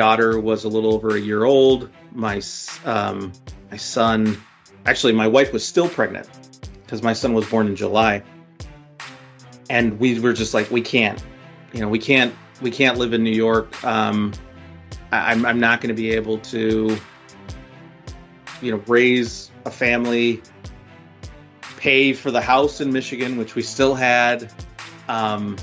daughter 0.00 0.40
was 0.40 0.64
a 0.64 0.68
little 0.68 0.94
over 0.94 1.14
a 1.14 1.20
year 1.20 1.44
old. 1.44 1.90
My 2.12 2.40
um, 2.86 3.32
my 3.70 3.76
son, 3.76 4.42
actually, 4.86 5.12
my 5.12 5.28
wife 5.28 5.52
was 5.52 5.62
still 5.62 5.90
pregnant 5.90 6.26
because 6.82 7.02
my 7.02 7.12
son 7.12 7.34
was 7.34 7.46
born 7.50 7.66
in 7.66 7.76
July, 7.76 8.22
and 9.68 10.00
we 10.00 10.18
were 10.18 10.32
just 10.32 10.54
like, 10.54 10.70
we 10.70 10.80
can't, 10.80 11.22
you 11.74 11.80
know, 11.80 11.88
we 11.88 11.98
can't 11.98 12.34
we 12.62 12.70
can't 12.70 12.96
live 12.96 13.12
in 13.12 13.22
New 13.22 13.36
York. 13.46 13.84
Um, 13.84 14.32
I, 15.12 15.32
I'm 15.32 15.44
I'm 15.44 15.60
not 15.60 15.82
going 15.82 15.94
to 15.94 16.02
be 16.02 16.12
able 16.12 16.38
to, 16.38 16.96
you 18.62 18.70
know, 18.72 18.82
raise 18.86 19.50
a 19.66 19.70
family, 19.70 20.40
pay 21.76 22.14
for 22.14 22.30
the 22.30 22.40
house 22.40 22.80
in 22.80 22.90
Michigan, 22.90 23.36
which 23.36 23.54
we 23.54 23.60
still 23.60 23.94
had, 23.94 24.50
um, 25.08 25.56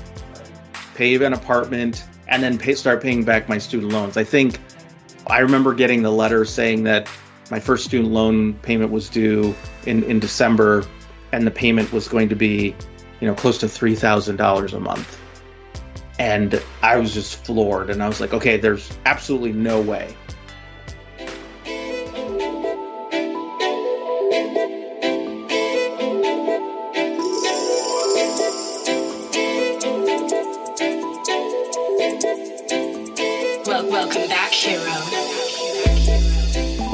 pay 0.94 1.16
an 1.16 1.32
apartment, 1.32 2.04
and 2.28 2.42
then 2.42 2.58
pay, 2.58 2.74
start 2.74 3.02
paying 3.02 3.24
back 3.24 3.48
my 3.48 3.58
student 3.58 3.92
loans. 3.92 4.16
I 4.16 4.24
think 4.24 4.58
I 5.26 5.38
remember 5.40 5.74
getting 5.74 6.02
the 6.02 6.10
letter 6.10 6.44
saying 6.44 6.84
that 6.84 7.08
my 7.50 7.60
first 7.60 7.84
student 7.84 8.12
loan 8.12 8.54
payment 8.54 8.90
was 8.90 9.08
due 9.08 9.54
in, 9.86 10.02
in 10.04 10.20
December, 10.20 10.84
and 11.32 11.46
the 11.46 11.50
payment 11.50 11.92
was 11.92 12.08
going 12.08 12.28
to 12.28 12.36
be, 12.36 12.74
you 13.20 13.26
know, 13.26 13.34
close 13.34 13.58
to 13.58 13.68
three 13.68 13.94
thousand 13.94 14.36
dollars 14.36 14.74
a 14.74 14.80
month. 14.80 15.18
And 16.18 16.62
I 16.82 16.96
was 16.96 17.14
just 17.14 17.44
floored, 17.44 17.90
and 17.90 18.02
I 18.02 18.08
was 18.08 18.20
like, 18.20 18.34
okay, 18.34 18.56
there's 18.56 18.90
absolutely 19.06 19.52
no 19.52 19.80
way 19.80 20.16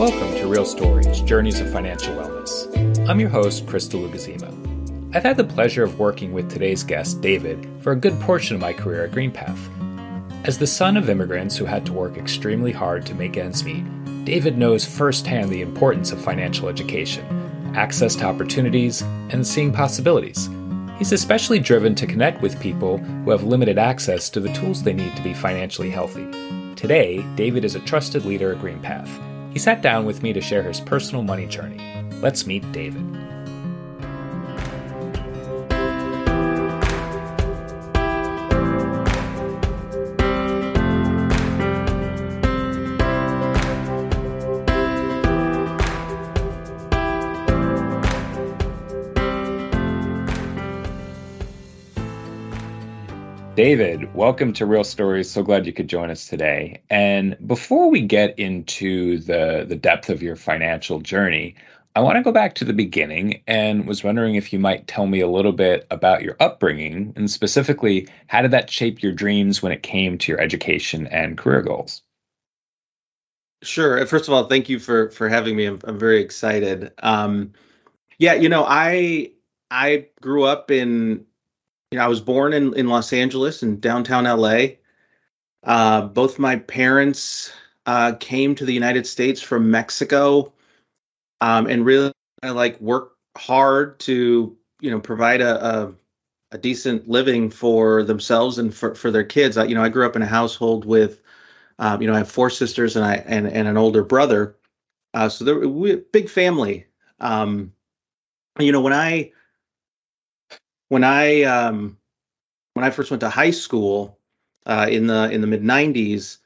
Welcome 0.05 0.35
to 0.35 0.47
Real 0.49 0.67
Stories 0.67 1.23
Journeys 1.23 1.61
of 1.61 1.73
Financial 1.73 2.15
Wellness. 2.15 3.09
I'm 3.09 3.19
your 3.19 3.31
host, 3.31 3.67
Crystal 3.67 4.03
Lugazima. 4.03 4.53
I've 5.17 5.23
had 5.23 5.39
the 5.39 5.45
pleasure 5.45 5.83
of 5.83 5.99
working 5.99 6.35
with 6.35 6.51
today's 6.51 6.83
guest, 6.83 7.23
David, 7.23 7.67
for 7.81 7.93
a 7.93 7.97
good 7.97 8.21
portion 8.21 8.55
of 8.55 8.61
my 8.61 8.75
career 8.75 9.07
at 9.07 9.13
GreenPath. 9.13 9.57
As 10.47 10.59
the 10.59 10.67
son 10.67 10.99
of 10.99 11.09
immigrants 11.09 11.57
who 11.57 11.65
had 11.65 11.87
to 11.87 11.95
work 11.95 12.19
extremely 12.19 12.71
hard 12.71 13.07
to 13.07 13.15
make 13.15 13.39
ends 13.39 13.65
meet, 13.65 13.87
David 14.27 14.59
knows 14.59 14.85
firsthand 14.85 15.49
the 15.49 15.63
importance 15.63 16.13
of 16.13 16.21
financial 16.23 16.69
education, 16.69 17.73
access 17.75 18.15
to 18.17 18.27
opportunities, 18.27 19.01
and 19.31 19.47
seeing 19.47 19.73
possibilities. 19.73 20.51
He's 20.99 21.13
especially 21.13 21.61
driven 21.61 21.95
to 21.95 22.07
connect 22.07 22.43
with 22.43 22.61
people 22.61 22.99
who 22.99 23.31
have 23.31 23.45
limited 23.45 23.79
access 23.79 24.29
to 24.29 24.41
the 24.41 24.53
tools 24.53 24.83
they 24.83 24.93
need 24.93 25.17
to 25.17 25.23
be 25.23 25.33
financially 25.33 25.89
healthy. 25.89 26.31
Today, 26.75 27.25
David 27.37 27.65
is 27.65 27.75
a 27.75 27.81
trusted 27.81 28.27
leader 28.27 28.53
at 28.53 28.61
GreenPath 28.61 29.09
he 29.55 29.61
sat 29.61 29.81
down 29.81 30.05
with 30.05 30.23
me 30.23 30.33
to 30.33 30.41
share 30.41 30.65
his 30.65 30.81
personal 30.81 31.23
money 31.23 31.47
journey. 31.47 31.81
Let's 32.21 32.47
meet 32.47 32.71
David. 32.73 33.07
David, 53.65 54.15
welcome 54.15 54.53
to 54.53 54.67
Real 54.67 54.85
Stories. 54.85 55.31
So 55.31 55.43
glad 55.43 55.65
you 55.65 55.73
could 55.73 55.89
join 55.89 56.11
us 56.11 56.27
today. 56.27 56.83
And 56.91 57.35
before 57.47 57.89
we 57.91 58.03
get 58.03 58.39
into 58.39 59.17
the 59.21 59.65
the 59.67 59.75
depth 59.75 60.11
of 60.11 60.23
your 60.23 60.37
financial 60.37 61.01
journey, 61.01 61.55
I 61.97 62.01
want 62.01 62.17
to 62.17 62.23
go 62.23 62.31
back 62.31 62.57
to 62.57 62.67
the 62.67 62.75
beginning 62.75 63.43
and 63.47 63.87
was 63.87 64.05
wondering 64.05 64.35
if 64.35 64.53
you 64.53 64.59
might 64.59 64.87
tell 64.87 65.07
me 65.07 65.21
a 65.21 65.29
little 65.29 65.53
bit 65.53 65.87
about 65.91 66.21
your 66.21 66.37
upbringing 66.41 67.15
and 67.17 67.31
specifically 67.31 68.07
how 68.27 68.43
did 68.43 68.51
that 68.51 68.69
shape 68.69 69.03
your 69.03 69.13
dreams 69.13 69.63
when 69.63 69.73
it 69.73 69.83
came 69.83 70.19
to 70.19 70.31
your 70.31 70.43
education 70.43 71.07
and 71.07 71.39
career 71.39 71.63
goals? 71.63 72.03
Sure. 73.63 74.05
First 74.05 74.29
of 74.29 74.35
all, 74.35 74.45
thank 74.45 74.69
you 74.69 74.79
for 74.79 75.09
for 75.09 75.27
having 75.27 75.57
me. 75.57 75.65
I'm, 75.65 75.79
I'm 75.85 75.99
very 75.99 76.21
excited. 76.21 76.93
Um, 76.99 77.55
yeah, 78.19 78.35
you 78.35 78.51
know, 78.51 78.67
I 78.69 79.31
I 79.71 80.09
grew 80.21 80.45
up 80.45 80.71
in 80.71 81.25
you 81.95 82.01
know, 82.01 82.07
I 82.07 82.09
was 82.09 82.21
born 82.21 82.53
in, 82.53 82.75
in 82.75 82.89
Los 82.89 83.13
Angeles 83.13 83.63
in 83.63 83.79
downtown 83.79 84.25
LA. 84.25 84.79
Uh, 85.63 86.01
both 86.09 86.41
my 86.41 86.57
parents 86.57 87.53
uh, 87.87 88.15
came 88.19 88.57
to 88.57 88.65
the 88.65 88.75
United 88.75 89.07
States 89.07 89.41
from 89.41 89.71
Mexico 89.71 90.53
um, 91.41 91.69
and 91.69 91.87
really 91.87 92.11
I 92.43 92.51
like 92.51 92.81
work 92.81 93.13
hard 93.37 94.01
to, 94.01 94.57
you 94.81 94.91
know, 94.91 94.99
provide 94.99 95.41
a, 95.41 95.65
a, 95.65 95.95
a 96.51 96.59
decent 96.59 97.09
living 97.09 97.49
for 97.49 98.03
themselves 98.03 98.59
and 98.59 98.75
for, 98.75 98.97
for 98.97 99.13
their 99.13 99.23
kids. 99.23 99.57
I, 99.57 99.67
you 99.67 99.77
know, 99.77 99.85
I 99.85 99.89
grew 99.89 100.05
up 100.05 100.17
in 100.17 100.23
a 100.23 100.27
household 100.27 100.85
with, 100.85 101.21
um, 101.79 102.03
you 102.03 102.09
know, 102.09 102.15
I 102.15 102.19
have 102.19 102.29
four 102.29 102.51
sisters 102.51 102.97
and 102.97 103.05
I 103.05 103.23
and, 103.25 103.47
and 103.47 103.69
an 103.69 103.77
older 103.77 104.03
brother. 104.03 104.57
Uh, 105.15 105.29
so 105.29 105.45
they're 105.45 105.69
we 105.69 105.95
big 105.95 106.29
family. 106.29 106.87
Um, 107.21 107.73
you 108.59 108.73
know, 108.73 108.81
when 108.81 108.93
I 108.93 109.31
when 110.89 111.05
I 111.05 111.43
um, 111.43 111.99
when 112.75 112.85
I 112.85 112.91
first 112.91 113.11
went 113.11 113.21
to 113.21 113.29
high 113.29 113.51
school 113.51 114.19
uh, 114.67 114.87
in 114.91 115.07
the 115.07 115.31
in 115.31 115.41
the 115.41 115.47
mid 115.47 115.63
'90s, 115.63 116.39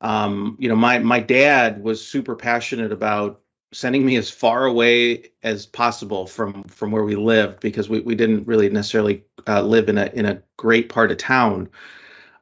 um, 0.00 0.56
you 0.58 0.68
know, 0.68 0.76
my 0.76 0.98
my 0.98 1.20
dad 1.20 1.82
was 1.82 2.06
super 2.06 2.36
passionate 2.36 2.92
about 2.92 3.40
sending 3.72 4.06
me 4.06 4.16
as 4.16 4.30
far 4.30 4.66
away 4.66 5.30
as 5.42 5.66
possible 5.66 6.26
from 6.26 6.64
from 6.64 6.92
where 6.92 7.04
we 7.04 7.16
lived 7.16 7.60
because 7.60 7.88
we, 7.88 8.00
we 8.00 8.14
didn't 8.14 8.46
really 8.46 8.68
necessarily 8.70 9.24
uh, 9.48 9.62
live 9.62 9.88
in 9.88 9.98
a 9.98 10.06
in 10.14 10.26
a 10.26 10.42
great 10.56 10.88
part 10.88 11.10
of 11.10 11.18
town. 11.18 11.68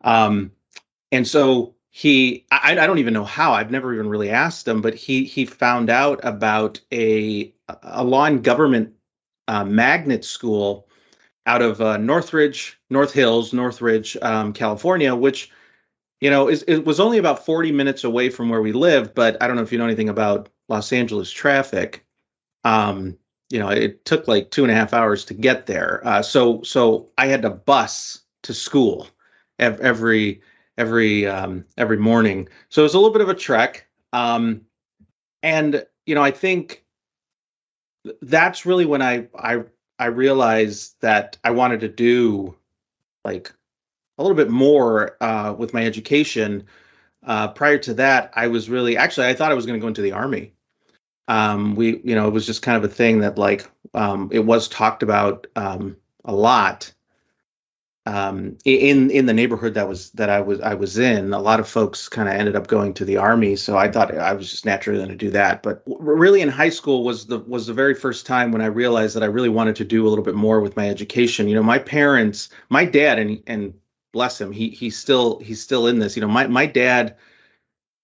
Um, 0.03 0.53
and 1.11 1.27
so 1.27 1.75
he 1.91 2.47
I, 2.51 2.73
I 2.73 2.87
don't 2.87 2.99
even 2.99 3.15
know 3.15 3.25
how 3.25 3.53
I've 3.53 3.71
never 3.71 3.95
even 3.95 4.09
really 4.09 4.31
asked 4.31 4.69
him, 4.69 4.83
but 4.83 4.95
he 4.95 5.25
he 5.25 5.45
found 5.47 5.91
out 5.91 6.21
about 6.23 6.81
a 6.93 7.53
a 7.83 8.05
law 8.05 8.25
and 8.25 8.43
government 8.43 8.95
uh, 9.49 9.65
magnet 9.65 10.25
school 10.25 10.87
out 11.47 11.63
of 11.63 11.81
uh, 11.81 11.97
Northridge, 11.97 12.79
North 12.91 13.13
Hills, 13.13 13.53
Northridge, 13.53 14.17
um, 14.23 14.53
California, 14.53 15.15
which 15.15 15.51
you 16.21 16.31
know 16.31 16.49
is 16.49 16.63
it 16.69 16.85
was 16.85 17.01
only 17.01 17.19
about 17.19 17.45
40 17.45 17.73
minutes 17.73 18.05
away 18.05 18.31
from 18.31 18.49
where 18.49 18.63
we 18.63 18.73
live. 18.73 19.15
But 19.15 19.43
I 19.43 19.47
don't 19.47 19.57
know 19.57 19.63
if 19.63 19.73
you 19.73 19.79
know 19.79 19.85
anything 19.85 20.09
about 20.09 20.49
Los 20.69 20.93
Angeles 20.93 21.31
traffic. 21.31 22.05
Um, 22.65 23.19
you 23.51 23.59
know, 23.59 23.69
it 23.69 24.05
took 24.05 24.29
like 24.29 24.51
two 24.51 24.63
and 24.63 24.71
a 24.71 24.75
half 24.75 24.95
hours 24.95 25.25
to 25.27 25.35
get 25.35 25.67
there. 25.67 26.01
Uh, 26.07 26.23
so 26.23 26.63
so 26.63 27.09
I 27.19 27.27
had 27.27 27.43
to 27.43 27.51
bus 27.51 28.21
to 28.45 28.55
school 28.55 29.09
every 29.59 30.41
every 30.79 31.27
um, 31.27 31.65
every 31.77 31.99
morning. 31.99 32.49
So 32.69 32.83
it 32.83 32.85
was 32.85 32.95
a 32.95 32.99
little 32.99 33.13
bit 33.13 33.23
of 33.23 33.29
a 33.29 33.35
trek. 33.35 33.87
Um, 34.13 34.63
and 35.43 35.85
you 36.07 36.15
know, 36.15 36.23
I 36.23 36.31
think 36.31 36.85
that's 38.21 38.67
really 38.67 38.87
when 38.87 39.03
I 39.03 39.29
I 39.37 39.65
I 40.03 40.07
realized 40.07 40.97
that 41.01 41.39
I 41.45 41.53
wanted 41.53 41.81
to 41.81 41.89
do 41.89 42.57
like 43.25 43.55
a 44.19 44.23
little 44.23 44.37
bit 44.37 44.51
more 44.51 45.17
uh, 45.21 45.55
with 45.57 45.73
my 45.73 45.87
education. 45.87 46.67
Uh, 47.25 47.49
prior 47.49 47.79
to 47.79 47.95
that, 47.95 48.33
I 48.35 48.49
was 48.49 48.69
really 48.69 48.97
actually 48.97 49.29
I 49.29 49.35
thought 49.35 49.53
I 49.53 49.55
was 49.55 49.65
going 49.65 49.79
to 49.79 49.81
go 49.81 49.87
into 49.87 50.03
the 50.03 50.11
army. 50.11 50.55
Um, 51.29 51.77
we, 51.77 52.01
you 52.03 52.17
know, 52.17 52.27
it 52.27 52.33
was 52.33 52.47
just 52.47 52.63
kind 52.63 52.77
of 52.77 52.83
a 52.83 52.93
thing 52.93 53.21
that 53.21 53.39
like 53.39 53.71
um, 53.95 54.29
it 54.33 54.41
was 54.41 54.67
talked 54.67 55.05
about 55.05 55.47
um, 55.55 55.97
a 56.25 56.35
lot 56.35 56.93
um, 58.05 58.59
in 58.65 59.11
in 59.11 59.27
the 59.27 59.33
neighborhood 59.33 59.75
that 59.75 59.89
was 59.89 60.11
that 60.13 60.29
I 60.29 60.41
was 60.41 60.61
I 60.61 60.75
was 60.75 60.99
in, 60.99 61.33
a 61.33 61.41
lot 61.41 61.61
of 61.61 61.69
folks 61.69 62.09
kind 62.09 62.29
of 62.29 62.35
ended 62.35 62.57
up 62.57 62.67
going 62.67 62.95
to 62.95 63.05
the 63.05 63.19
army. 63.19 63.55
So 63.55 63.77
I 63.77 63.91
thought 63.91 64.17
I 64.17 64.33
was 64.33 64.51
just 64.51 64.67
naturally 64.67 64.99
going 64.99 65.11
to 65.11 65.17
do 65.17 65.31
that. 65.31 65.63
But 65.63 65.83
really, 65.87 66.41
in 66.41 66.49
high 66.49 66.71
school 66.71 67.05
was 67.05 67.27
the 67.27 67.39
was 67.39 67.69
the 67.69 67.75
very 67.75 67.95
first 67.95 68.27
time 68.27 68.51
when 68.51 68.61
I 68.61 68.67
realized 68.67 69.15
that 69.15 69.23
I 69.23 69.27
really 69.27 69.49
wanted 69.49 69.77
to 69.77 69.85
do 69.85 70.07
a 70.07 70.09
little 70.09 70.25
bit 70.25 70.35
more 70.35 70.61
with 70.61 70.77
my 70.77 70.89
education. 70.89 71.49
You 71.49 71.55
know, 71.55 71.63
my 71.63 71.79
parents, 71.79 72.49
my 72.71 72.85
dad, 72.85 73.21
and 73.21 73.41
and 73.47 73.75
bless 74.13 74.41
him, 74.41 74.51
he 74.51 74.71
he's 74.71 74.97
still 74.97 75.39
he's 75.39 75.63
still 75.63 75.87
in 75.87 76.01
this. 76.01 76.17
You 76.17 76.23
know, 76.23 76.29
my 76.29 76.49
my 76.49 76.67
dad 76.67 77.17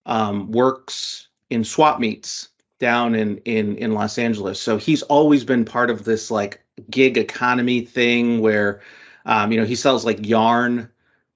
um, 0.07 0.53
works 0.53 1.27
in 1.51 1.65
swap 1.65 1.99
meets 1.99 2.51
down 2.79 3.17
in 3.17 3.39
in 3.39 3.77
in 3.77 3.95
Los 3.95 4.17
Angeles, 4.17 4.61
so 4.61 4.77
he's 4.77 5.03
always 5.03 5.45
been 5.45 5.65
part 5.65 5.91
of 5.91 6.05
this 6.05 6.31
like 6.31 6.65
gig 6.89 7.19
economy 7.19 7.81
thing 7.81 8.41
where 8.41 8.81
um, 9.29 9.53
you 9.53 9.61
know, 9.61 9.67
he 9.67 9.77
sells 9.77 10.05
like 10.05 10.27
yarn 10.27 10.91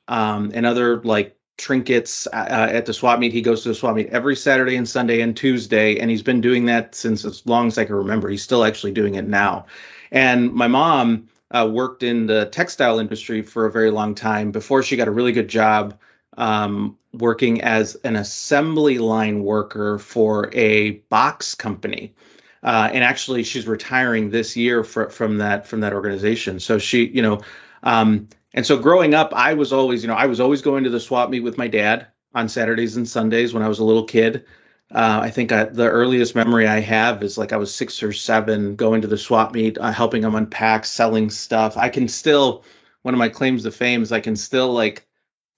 um, 0.08 0.50
and 0.54 0.66
other 0.66 1.00
like 1.02 1.36
trinkets 1.58 2.26
uh, 2.32 2.36
uh, 2.36 2.68
at 2.72 2.86
the 2.86 2.94
swap 2.94 3.20
meet. 3.20 3.32
He 3.32 3.42
goes 3.42 3.62
to 3.62 3.68
the 3.68 3.74
swap 3.74 3.94
meet 3.94 4.08
every 4.08 4.34
Saturday 4.34 4.76
and 4.76 4.88
Sunday 4.88 5.20
and 5.20 5.36
Tuesday, 5.36 5.98
and 5.98 6.10
he's 6.10 6.22
been 6.22 6.40
doing 6.40 6.64
that 6.66 6.94
since 6.94 7.24
as 7.24 7.46
long 7.46 7.68
as 7.68 7.76
I 7.78 7.84
can 7.84 7.94
remember. 7.94 8.30
He's 8.30 8.42
still 8.42 8.64
actually 8.64 8.92
doing 8.92 9.14
it 9.14 9.28
now. 9.28 9.66
And 10.10 10.52
my 10.52 10.66
mom 10.66 11.28
uh, 11.50 11.68
worked 11.70 12.02
in 12.02 12.26
the 12.26 12.46
textile 12.46 12.98
industry 12.98 13.42
for 13.42 13.66
a 13.66 13.70
very 13.70 13.90
long 13.90 14.14
time 14.14 14.50
before 14.50 14.82
she 14.82 14.96
got 14.96 15.06
a 15.06 15.12
really 15.12 15.32
good 15.32 15.48
job 15.48 15.98
um, 16.38 16.96
working 17.12 17.60
as 17.60 17.94
an 18.04 18.16
assembly 18.16 18.96
line 18.96 19.44
worker 19.44 19.98
for 19.98 20.50
a 20.54 20.92
box 21.10 21.54
company. 21.54 22.14
Uh, 22.62 22.88
and 22.90 23.04
actually, 23.04 23.42
she's 23.42 23.66
retiring 23.66 24.30
this 24.30 24.56
year 24.56 24.82
for, 24.82 25.10
from 25.10 25.36
that 25.38 25.66
from 25.66 25.80
that 25.80 25.92
organization. 25.92 26.58
So 26.58 26.78
she, 26.78 27.08
you 27.08 27.20
know, 27.20 27.42
um, 27.82 28.29
and 28.55 28.67
so 28.67 28.79
growing 28.79 29.14
up, 29.14 29.32
I 29.34 29.55
was 29.55 29.73
always, 29.73 30.02
you 30.02 30.08
know, 30.08 30.14
I 30.14 30.26
was 30.26 30.40
always 30.40 30.62
going 30.62 30.84
to 30.84 30.90
the 30.90 31.00
swap 31.00 31.31
meet 31.31 31.40
with 31.40 31.58
my 31.58 31.69
dad 31.69 32.08
on 32.34 32.49
Saturdays 32.49 32.96
and 32.96 33.08
Sundays 33.08 33.55
when 33.55 33.62
I 33.62 33.69
was 33.69 33.79
a 33.79 33.84
little 33.84 34.05
kid. 34.05 34.44
Uh, 34.90 35.20
I 35.23 35.31
think 35.31 35.52
I, 35.52 35.64
the 35.64 35.88
earliest 35.88 36.34
memory 36.34 36.67
I 36.67 36.81
have 36.81 37.23
is 37.23 37.38
like 37.38 37.52
I 37.52 37.56
was 37.56 37.75
six 37.75 38.02
or 38.02 38.12
seven 38.12 38.76
going 38.76 39.00
to 39.02 39.08
the 39.08 39.17
swap 39.17 39.55
meet, 39.55 39.79
uh, 39.79 39.90
helping 39.90 40.20
them 40.20 40.34
unpack, 40.34 40.84
selling 40.84 41.31
stuff. 41.31 41.79
I 41.79 41.88
can 41.88 42.08
still, 42.08 42.64
one 43.00 43.14
of 43.14 43.19
my 43.19 43.31
claims 43.31 43.62
to 43.62 43.70
fame 43.70 44.02
is 44.02 44.12
I 44.12 44.20
can 44.20 44.37
still 44.37 44.73
like 44.73 45.06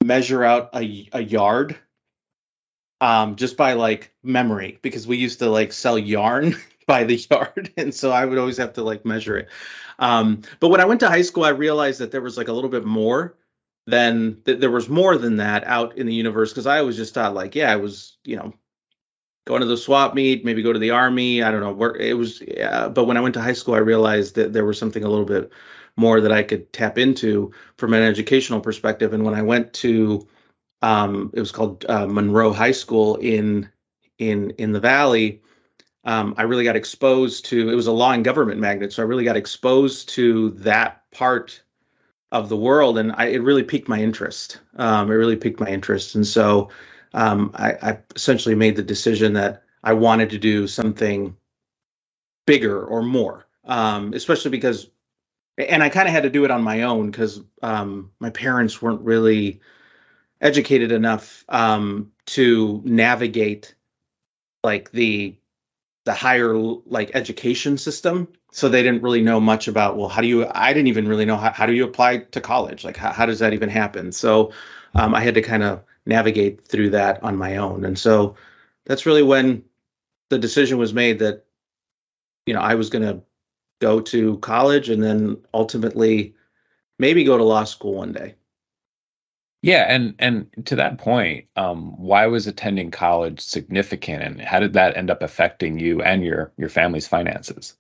measure 0.04 0.44
out 0.44 0.70
a, 0.74 1.08
a 1.12 1.20
yard 1.20 1.76
um, 3.00 3.34
just 3.34 3.56
by 3.56 3.72
like 3.72 4.14
memory 4.22 4.78
because 4.82 5.06
we 5.06 5.16
used 5.16 5.40
to 5.40 5.50
like 5.50 5.72
sell 5.72 5.98
yarn 5.98 6.54
by 6.86 7.04
the 7.04 7.16
yard. 7.30 7.72
And 7.76 7.94
so 7.94 8.10
I 8.10 8.24
would 8.24 8.38
always 8.38 8.56
have 8.58 8.74
to 8.74 8.82
like 8.82 9.04
measure 9.04 9.36
it. 9.38 9.48
Um, 9.98 10.42
but 10.60 10.68
when 10.68 10.80
I 10.80 10.84
went 10.84 11.00
to 11.00 11.08
high 11.08 11.22
school, 11.22 11.44
I 11.44 11.50
realized 11.50 12.00
that 12.00 12.10
there 12.10 12.20
was 12.20 12.36
like 12.36 12.48
a 12.48 12.52
little 12.52 12.70
bit 12.70 12.84
more 12.84 13.36
than 13.86 14.40
th- 14.44 14.60
there 14.60 14.70
was 14.70 14.88
more 14.88 15.16
than 15.18 15.36
that 15.36 15.64
out 15.66 15.96
in 15.98 16.06
the 16.06 16.14
universe 16.14 16.50
because 16.52 16.66
I 16.66 16.78
always 16.78 16.96
just 16.96 17.14
thought 17.14 17.34
like, 17.34 17.54
yeah, 17.54 17.70
I 17.70 17.76
was, 17.76 18.16
you 18.24 18.36
know, 18.36 18.54
going 19.46 19.60
to 19.60 19.66
the 19.66 19.76
swap 19.76 20.14
meet, 20.14 20.44
maybe 20.44 20.62
go 20.62 20.72
to 20.72 20.78
the 20.78 20.90
army. 20.90 21.42
I 21.42 21.50
don't 21.50 21.60
know 21.60 21.72
where 21.72 21.96
it 21.96 22.16
was. 22.16 22.40
Yeah, 22.40 22.88
but 22.88 23.04
when 23.04 23.16
I 23.16 23.20
went 23.20 23.34
to 23.34 23.42
high 23.42 23.52
school, 23.52 23.74
I 23.74 23.78
realized 23.78 24.34
that 24.36 24.52
there 24.52 24.64
was 24.64 24.78
something 24.78 25.04
a 25.04 25.08
little 25.08 25.26
bit 25.26 25.52
more 25.96 26.20
that 26.20 26.32
I 26.32 26.42
could 26.42 26.72
tap 26.72 26.98
into 26.98 27.52
from 27.76 27.94
an 27.94 28.02
educational 28.02 28.60
perspective. 28.60 29.12
And 29.12 29.24
when 29.24 29.34
I 29.34 29.42
went 29.42 29.72
to, 29.74 30.26
um, 30.82 31.30
it 31.34 31.40
was 31.40 31.52
called 31.52 31.84
uh, 31.88 32.06
Monroe 32.06 32.52
High 32.52 32.72
School 32.72 33.16
in 33.16 33.68
in 34.18 34.50
in 34.52 34.72
the 34.72 34.80
Valley. 34.80 35.42
Um, 36.04 36.34
I 36.36 36.42
really 36.42 36.64
got 36.64 36.76
exposed 36.76 37.46
to. 37.46 37.70
It 37.70 37.74
was 37.74 37.86
a 37.86 37.92
law 37.92 38.12
and 38.12 38.24
government 38.24 38.60
magnet, 38.60 38.92
so 38.92 39.02
I 39.02 39.06
really 39.06 39.24
got 39.24 39.36
exposed 39.36 40.10
to 40.10 40.50
that 40.50 41.02
part 41.10 41.62
of 42.30 42.48
the 42.48 42.56
world, 42.56 42.98
and 42.98 43.12
I, 43.16 43.26
it 43.26 43.42
really 43.42 43.62
piqued 43.62 43.88
my 43.88 44.00
interest. 44.00 44.60
Um, 44.76 45.10
it 45.10 45.14
really 45.14 45.36
piqued 45.36 45.60
my 45.60 45.68
interest, 45.68 46.14
and 46.14 46.26
so 46.26 46.70
um, 47.14 47.52
I, 47.54 47.72
I, 47.80 47.98
essentially 48.16 48.56
made 48.56 48.76
the 48.76 48.82
decision 48.82 49.34
that 49.34 49.62
I 49.84 49.92
wanted 49.92 50.30
to 50.30 50.38
do 50.38 50.66
something 50.66 51.36
bigger 52.44 52.84
or 52.84 53.02
more, 53.02 53.46
um, 53.64 54.12
especially 54.14 54.50
because, 54.50 54.90
and 55.56 55.82
I 55.82 55.88
kind 55.88 56.08
of 56.08 56.12
had 56.12 56.24
to 56.24 56.30
do 56.30 56.44
it 56.44 56.50
on 56.50 56.62
my 56.62 56.82
own 56.82 57.10
because 57.10 57.40
um, 57.62 58.10
my 58.18 58.30
parents 58.30 58.82
weren't 58.82 59.02
really 59.02 59.60
educated 60.40 60.90
enough 60.90 61.44
um, 61.48 62.10
to 62.26 62.82
navigate 62.84 63.74
like 64.64 64.90
the 64.90 65.36
the 66.04 66.12
higher 66.12 66.54
like 66.54 67.10
education 67.14 67.78
system 67.78 68.28
so 68.52 68.68
they 68.68 68.82
didn't 68.82 69.02
really 69.02 69.22
know 69.22 69.40
much 69.40 69.68
about 69.68 69.96
well 69.96 70.08
how 70.08 70.20
do 70.20 70.28
you 70.28 70.46
i 70.54 70.72
didn't 70.72 70.88
even 70.88 71.08
really 71.08 71.24
know 71.24 71.36
how, 71.36 71.50
how 71.50 71.66
do 71.66 71.72
you 71.72 71.84
apply 71.84 72.18
to 72.18 72.40
college 72.40 72.84
like 72.84 72.96
how, 72.96 73.10
how 73.10 73.26
does 73.26 73.38
that 73.38 73.52
even 73.52 73.68
happen 73.68 74.12
so 74.12 74.52
um, 74.94 75.14
i 75.14 75.20
had 75.20 75.34
to 75.34 75.42
kind 75.42 75.62
of 75.62 75.82
navigate 76.06 76.66
through 76.66 76.90
that 76.90 77.22
on 77.22 77.36
my 77.36 77.56
own. 77.56 77.84
And 77.84 77.98
so 77.98 78.36
that's 78.84 79.06
really 79.06 79.22
when 79.22 79.64
the 80.30 80.38
decision 80.38 80.78
was 80.78 80.92
made 80.92 81.18
that, 81.20 81.44
you 82.46 82.54
know, 82.54 82.60
I 82.60 82.74
was 82.74 82.90
going 82.90 83.04
to 83.04 83.22
go 83.80 84.00
to 84.00 84.38
college 84.38 84.90
and 84.90 85.02
then 85.02 85.38
ultimately 85.52 86.34
maybe 86.98 87.24
go 87.24 87.38
to 87.38 87.44
law 87.44 87.64
school 87.64 87.94
one 87.94 88.12
day. 88.12 88.34
Yeah, 89.64 89.86
and 89.88 90.14
and 90.18 90.66
to 90.66 90.76
that 90.76 90.98
point, 90.98 91.46
um, 91.56 91.98
why 91.98 92.26
was 92.26 92.46
attending 92.46 92.90
college 92.90 93.40
significant, 93.40 94.22
and 94.22 94.38
how 94.38 94.60
did 94.60 94.74
that 94.74 94.94
end 94.94 95.10
up 95.10 95.22
affecting 95.22 95.78
you 95.78 96.02
and 96.02 96.22
your 96.22 96.52
your 96.58 96.68
family's 96.68 97.08
finances? 97.08 97.74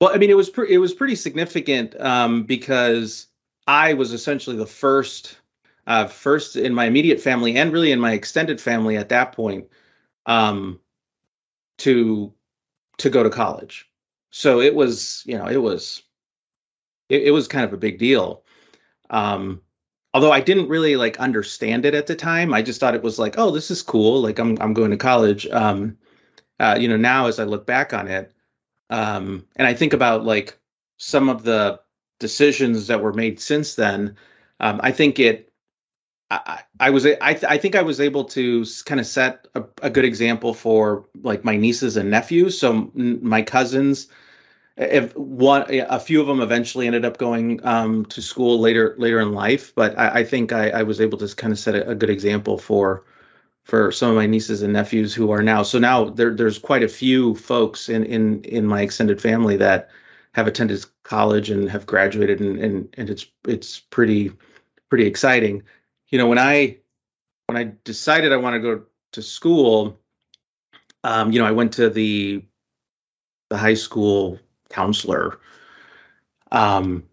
Well, 0.00 0.14
I 0.14 0.18
mean, 0.18 0.30
it 0.30 0.36
was 0.36 0.48
pre- 0.48 0.72
it 0.72 0.78
was 0.78 0.94
pretty 0.94 1.16
significant 1.16 2.00
um, 2.00 2.44
because 2.44 3.26
I 3.66 3.94
was 3.94 4.12
essentially 4.12 4.54
the 4.54 4.66
first 4.66 5.36
uh, 5.88 6.06
first 6.06 6.54
in 6.54 6.74
my 6.74 6.84
immediate 6.84 7.20
family 7.20 7.56
and 7.56 7.72
really 7.72 7.90
in 7.90 7.98
my 7.98 8.12
extended 8.12 8.60
family 8.60 8.96
at 8.96 9.08
that 9.08 9.32
point 9.32 9.66
um, 10.26 10.78
to 11.78 12.32
to 12.98 13.10
go 13.10 13.24
to 13.24 13.30
college. 13.30 13.90
So 14.30 14.60
it 14.60 14.76
was, 14.76 15.24
you 15.26 15.36
know, 15.36 15.48
it 15.48 15.60
was 15.60 16.04
it, 17.08 17.24
it 17.24 17.30
was 17.32 17.48
kind 17.48 17.64
of 17.64 17.72
a 17.72 17.78
big 17.78 17.98
deal. 17.98 18.44
Um, 19.10 19.62
although 20.12 20.32
I 20.32 20.40
didn't 20.40 20.68
really 20.68 20.96
like 20.96 21.20
understand 21.20 21.84
it 21.84 21.94
at 21.94 22.06
the 22.06 22.16
time. 22.16 22.52
I 22.54 22.62
just 22.62 22.80
thought 22.80 22.94
it 22.94 23.02
was 23.02 23.18
like, 23.18 23.36
oh, 23.38 23.50
this 23.50 23.70
is 23.70 23.82
cool. 23.82 24.20
Like 24.20 24.38
I'm 24.38 24.58
I'm 24.60 24.74
going 24.74 24.90
to 24.90 24.96
college. 24.96 25.46
Um, 25.48 25.98
uh, 26.58 26.76
you 26.78 26.88
know, 26.88 26.96
now 26.96 27.26
as 27.26 27.38
I 27.38 27.44
look 27.44 27.66
back 27.66 27.94
on 27.94 28.08
it, 28.08 28.32
um, 28.90 29.46
and 29.56 29.66
I 29.66 29.74
think 29.74 29.92
about 29.92 30.24
like 30.24 30.58
some 30.98 31.28
of 31.28 31.42
the 31.42 31.80
decisions 32.18 32.88
that 32.88 33.02
were 33.02 33.14
made 33.14 33.40
since 33.40 33.74
then, 33.74 34.16
um, 34.58 34.80
I 34.82 34.92
think 34.92 35.18
it 35.18 35.50
I, 36.30 36.62
I 36.78 36.90
was 36.90 37.06
I, 37.06 37.16
I 37.20 37.58
think 37.58 37.74
I 37.74 37.82
was 37.82 38.00
able 38.00 38.24
to 38.24 38.64
kind 38.84 39.00
of 39.00 39.06
set 39.06 39.48
a, 39.54 39.64
a, 39.82 39.90
good 39.90 40.04
example 40.04 40.54
for 40.54 41.06
like 41.22 41.44
my 41.44 41.56
nieces 41.56 41.96
and 41.96 42.10
nephews. 42.10 42.58
So 42.58 42.90
my 42.94 43.42
cousins, 43.42 44.06
if 44.80 45.16
one 45.16 45.64
a 45.68 46.00
few 46.00 46.20
of 46.20 46.26
them 46.26 46.40
eventually 46.40 46.86
ended 46.86 47.04
up 47.04 47.18
going 47.18 47.64
um, 47.64 48.04
to 48.06 48.22
school 48.22 48.58
later 48.58 48.94
later 48.98 49.20
in 49.20 49.32
life, 49.32 49.74
but 49.74 49.98
I, 49.98 50.20
I 50.20 50.24
think 50.24 50.52
I, 50.52 50.70
I, 50.70 50.82
was 50.82 51.00
able 51.00 51.18
to 51.18 51.36
kind 51.36 51.52
of 51.52 51.58
set 51.58 51.74
a, 51.74 51.90
a, 51.90 51.94
good 51.94 52.10
example 52.10 52.56
for 52.56 53.04
for 53.64 53.92
some 53.92 54.10
of 54.10 54.16
my 54.16 54.26
nieces 54.26 54.62
and 54.62 54.72
nephews 54.72 55.14
who 55.14 55.30
are 55.30 55.42
now. 55.42 55.62
So 55.62 55.78
now 55.78 56.08
there 56.08 56.34
there's 56.34 56.58
quite 56.58 56.82
a 56.82 56.88
few 56.88 57.34
folks 57.34 57.88
in 57.88 58.04
in 58.04 58.42
in 58.44 58.66
my 58.66 58.80
extended 58.80 59.20
family 59.20 59.56
that 59.58 59.90
have 60.32 60.46
attended 60.46 60.84
college 61.02 61.50
and 61.50 61.68
have 61.68 61.86
graduated, 61.86 62.40
and 62.40 62.58
and, 62.58 62.94
and 62.96 63.10
it's 63.10 63.26
it's 63.46 63.80
pretty 63.80 64.32
pretty 64.88 65.06
exciting 65.06 65.62
you 66.10 66.18
know 66.18 66.26
when 66.26 66.38
i 66.38 66.76
when 67.46 67.56
i 67.56 67.72
decided 67.84 68.32
i 68.32 68.36
want 68.36 68.54
to 68.54 68.60
go 68.60 68.82
to 69.12 69.22
school 69.22 69.98
um, 71.04 71.32
you 71.32 71.40
know 71.40 71.46
i 71.46 71.52
went 71.52 71.72
to 71.72 71.88
the 71.88 72.44
the 73.48 73.56
high 73.56 73.74
school 73.74 74.38
counselor. 74.70 75.38
Um, 76.50 77.04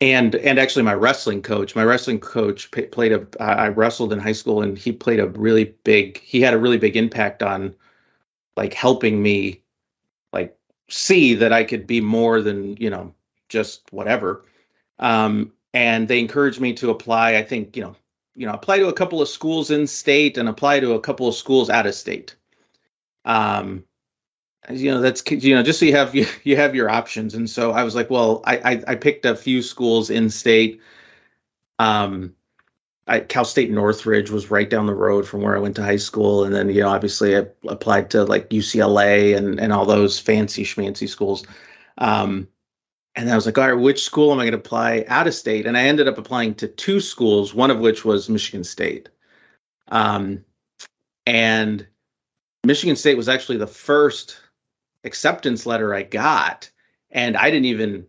and 0.00 0.34
and 0.36 0.58
actually 0.58 0.82
my 0.82 0.94
wrestling 0.94 1.42
coach 1.42 1.76
my 1.76 1.84
wrestling 1.84 2.18
coach 2.18 2.70
p- 2.70 2.82
played 2.82 3.12
a 3.12 3.26
i 3.40 3.68
wrestled 3.68 4.12
in 4.12 4.18
high 4.18 4.32
school 4.32 4.62
and 4.62 4.78
he 4.78 4.92
played 4.92 5.20
a 5.20 5.28
really 5.28 5.74
big 5.84 6.18
he 6.20 6.40
had 6.40 6.54
a 6.54 6.58
really 6.58 6.78
big 6.78 6.96
impact 6.96 7.42
on 7.42 7.74
like 8.56 8.72
helping 8.72 9.22
me 9.22 9.62
like 10.32 10.56
see 10.88 11.34
that 11.34 11.52
i 11.52 11.62
could 11.62 11.86
be 11.86 12.00
more 12.00 12.40
than 12.40 12.76
you 12.76 12.90
know 12.90 13.14
just 13.48 13.92
whatever. 13.92 14.44
Um, 15.00 15.52
and 15.74 16.06
they 16.06 16.20
encouraged 16.20 16.60
me 16.60 16.72
to 16.74 16.90
apply 16.90 17.36
i 17.36 17.42
think 17.42 17.76
you 17.76 17.82
know 17.82 17.96
you 18.34 18.46
know 18.46 18.52
apply 18.52 18.78
to 18.78 18.88
a 18.88 18.92
couple 18.92 19.20
of 19.20 19.28
schools 19.28 19.70
in 19.70 19.86
state 19.86 20.38
and 20.38 20.48
apply 20.48 20.80
to 20.80 20.94
a 20.94 21.00
couple 21.00 21.28
of 21.28 21.34
schools 21.34 21.68
out 21.68 21.86
of 21.86 21.94
state. 21.94 22.36
Um 23.24 23.84
you 24.68 24.90
know 24.90 25.00
that's 25.00 25.22
you 25.30 25.54
know 25.54 25.62
just 25.62 25.80
so 25.80 25.86
you 25.86 25.96
have 25.96 26.14
you, 26.14 26.26
you 26.44 26.56
have 26.56 26.74
your 26.74 26.90
options 26.90 27.34
and 27.34 27.48
so 27.48 27.72
i 27.72 27.82
was 27.82 27.94
like 27.94 28.10
well 28.10 28.42
I, 28.44 28.56
I 28.58 28.82
i, 28.88 28.94
picked 28.94 29.24
a 29.24 29.34
few 29.34 29.62
schools 29.62 30.10
in 30.10 30.28
state 30.30 30.80
um 31.78 32.34
I, 33.06 33.20
cal 33.20 33.44
state 33.44 33.70
northridge 33.70 34.30
was 34.30 34.50
right 34.50 34.68
down 34.68 34.86
the 34.86 34.94
road 34.94 35.26
from 35.26 35.40
where 35.42 35.56
i 35.56 35.60
went 35.60 35.76
to 35.76 35.82
high 35.82 35.96
school 35.96 36.44
and 36.44 36.54
then 36.54 36.68
you 36.68 36.82
know 36.82 36.88
obviously 36.88 37.36
i 37.36 37.46
applied 37.68 38.10
to 38.10 38.24
like 38.24 38.50
ucla 38.50 39.36
and 39.36 39.58
and 39.58 39.72
all 39.72 39.86
those 39.86 40.18
fancy 40.18 40.64
schmancy 40.64 41.08
schools 41.08 41.44
um 41.98 42.46
and 43.16 43.28
I 43.28 43.34
was 43.34 43.44
like, 43.44 43.58
all 43.58 43.66
right, 43.66 43.80
which 43.80 44.04
school 44.04 44.32
am 44.32 44.38
I 44.38 44.44
going 44.44 44.52
to 44.52 44.58
apply 44.58 45.04
out 45.08 45.26
of 45.26 45.34
state? 45.34 45.66
And 45.66 45.76
I 45.76 45.82
ended 45.82 46.06
up 46.06 46.16
applying 46.16 46.54
to 46.54 46.68
two 46.68 47.00
schools, 47.00 47.52
one 47.52 47.70
of 47.70 47.80
which 47.80 48.04
was 48.04 48.28
Michigan 48.28 48.62
State. 48.62 49.08
Um, 49.88 50.44
and 51.26 51.86
Michigan 52.64 52.96
State 52.96 53.16
was 53.16 53.28
actually 53.28 53.58
the 53.58 53.66
first 53.66 54.38
acceptance 55.04 55.66
letter 55.66 55.94
I 55.94 56.02
got. 56.02 56.70
And 57.10 57.36
I 57.36 57.50
didn't 57.50 57.66
even, 57.66 58.06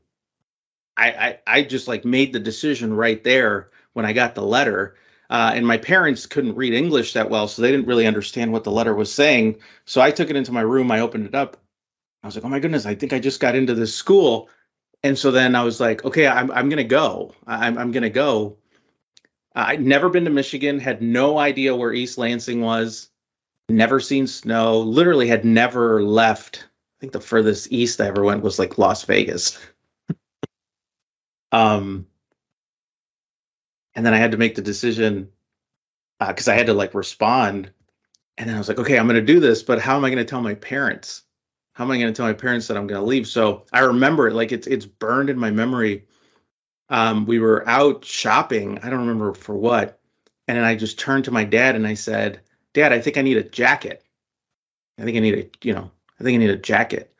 I, 0.95 1.11
I, 1.11 1.39
I 1.47 1.61
just 1.63 1.87
like 1.87 2.05
made 2.05 2.33
the 2.33 2.39
decision 2.39 2.93
right 2.93 3.23
there 3.23 3.71
when 3.93 4.05
I 4.05 4.13
got 4.13 4.35
the 4.35 4.45
letter. 4.45 4.95
Uh, 5.29 5.51
and 5.55 5.65
my 5.65 5.77
parents 5.77 6.25
couldn't 6.25 6.55
read 6.55 6.73
English 6.73 7.13
that 7.13 7.29
well, 7.29 7.47
so 7.47 7.61
they 7.61 7.71
didn't 7.71 7.87
really 7.87 8.05
understand 8.05 8.51
what 8.51 8.63
the 8.63 8.71
letter 8.71 8.93
was 8.93 9.11
saying. 9.11 9.57
So 9.85 10.01
I 10.01 10.11
took 10.11 10.29
it 10.29 10.35
into 10.35 10.51
my 10.51 10.61
room, 10.61 10.91
I 10.91 10.99
opened 10.99 11.25
it 11.25 11.35
up. 11.35 11.57
I 12.21 12.27
was 12.27 12.35
like, 12.35 12.45
oh 12.45 12.49
my 12.49 12.59
goodness, 12.59 12.85
I 12.85 12.95
think 12.95 13.13
I 13.13 13.19
just 13.19 13.39
got 13.39 13.55
into 13.55 13.73
this 13.73 13.95
school 13.95 14.49
and 15.03 15.17
so 15.17 15.31
then 15.31 15.55
I 15.55 15.63
was 15.63 15.79
like, 15.79 16.05
okay, 16.05 16.27
I'm 16.27 16.51
I'm 16.51 16.69
gonna 16.69 16.83
go. 16.83 17.33
I'm 17.47 17.77
I'm 17.77 17.91
gonna 17.91 18.09
go. 18.09 18.57
I'd 19.53 19.81
never 19.81 20.09
been 20.09 20.25
to 20.25 20.31
Michigan, 20.31 20.79
had 20.79 21.01
no 21.01 21.37
idea 21.37 21.75
where 21.75 21.91
East 21.93 22.17
Lansing 22.17 22.61
was, 22.61 23.09
never 23.67 23.99
seen 23.99 24.27
snow, 24.27 24.79
literally 24.79 25.27
had 25.27 25.43
never 25.43 26.01
left. 26.01 26.67
I 27.01 27.03
think 27.03 27.13
the 27.13 27.19
furthest 27.19 27.71
east 27.71 27.99
I 27.99 28.05
ever 28.05 28.23
went 28.23 28.43
was 28.43 28.59
like 28.59 28.77
Las 28.77 29.05
Vegas. 29.05 29.57
um 31.51 32.05
and 33.95 34.05
then 34.05 34.13
I 34.13 34.17
had 34.17 34.31
to 34.33 34.37
make 34.37 34.53
the 34.53 34.61
decision 34.61 35.31
because 36.19 36.47
uh, 36.47 36.51
I 36.51 36.55
had 36.55 36.67
to 36.67 36.75
like 36.75 36.93
respond. 36.93 37.71
And 38.37 38.47
then 38.47 38.55
I 38.55 38.59
was 38.59 38.67
like, 38.67 38.77
okay, 38.77 38.99
I'm 38.99 39.07
going 39.07 39.15
to 39.15 39.33
do 39.33 39.39
this, 39.39 39.63
but 39.63 39.81
how 39.81 39.97
am 39.97 40.05
I 40.05 40.09
going 40.09 40.23
to 40.23 40.29
tell 40.29 40.41
my 40.41 40.53
parents? 40.53 41.23
How 41.73 41.85
am 41.85 41.91
I 41.91 41.97
going 41.97 42.13
to 42.13 42.15
tell 42.15 42.27
my 42.27 42.33
parents 42.33 42.67
that 42.67 42.77
I'm 42.77 42.85
going 42.85 43.01
to 43.01 43.07
leave? 43.07 43.27
So 43.27 43.65
I 43.73 43.79
remember 43.79 44.27
it 44.27 44.35
like 44.35 44.51
it's 44.51 44.67
it's 44.67 44.85
burned 44.85 45.31
in 45.31 45.39
my 45.39 45.49
memory. 45.49 46.05
Um, 46.89 47.25
we 47.25 47.39
were 47.39 47.67
out 47.67 48.05
shopping. 48.05 48.77
I 48.83 48.91
don't 48.91 48.99
remember 48.99 49.33
for 49.33 49.55
what. 49.55 49.99
And 50.47 50.57
then 50.57 50.65
I 50.65 50.75
just 50.75 50.99
turned 50.99 51.25
to 51.25 51.31
my 51.31 51.45
dad 51.45 51.75
and 51.75 51.87
I 51.87 51.95
said, 51.95 52.41
Dad, 52.73 52.93
I 52.93 52.99
think 52.99 53.17
I 53.17 53.21
need 53.21 53.37
a 53.37 53.43
jacket. 53.43 54.03
I 54.99 55.03
think 55.03 55.17
I 55.17 55.21
need 55.21 55.33
a, 55.35 55.65
you 55.65 55.73
know, 55.73 55.91
I 56.21 56.23
think 56.23 56.35
I 56.35 56.37
need 56.37 56.51
a 56.51 56.57
jacket. 56.57 57.11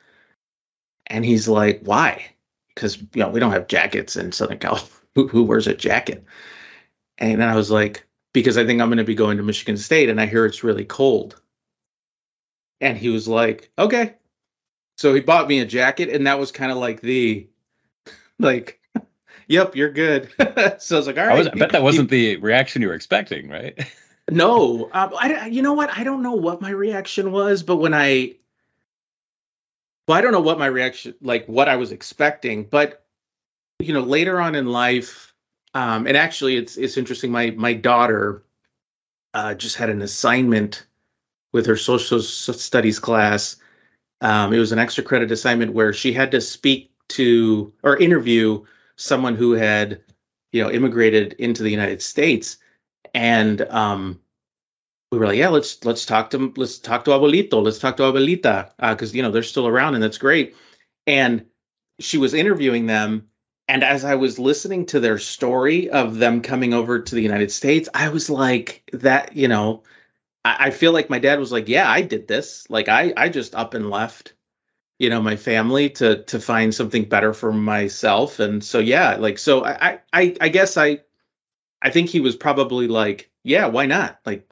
And 1.08 1.25
he's 1.25 1.48
like, 1.48 1.81
Why? 1.84 2.25
Because 2.74 2.98
you 2.98 3.08
know, 3.15 3.29
we 3.29 3.39
don't 3.39 3.51
have 3.51 3.67
jackets 3.67 4.15
in 4.15 4.31
Southern 4.31 4.60
California. 4.60 4.98
Who, 5.15 5.27
who 5.27 5.43
wears 5.43 5.67
a 5.67 5.74
jacket? 5.75 6.24
And 7.17 7.43
I 7.43 7.58
was 7.58 7.70
like, 7.70 8.08
because 8.31 8.58
I 8.58 8.65
think 8.65 8.79
I'm 8.79 8.88
going 8.88 8.98
to 8.98 9.03
be 9.03 9.13
going 9.13 9.36
to 9.36 9.43
Michigan 9.43 9.75
State 9.75 10.08
and 10.08 10.22
I 10.22 10.25
hear 10.25 10.46
it's 10.46 10.63
really 10.63 10.86
cold. 10.86 11.41
And 12.79 12.98
he 12.98 13.10
was 13.10 13.27
like, 13.27 13.70
okay. 13.77 14.15
So 14.98 15.13
he 15.13 15.20
bought 15.20 15.50
me 15.50 15.60
a 15.60 15.65
jacket 15.65 16.08
and 16.08 16.27
that 16.27 16.39
was 16.39 16.53
kind 16.53 16.72
of 16.72 16.77
like 16.77 17.01
the, 17.01 17.46
like, 18.39 18.79
yep, 19.48 19.75
you're 19.75 19.91
good. 19.91 20.29
so 20.79 20.96
I 20.96 21.00
was 21.00 21.08
like, 21.08 21.17
all 21.17 21.27
right. 21.27 21.36
I, 21.36 21.38
was, 21.38 21.48
I 21.50 21.55
bet 21.55 21.74
that 21.74 21.84
wasn't 21.84 22.10
the 22.10 22.38
reaction 22.38 22.81
you 22.81 22.88
were 22.88 22.93
expecting, 22.93 23.50
right? 23.50 23.77
no, 24.29 24.89
um, 24.93 25.12
I, 25.20 25.48
you 25.48 25.62
know 25.62 25.74
what? 25.74 25.89
I 25.89 26.05
don't 26.05 26.24
know 26.24 26.36
what 26.36 26.62
my 26.62 26.70
reaction 26.70 27.34
was, 27.34 27.63
but 27.63 27.75
when 27.75 27.93
I, 27.93 28.36
well, 30.08 30.17
I 30.17 30.22
don't 30.22 30.31
know 30.31 30.41
what 30.41 30.60
my 30.60 30.65
reaction, 30.65 31.13
like 31.22 31.46
what 31.48 31.70
I 31.70 31.75
was 31.75 31.91
expecting, 31.91 32.63
but 32.63 33.05
you 33.79 33.93
know, 33.93 34.01
later 34.01 34.39
on 34.39 34.55
in 34.55 34.67
life, 34.67 35.34
um, 35.74 36.08
and 36.08 36.17
actually, 36.17 36.58
it's 36.58 36.77
it's 36.77 36.98
interesting. 36.98 37.31
My 37.31 37.51
my 37.51 37.74
daughter 37.74 38.43
uh, 39.34 39.53
just 39.53 39.75
had 39.75 39.89
an 39.89 40.01
assignment 40.01 40.86
with 41.53 41.65
her 41.65 41.77
social 41.77 42.22
studies 42.22 43.00
class. 43.00 43.58
Um, 44.22 44.53
it 44.53 44.60
was 44.60 44.72
an 44.72 44.79
extra 44.79 45.03
credit 45.03 45.31
assignment 45.31 45.74
where 45.74 45.93
she 45.93 46.13
had 46.13 46.31
to 46.31 46.41
speak 46.41 46.91
to 47.10 47.74
or 47.84 47.98
interview 47.98 48.63
someone 48.96 49.36
who 49.36 49.53
had, 49.53 50.01
you 50.51 50.63
know, 50.63 50.70
immigrated 50.70 51.34
into 51.34 51.63
the 51.63 51.72
United 51.72 52.01
States, 52.01 52.58
and 53.13 53.62
um, 53.63 54.20
we 55.12 55.18
were 55.18 55.27
like, 55.27 55.38
yeah, 55.38 55.50
let's 55.50 55.84
let's 55.84 56.06
talk 56.06 56.30
to 56.32 56.53
let's 56.56 56.80
talk 56.80 57.03
to 57.06 57.12
abuelito, 57.12 57.62
let's 57.62 57.80
talk 57.80 57.98
to 57.98 58.03
abuelita, 58.03 58.72
because 58.80 59.13
uh, 59.13 59.15
you 59.15 59.22
know 59.22 59.32
they're 59.32 59.44
still 59.44 59.68
around 59.68 59.96
and 59.96 60.03
that's 60.03 60.18
great. 60.18 60.56
And 61.06 61.46
she 62.00 62.18
was 62.18 62.34
interviewing 62.34 62.86
them, 62.86 63.27
and 63.68 63.84
as 63.84 64.06
I 64.06 64.15
was 64.15 64.39
listening 64.39 64.86
to 64.88 65.00
their 65.00 65.18
story 65.18 65.89
of 65.89 66.18
them 66.18 66.41
coming 66.41 66.74
over 66.74 67.00
to 67.01 67.15
the 67.15 67.22
United 67.22 67.51
States, 67.51 67.89
I 67.94 68.10
was 68.10 68.30
like, 68.30 68.84
that, 68.94 69.36
you 69.36 69.48
know, 69.48 69.84
I, 70.46 70.68
I 70.68 70.72
feel 70.72 70.94
like 70.94 71.10
my 71.10 71.20
dad 71.20 71.39
was 71.39 71.51
like, 71.51 71.68
yeah, 71.70 71.89
I 71.89 72.01
did 72.01 72.27
this. 72.27 72.70
Like 72.70 72.89
I, 72.89 73.13
I 73.18 73.30
just 73.30 73.56
up 73.56 73.74
and 73.74 73.89
left, 73.89 74.34
you 75.00 75.10
know, 75.10 75.22
my 75.22 75.36
family 75.36 75.89
to 75.91 76.24
to 76.25 76.39
find 76.39 76.74
something 76.74 77.06
better 77.06 77.34
for 77.34 77.53
myself. 77.53 78.39
And 78.39 78.63
so 78.63 78.80
yeah, 78.80 79.15
like 79.18 79.38
so 79.39 79.65
I 79.65 80.00
I 80.13 80.36
I 80.41 80.50
guess 80.50 80.77
I 80.77 81.01
I 81.82 81.89
think 81.91 82.10
he 82.10 82.22
was 82.22 82.36
probably 82.36 82.88
like, 82.88 83.32
yeah, 83.44 83.68
why 83.68 83.86
not? 83.88 84.20
Like 84.25 84.50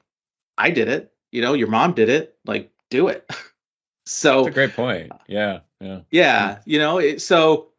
I 0.60 0.70
did 0.70 0.88
it. 0.90 1.12
You 1.32 1.42
know, 1.42 1.54
your 1.54 1.70
mom 1.70 1.94
did 1.94 2.10
it. 2.10 2.36
Like 2.46 2.72
do 2.90 3.08
it. 3.08 3.28
so 4.06 4.44
That's 4.44 4.50
a 4.50 4.52
great 4.52 4.74
point. 4.74 5.12
Yeah. 5.28 5.62
Yeah. 5.80 6.02
Yeah. 6.12 6.60
You 6.66 6.78
know, 6.78 7.00
it, 7.00 7.22
so 7.22 7.70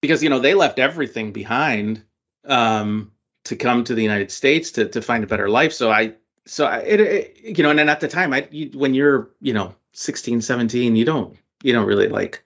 because 0.00 0.22
you 0.22 0.28
know 0.28 0.38
they 0.38 0.54
left 0.54 0.78
everything 0.78 1.32
behind 1.32 2.04
um, 2.44 3.10
to 3.44 3.56
come 3.56 3.84
to 3.84 3.94
the 3.94 4.02
United 4.02 4.30
States 4.30 4.70
to 4.72 4.88
to 4.88 5.02
find 5.02 5.24
a 5.24 5.26
better 5.26 5.48
life. 5.48 5.72
So 5.72 5.90
I 5.90 6.14
so 6.46 6.66
I, 6.66 6.78
it, 6.78 7.00
it, 7.00 7.58
you 7.58 7.62
know 7.62 7.70
and 7.70 7.78
then 7.78 7.88
at 7.88 8.00
the 8.00 8.08
time 8.08 8.32
I 8.32 8.48
you, 8.50 8.70
when 8.74 8.94
you're 8.94 9.30
you 9.40 9.52
know 9.52 9.74
16 9.92 10.40
17 10.40 10.96
you 10.96 11.04
don't 11.04 11.36
you 11.62 11.72
don't 11.72 11.86
really 11.86 12.08
like 12.08 12.44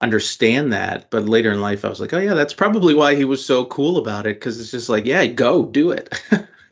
understand 0.00 0.72
that 0.72 1.10
but 1.10 1.28
later 1.28 1.52
in 1.52 1.60
life 1.60 1.84
I 1.84 1.88
was 1.88 2.00
like 2.00 2.12
oh 2.12 2.18
yeah 2.18 2.34
that's 2.34 2.54
probably 2.54 2.94
why 2.94 3.14
he 3.14 3.24
was 3.24 3.44
so 3.44 3.64
cool 3.66 3.98
about 3.98 4.26
it 4.26 4.36
because 4.36 4.60
it's 4.60 4.70
just 4.70 4.88
like 4.88 5.04
yeah 5.04 5.26
go 5.26 5.64
do 5.64 5.90
it 5.90 6.20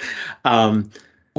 um 0.44 0.90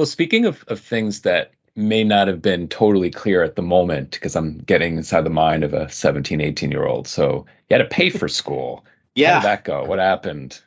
well 0.02 0.08
speaking 0.08 0.48
of 0.48 0.66
of 0.68 0.80
things 0.80 1.22
that 1.22 1.52
may 1.76 2.04
not 2.04 2.28
have 2.28 2.42
been 2.42 2.68
totally 2.68 3.12
clear 3.12 3.44
at 3.44 3.56
the 3.56 3.62
moment 3.62 4.10
because 4.10 4.36
I'm 4.36 4.58
getting 4.58 4.98
inside 4.98 5.22
the 5.22 5.30
mind 5.30 5.64
of 5.64 5.76
a 5.76 5.90
17, 5.92 6.42
18 6.42 6.72
year 6.72 6.88
old. 6.88 7.08
So 7.08 7.46
you 7.70 7.78
had 7.78 7.84
to 7.84 7.96
pay 7.96 8.10
for 8.10 8.28
school. 8.28 8.84
Yeah. 9.14 9.28
How 9.34 9.40
did 9.42 9.46
that 9.46 9.64
go? 9.64 9.86
What 9.86 10.00
happened? 10.00 10.60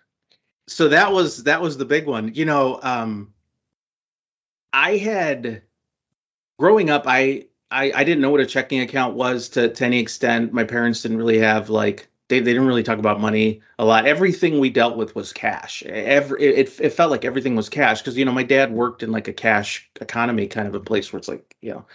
So 0.68 0.88
that 0.90 1.10
was 1.10 1.42
that 1.44 1.60
was 1.60 1.76
the 1.76 1.84
big 1.84 2.06
one. 2.06 2.32
You 2.36 2.44
know, 2.44 2.78
um 2.80 3.34
I 4.72 4.98
had 4.98 5.62
growing 6.56 6.88
up, 6.88 7.02
I 7.08 7.46
I, 7.72 7.90
I 7.92 8.04
didn't 8.04 8.20
know 8.20 8.30
what 8.30 8.40
a 8.40 8.46
checking 8.46 8.82
account 8.82 9.16
was 9.16 9.48
to, 9.50 9.68
to 9.68 9.84
any 9.84 9.98
extent. 9.98 10.52
My 10.52 10.62
parents 10.62 11.02
didn't 11.02 11.18
really 11.18 11.40
have 11.40 11.70
like 11.70 12.06
they, 12.28 12.40
they 12.40 12.52
didn't 12.52 12.66
really 12.66 12.82
talk 12.82 12.98
about 12.98 13.20
money 13.20 13.60
a 13.78 13.84
lot. 13.84 14.06
Everything 14.06 14.58
we 14.58 14.70
dealt 14.70 14.96
with 14.96 15.14
was 15.14 15.32
cash. 15.32 15.82
Every 15.82 16.42
it, 16.42 16.80
it 16.80 16.90
felt 16.90 17.10
like 17.10 17.24
everything 17.24 17.54
was 17.54 17.68
cash 17.68 18.00
because 18.00 18.16
you 18.16 18.24
know 18.24 18.32
my 18.32 18.42
dad 18.42 18.72
worked 18.72 19.02
in 19.02 19.12
like 19.12 19.28
a 19.28 19.32
cash 19.32 19.88
economy 20.00 20.46
kind 20.46 20.66
of 20.66 20.74
a 20.74 20.80
place 20.80 21.12
where 21.12 21.18
it's 21.18 21.28
like 21.28 21.54
you 21.60 21.72
know, 21.72 21.86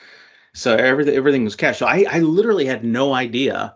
so 0.54 0.76
everything 0.76 1.16
everything 1.16 1.44
was 1.44 1.56
cash. 1.56 1.80
So 1.80 1.88
I 1.88 2.06
I 2.10 2.20
literally 2.20 2.66
had 2.66 2.84
no 2.84 3.14
idea 3.14 3.76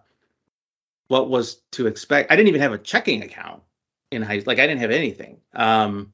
what 1.07 1.29
was 1.29 1.55
to 1.71 1.87
expect. 1.87 2.31
I 2.31 2.35
didn't 2.35 2.49
even 2.49 2.61
have 2.61 2.73
a 2.73 2.77
checking 2.77 3.23
account 3.23 3.63
in 4.11 4.21
high 4.21 4.43
like 4.45 4.59
I 4.59 4.67
didn't 4.67 4.81
have 4.81 4.91
anything. 4.91 5.41
Um, 5.53 6.13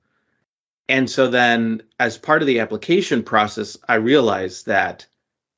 and 0.87 1.09
so 1.09 1.27
then 1.27 1.83
as 1.99 2.17
part 2.17 2.41
of 2.41 2.47
the 2.47 2.61
application 2.61 3.23
process, 3.23 3.77
I 3.87 3.95
realized 3.95 4.67
that 4.67 5.05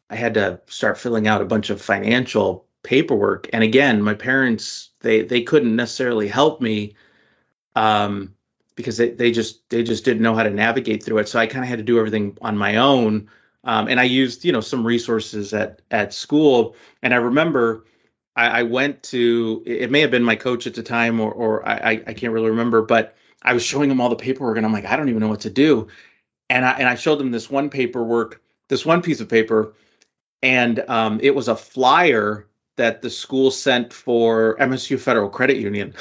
I 0.10 0.16
had 0.16 0.34
to 0.34 0.60
start 0.66 0.98
filling 0.98 1.28
out 1.28 1.42
a 1.42 1.46
bunch 1.46 1.70
of 1.70 1.82
financial 1.82 2.66
paperwork. 2.84 3.50
And 3.54 3.64
again 3.64 4.02
my 4.02 4.14
parents 4.14 4.90
they 5.02 5.22
they 5.22 5.42
couldn't 5.42 5.76
necessarily 5.76 6.28
help 6.28 6.62
me 6.62 6.96
um 7.76 8.34
because 8.76 8.98
they, 8.98 9.10
they 9.12 9.32
just 9.32 9.70
they 9.70 9.84
just 9.84 10.06
didn't 10.06 10.24
know 10.24 10.36
how 10.36 10.44
to 10.44 10.50
navigate 10.50 11.04
through 11.04 11.20
it. 11.20 11.30
So 11.30 11.40
i 11.40 11.48
kind 11.48 11.64
of 11.64 11.70
had 11.70 11.80
to 11.80 11.84
do 11.84 12.00
everything 12.00 12.38
on 12.42 12.58
my 12.58 12.78
own. 12.78 13.30
Um, 13.64 13.88
and 13.88 14.00
i 14.00 14.04
used 14.04 14.44
you 14.44 14.52
know 14.52 14.62
some 14.62 14.86
resources 14.86 15.54
at 15.54 15.82
at 15.92 16.14
school. 16.14 16.76
And 17.04 17.14
i 17.14 17.18
remember 17.18 17.86
i, 18.36 18.48
I 18.48 18.64
went 18.64 19.04
to 19.04 19.64
it 19.66 19.92
may 19.92 20.02
have 20.02 20.12
been 20.12 20.24
my 20.24 20.36
coach 20.36 20.66
at 20.68 20.74
the 20.74 20.84
time 20.84 21.20
or 21.20 21.32
or 21.32 21.68
i 21.68 22.02
i 22.08 22.14
can't 22.14 22.34
really 22.34 22.50
remember 22.50 22.82
but 22.82 23.16
i 23.44 23.54
was 23.54 23.64
showing 23.64 23.92
him 23.92 24.02
all 24.02 24.10
the 24.10 24.16
paperwork 24.16 24.58
and 24.58 24.66
i'm 24.66 24.74
like 24.74 24.86
i 24.86 24.96
don't 24.96 25.10
even 25.10 25.22
know 25.22 25.28
what 25.28 25.42
to 25.42 25.50
do. 25.50 25.88
And 26.50 26.66
i 26.66 26.72
and 26.72 26.88
i 26.90 26.96
showed 26.96 27.22
him 27.22 27.32
this 27.32 27.50
one 27.50 27.70
paperwork 27.70 28.42
this 28.68 28.86
one 28.86 29.02
piece 29.02 29.20
of 29.20 29.30
paper 29.30 29.76
and 30.42 30.80
um, 30.88 31.20
it 31.22 31.36
was 31.36 31.48
a 31.48 31.56
flyer 31.56 32.48
that 32.82 33.04
the 33.04 33.12
school 33.12 33.52
sent 33.52 33.94
for 33.94 34.58
MSU 34.60 35.00
Federal 35.00 35.30
Credit 35.30 35.58
Union. 35.58 35.94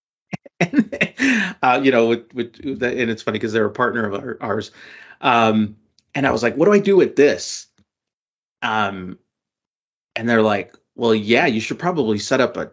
and, 0.60 0.92
uh, 1.62 1.80
you 1.80 1.92
know, 1.92 2.08
with, 2.08 2.34
with 2.34 2.56
and 2.64 3.08
it's 3.08 3.22
funny 3.22 3.38
because 3.38 3.52
they're 3.52 3.66
a 3.66 3.70
partner 3.70 4.06
of 4.06 4.14
our, 4.14 4.36
ours. 4.40 4.72
Um, 5.20 5.76
and 6.12 6.26
I 6.26 6.32
was 6.32 6.42
like, 6.42 6.56
what 6.56 6.64
do 6.64 6.72
I 6.72 6.80
do 6.80 6.96
with 6.96 7.14
this? 7.14 7.68
Um, 8.60 9.20
and 10.16 10.28
they're 10.28 10.42
like, 10.42 10.74
well, 10.96 11.14
yeah, 11.14 11.46
you 11.46 11.60
should 11.60 11.78
probably 11.78 12.18
set 12.18 12.40
up 12.40 12.56
a, 12.56 12.72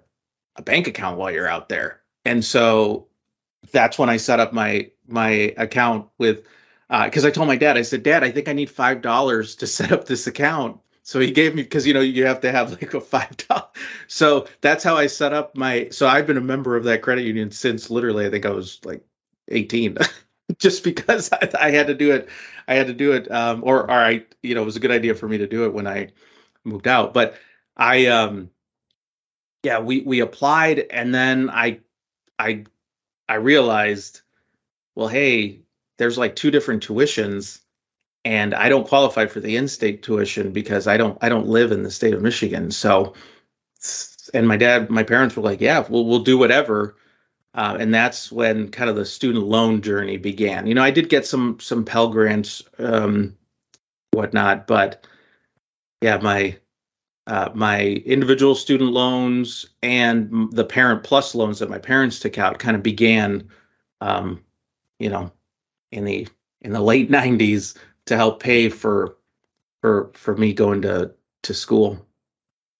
a 0.55 0.63
bank 0.63 0.87
account 0.87 1.19
while 1.19 1.29
you're 1.29 1.47
out 1.47 1.69
there. 1.69 2.01
And 2.25 2.43
so 2.43 3.05
that's 3.71 3.99
when 3.99 4.09
I 4.09 4.17
set 4.17 4.39
up 4.39 4.51
my 4.51 4.89
my 5.07 5.53
account 5.57 6.07
with 6.17 6.43
because 6.89 7.23
uh, 7.23 7.27
I 7.27 7.31
told 7.31 7.47
my 7.47 7.55
dad, 7.55 7.77
I 7.77 7.83
said, 7.83 8.01
Dad, 8.01 8.23
I 8.23 8.31
think 8.31 8.47
I 8.47 8.53
need 8.53 8.71
five 8.71 9.03
dollars 9.03 9.55
to 9.57 9.67
set 9.77 9.91
up 9.91 10.05
this 10.05 10.25
account. 10.25 10.79
So 11.07 11.21
he 11.21 11.31
gave 11.31 11.55
me 11.55 11.63
because 11.63 11.87
you 11.87 11.93
know 11.93 12.01
you 12.01 12.25
have 12.25 12.41
to 12.41 12.51
have 12.51 12.71
like 12.71 12.93
a 12.93 12.99
five 12.99 13.37
dollar. 13.47 13.67
So 14.07 14.45
that's 14.59 14.83
how 14.83 14.97
I 14.97 15.07
set 15.07 15.31
up 15.31 15.55
my. 15.55 15.87
So 15.89 16.05
I've 16.05 16.27
been 16.27 16.35
a 16.35 16.41
member 16.41 16.75
of 16.75 16.83
that 16.83 17.01
credit 17.01 17.23
union 17.23 17.49
since 17.49 17.89
literally 17.89 18.25
I 18.25 18.29
think 18.29 18.45
I 18.45 18.49
was 18.49 18.81
like 18.83 19.05
eighteen, 19.47 19.97
just 20.59 20.83
because 20.83 21.31
I, 21.31 21.49
I, 21.57 21.71
had 21.71 21.87
to 21.87 21.93
do 21.93 22.11
it. 22.11 22.27
I 22.67 22.73
had 22.73 22.87
to 22.87 22.93
do 22.93 23.13
it, 23.13 23.31
um, 23.31 23.63
or 23.63 23.83
or 23.83 23.91
I 23.91 24.25
you 24.43 24.53
know 24.53 24.63
it 24.63 24.65
was 24.65 24.75
a 24.75 24.81
good 24.81 24.91
idea 24.91 25.15
for 25.15 25.29
me 25.29 25.37
to 25.37 25.47
do 25.47 25.63
it 25.63 25.73
when 25.73 25.87
I 25.87 26.09
moved 26.65 26.89
out. 26.89 27.13
But 27.13 27.35
I 27.77 28.07
um 28.07 28.49
yeah 29.63 29.79
we 29.79 30.01
we 30.01 30.19
applied 30.19 30.87
and 30.89 31.15
then 31.15 31.49
I 31.49 31.79
I 32.37 32.65
I 33.29 33.35
realized 33.35 34.23
well 34.93 35.07
hey 35.07 35.61
there's 35.97 36.17
like 36.17 36.35
two 36.35 36.51
different 36.51 36.85
tuitions 36.85 37.61
and 38.27 38.53
I 38.53 38.67
don't 38.67 38.85
qualify 38.85 39.25
for 39.27 39.39
the 39.39 39.55
in-state 39.55 40.03
tuition 40.03 40.51
because 40.51 40.85
I 40.85 40.97
don't 40.97 41.17
I 41.21 41.29
don't 41.29 41.47
live 41.47 41.71
in 41.71 41.83
the 41.83 41.89
state 41.89 42.13
of 42.13 42.21
Michigan. 42.21 42.71
So, 42.71 43.13
and 44.33 44.45
my 44.45 44.57
dad, 44.57 44.89
my 44.89 45.03
parents 45.03 45.37
were 45.37 45.43
like, 45.43 45.61
"Yeah, 45.61 45.85
we'll 45.87 46.05
we'll 46.05 46.19
do 46.19 46.37
whatever," 46.37 46.97
uh, 47.53 47.77
and 47.79 47.93
that's 47.93 48.29
when 48.29 48.69
kind 48.69 48.89
of 48.89 48.97
the 48.97 49.05
student 49.05 49.45
loan 49.45 49.81
journey 49.81 50.17
began. 50.17 50.67
You 50.67 50.73
know, 50.73 50.83
I 50.83 50.91
did 50.91 51.07
get 51.07 51.25
some 51.25 51.57
some 51.61 51.85
Pell 51.85 52.09
grants, 52.09 52.61
um, 52.79 53.37
whatnot, 54.11 54.67
but 54.67 55.07
yeah, 56.01 56.17
my 56.17 56.57
uh, 57.27 57.51
my 57.53 57.81
individual 57.81 58.55
student 58.55 58.91
loans 58.91 59.67
and 59.81 60.51
the 60.51 60.65
parent 60.65 61.05
plus 61.05 61.33
loans 61.33 61.59
that 61.59 61.69
my 61.69 61.79
parents 61.79 62.19
took 62.19 62.37
out 62.37 62.59
kind 62.59 62.75
of 62.75 62.83
began, 62.83 63.47
um, 64.01 64.43
you 64.99 65.09
know, 65.09 65.31
in 65.93 66.03
the 66.03 66.27
in 66.59 66.73
the 66.73 66.81
late 66.81 67.09
90s 67.19 67.77
to 68.07 68.15
help 68.15 68.41
pay 68.41 68.69
for 68.69 69.15
for 69.81 70.11
for 70.13 70.35
me 70.35 70.53
going 70.53 70.81
to 70.81 71.11
to 71.43 71.53
school. 71.53 72.05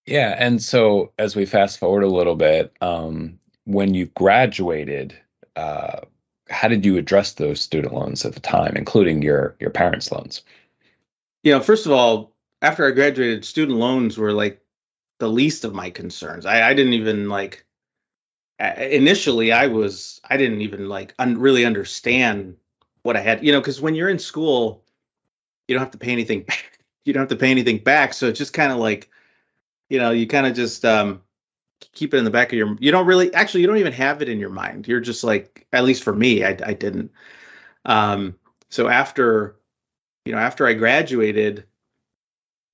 Yeah, 0.06 0.36
and 0.38 0.62
so 0.62 1.12
as 1.20 1.36
we 1.36 1.46
fast 1.46 1.80
forward 1.80 2.04
a 2.04 2.08
little 2.08 2.36
bit, 2.36 2.74
um, 2.80 3.40
when 3.66 3.94
you 3.94 4.06
graduated, 4.08 5.18
uh, 5.58 6.00
how 6.50 6.70
did 6.70 6.86
you 6.86 6.98
address 6.98 7.34
those 7.34 7.60
student 7.60 7.94
loans 7.94 8.26
at 8.26 8.34
the 8.34 8.40
time, 8.40 8.76
including 8.76 9.22
your 9.22 9.56
your 9.60 9.70
parents' 9.70 10.12
loans? 10.12 10.44
You 11.44 11.52
know, 11.54 11.60
first 11.62 11.86
of 11.86 11.92
all, 11.92 12.34
after 12.62 12.88
I 12.88 12.92
graduated, 12.92 13.46
student 13.46 13.78
loans 13.78 14.18
were 14.18 14.32
like 14.32 14.62
the 15.20 15.30
least 15.30 15.66
of 15.66 15.74
my 15.74 15.90
concerns. 15.90 16.46
I, 16.46 16.70
I 16.70 16.74
didn't 16.74 16.94
even 16.94 17.30
like 17.30 17.66
initially. 18.60 19.52
I 19.52 19.68
was 19.68 20.22
I 20.30 20.38
didn't 20.38 20.62
even 20.62 20.88
like 20.88 21.14
un- 21.20 21.38
really 21.38 21.66
understand 21.66 22.56
what 23.04 23.18
I 23.18 23.22
had. 23.22 23.44
You 23.44 23.52
know, 23.52 23.60
because 23.60 23.82
when 23.82 23.96
you're 23.96 24.10
in 24.10 24.20
school, 24.20 24.84
you 25.68 25.76
don't 25.76 25.84
have 25.84 25.92
to 25.92 25.98
pay 25.98 26.12
anything. 26.12 26.44
Back. 26.44 26.64
You 27.06 27.14
don't 27.14 27.22
have 27.22 27.30
to 27.30 27.38
pay 27.38 27.52
anything 27.52 27.78
back, 27.78 28.14
so 28.14 28.28
it's 28.28 28.38
just 28.38 28.52
kind 28.52 28.70
of 28.70 28.80
like, 28.80 29.10
you 29.88 29.98
know, 29.98 30.12
you 30.12 30.28
kind 30.28 30.46
of 30.46 30.54
just 30.54 30.84
um, 30.84 31.22
keep 31.94 32.14
it 32.14 32.18
in 32.18 32.24
the 32.24 32.32
back 32.32 32.52
of 32.52 32.58
your 32.58 32.76
you 32.80 32.92
don't 32.92 33.06
really 33.06 33.34
actually 33.34 33.62
you 33.62 33.68
don't 33.68 33.78
even 33.78 33.94
have 33.94 34.22
it 34.22 34.30
in 34.30 34.40
your 34.40 34.50
mind. 34.50 34.88
You're 34.88 35.00
just 35.00 35.24
like 35.24 35.68
at 35.74 35.84
least 35.84 36.04
for 36.04 36.14
me 36.14 36.44
i, 36.44 36.58
I 36.66 36.74
didn't. 36.74 37.12
Um 37.86 38.36
so 38.70 38.88
after 38.88 39.56
you 40.26 40.34
know 40.34 40.40
after 40.40 40.68
i 40.68 40.74
graduated 40.74 41.66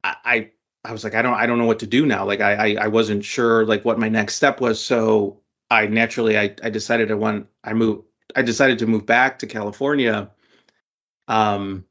I, 0.03 0.15
I 0.25 0.49
i 0.85 0.91
was 0.91 1.03
like 1.03 1.15
i 1.15 1.21
don't 1.21 1.35
i 1.35 1.45
don't 1.45 1.57
know 1.57 1.65
what 1.65 1.79
to 1.79 1.87
do 1.87 2.05
now. 2.05 2.25
Like 2.25 2.41
i 2.41 2.53
i, 2.53 2.83
I 2.85 2.87
wasn't 2.87 3.25
sure 3.25 3.65
like 3.65 3.85
what 3.85 3.99
my 3.99 4.09
next 4.09 4.35
step 4.35 4.61
was. 4.61 4.83
So 4.83 5.39
i 5.69 5.87
naturally 5.87 6.37
i 6.37 6.55
i 6.63 6.69
decided 6.69 7.11
I 7.11 7.15
want 7.15 7.47
i 7.63 7.73
moved 7.73 8.03
i 8.35 8.41
decided 8.41 8.79
to 8.79 8.87
move 8.87 9.05
back 9.05 9.39
to 9.39 9.47
california. 9.47 10.31
Um 11.27 11.85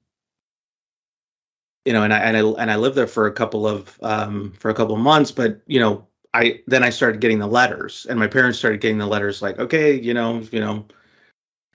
you 1.84 1.92
know 1.92 2.02
and 2.02 2.12
i 2.12 2.18
and 2.18 2.36
i 2.36 2.40
and 2.40 2.70
i 2.70 2.76
lived 2.76 2.96
there 2.96 3.06
for 3.06 3.26
a 3.26 3.32
couple 3.32 3.66
of 3.66 3.98
um 4.02 4.52
for 4.58 4.70
a 4.70 4.74
couple 4.74 4.94
of 4.94 5.00
months 5.00 5.30
but 5.30 5.60
you 5.66 5.80
know 5.80 6.06
I 6.34 6.60
then 6.66 6.82
I 6.82 6.90
started 6.90 7.20
getting 7.20 7.38
the 7.38 7.46
letters, 7.46 8.06
and 8.08 8.18
my 8.18 8.26
parents 8.26 8.58
started 8.58 8.80
getting 8.80 8.98
the 8.98 9.06
letters 9.06 9.42
like, 9.42 9.58
okay, 9.58 10.00
you 10.00 10.14
know, 10.14 10.40
you 10.50 10.60
know, 10.60 10.86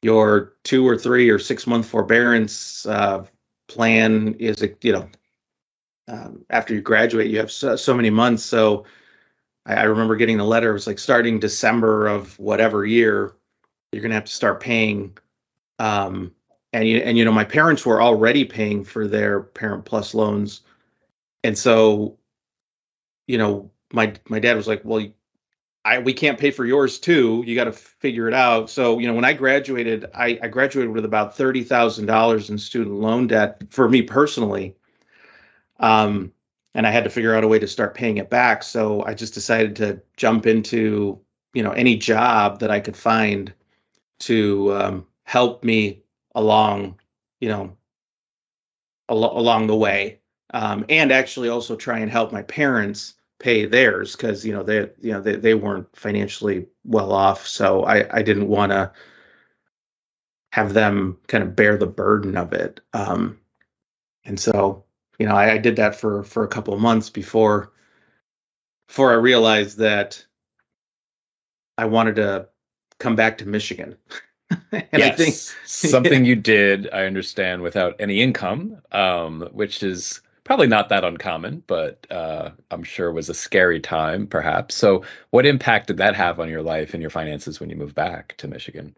your 0.02 0.54
two 0.64 0.88
or 0.88 0.98
three 0.98 1.30
or 1.30 1.40
six 1.40 1.68
month 1.68 1.88
forbearance 1.88 2.86
uh, 2.86 3.26
plan 3.68 4.36
is, 4.40 4.64
a, 4.64 4.70
you 4.82 4.94
know, 4.94 5.10
um, 6.08 6.46
after 6.50 6.74
you 6.74 6.82
graduate, 6.82 7.30
you 7.30 7.38
have 7.38 7.52
so, 7.52 7.76
so 7.76 7.94
many 7.94 8.10
months. 8.10 8.44
So 8.44 8.86
I, 9.66 9.76
I, 9.76 9.84
remember 9.84 10.16
getting 10.16 10.38
the 10.38 10.46
letter. 10.46 10.72
It 10.72 10.74
was 10.74 10.88
like 10.88 11.00
starting 11.00 11.40
December 11.40 12.08
of 12.08 12.38
whatever 12.40 12.86
year, 12.86 13.36
you're 13.92 14.02
gonna 14.02 14.16
have 14.16 14.26
to 14.26 14.34
start 14.34 14.60
paying. 14.60 15.18
Um, 15.80 16.34
and 16.78 16.88
you 16.88 16.98
and 16.98 17.18
you 17.18 17.26
know, 17.26 17.32
my 17.32 17.44
parents 17.44 17.86
were 17.86 18.02
already 18.02 18.46
paying 18.46 18.84
for 18.84 19.08
their 19.08 19.42
Parent 19.42 19.86
Plus 19.86 20.14
loans, 20.14 20.62
and 21.44 21.58
so, 21.58 22.18
you 23.26 23.38
know, 23.38 23.72
my 23.92 24.14
my 24.30 24.40
dad 24.40 24.56
was 24.56 24.68
like, 24.68 24.82
"Well, 24.84 25.08
I 25.84 26.00
we 26.00 26.14
can't 26.14 26.40
pay 26.40 26.52
for 26.52 26.66
yours 26.66 27.00
too. 27.00 27.44
You 27.48 27.56
got 27.56 27.66
to 27.66 27.72
figure 27.72 28.28
it 28.28 28.34
out." 28.34 28.70
So 28.70 29.00
you 29.00 29.08
know, 29.08 29.16
when 29.16 29.26
I 29.26 29.34
graduated, 29.34 30.06
I, 30.14 30.40
I 30.42 30.48
graduated 30.50 30.94
with 30.94 31.06
about 31.06 31.36
thirty 31.36 31.64
thousand 31.64 32.06
dollars 32.06 32.50
in 32.50 32.60
student 32.60 32.96
loan 32.96 33.28
debt 33.28 33.64
for 33.72 33.90
me 33.90 34.04
personally. 34.04 34.76
Um, 35.80 36.32
and 36.76 36.86
I 36.86 36.92
had 36.92 37.06
to 37.06 37.10
figure 37.10 37.36
out 37.36 37.44
a 37.44 37.48
way 37.48 37.58
to 37.60 37.68
start 37.68 37.96
paying 37.96 38.18
it 38.18 38.30
back. 38.30 38.62
So 38.62 39.04
I 39.04 39.16
just 39.16 39.34
decided 39.34 39.78
to 39.78 40.02
jump 40.16 40.46
into 40.46 41.20
you 41.54 41.64
know 41.64 41.72
any 41.72 41.98
job 41.98 42.60
that 42.60 42.70
I 42.70 42.82
could 42.82 42.96
find 42.96 43.52
to 44.20 44.76
um, 44.76 45.08
help 45.24 45.64
me 45.64 46.04
along, 46.38 47.00
you 47.42 47.50
know, 47.50 47.76
al- 49.10 49.38
along 49.38 49.68
the 49.68 49.76
way, 49.76 50.22
um, 50.54 50.86
and 50.88 51.12
actually 51.12 51.50
also 51.50 51.76
try 51.76 52.00
and 52.00 52.10
help 52.12 52.32
my 52.32 52.44
parents 52.44 53.16
pay 53.40 53.66
theirs 53.66 54.16
because 54.16 54.46
you 54.46 54.54
know 54.54 54.64
they 54.64 54.90
you 55.00 55.12
know 55.12 55.22
they, 55.22 55.36
they 55.36 55.54
weren't 55.54 55.88
financially 55.96 56.66
well 56.84 57.12
off 57.12 57.46
so 57.46 57.84
i 57.84 58.18
i 58.18 58.22
didn't 58.24 58.48
want 58.48 58.72
to 58.72 58.92
have 60.52 60.74
them 60.74 61.18
kind 61.28 61.44
of 61.44 61.56
bear 61.56 61.78
the 61.78 61.86
burden 61.86 62.36
of 62.36 62.52
it 62.54 62.80
um 62.94 63.38
and 64.26 64.40
so 64.40 64.84
you 65.20 65.28
know 65.28 65.36
I, 65.36 65.54
I 65.54 65.58
did 65.60 65.76
that 65.76 65.96
for 65.96 66.24
for 66.24 66.44
a 66.44 66.48
couple 66.48 66.74
of 66.74 66.80
months 66.80 67.12
before 67.12 67.72
before 68.88 69.12
i 69.12 69.16
realized 69.16 69.78
that 69.78 70.26
i 71.78 71.86
wanted 71.86 72.16
to 72.16 72.48
come 72.98 73.16
back 73.16 73.38
to 73.38 73.48
michigan 73.48 73.98
and 74.72 74.88
yes. 74.94 75.12
i 75.12 75.16
think 75.16 75.36
something 75.66 76.26
you 76.26 76.36
did 76.36 76.90
i 76.94 77.06
understand 77.06 77.62
without 77.62 77.96
any 78.00 78.22
income 78.22 78.78
um 78.92 79.48
which 79.52 79.84
is 79.84 80.22
probably 80.48 80.68
not 80.68 80.88
that 80.88 81.04
uncommon, 81.04 81.62
but 81.68 82.08
uh, 82.10 82.52
I'm 82.72 82.82
sure 82.82 83.12
was 83.12 83.28
a 83.28 83.34
scary 83.34 83.82
time, 83.82 84.26
perhaps. 84.26 84.76
So, 84.76 85.04
what 85.32 85.46
impact 85.46 85.88
did 85.88 85.98
that 85.98 86.16
have 86.16 86.40
on 86.40 86.48
your 86.48 86.62
life 86.62 86.94
and 86.94 87.02
your 87.04 87.10
finances 87.10 87.60
when 87.60 87.70
you 87.70 87.76
moved 87.76 87.96
back 87.96 88.34
to 88.38 88.48
Michigan? 88.48 88.96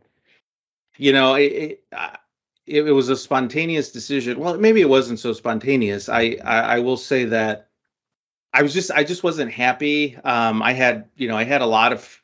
You 0.95 1.11
know, 1.11 1.33
it, 1.33 1.51
it, 1.51 1.83
it, 2.67 2.87
it 2.87 2.91
was 2.91 3.09
a 3.09 3.17
spontaneous 3.17 3.91
decision. 3.91 4.39
Well, 4.39 4.59
maybe 4.59 4.79
it 4.79 4.89
wasn't 4.89 5.19
so 5.19 5.33
spontaneous. 5.33 6.07
I, 6.07 6.37
I, 6.45 6.59
I 6.59 6.79
will 6.79 6.97
say 6.97 7.25
that 7.25 7.69
I 8.53 8.61
was 8.61 8.71
just 8.71 8.91
I 8.91 9.03
just 9.03 9.23
wasn't 9.23 9.51
happy. 9.51 10.17
Um, 10.17 10.61
I 10.61 10.73
had 10.73 11.09
you 11.15 11.27
know 11.27 11.35
I 11.35 11.45
had 11.45 11.61
a 11.61 11.65
lot 11.65 11.93
of 11.93 12.18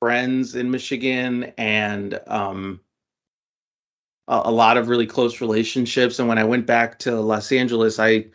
friends 0.00 0.54
in 0.54 0.70
Michigan 0.70 1.52
and 1.58 2.18
um, 2.26 2.80
a, 4.28 4.42
a 4.46 4.50
lot 4.50 4.76
of 4.76 4.88
really 4.88 5.06
close 5.06 5.40
relationships. 5.40 6.18
And 6.18 6.28
when 6.28 6.38
I 6.38 6.44
went 6.44 6.66
back 6.66 6.98
to 7.00 7.20
Los 7.20 7.52
Angeles, 7.52 7.98
I 7.98 8.26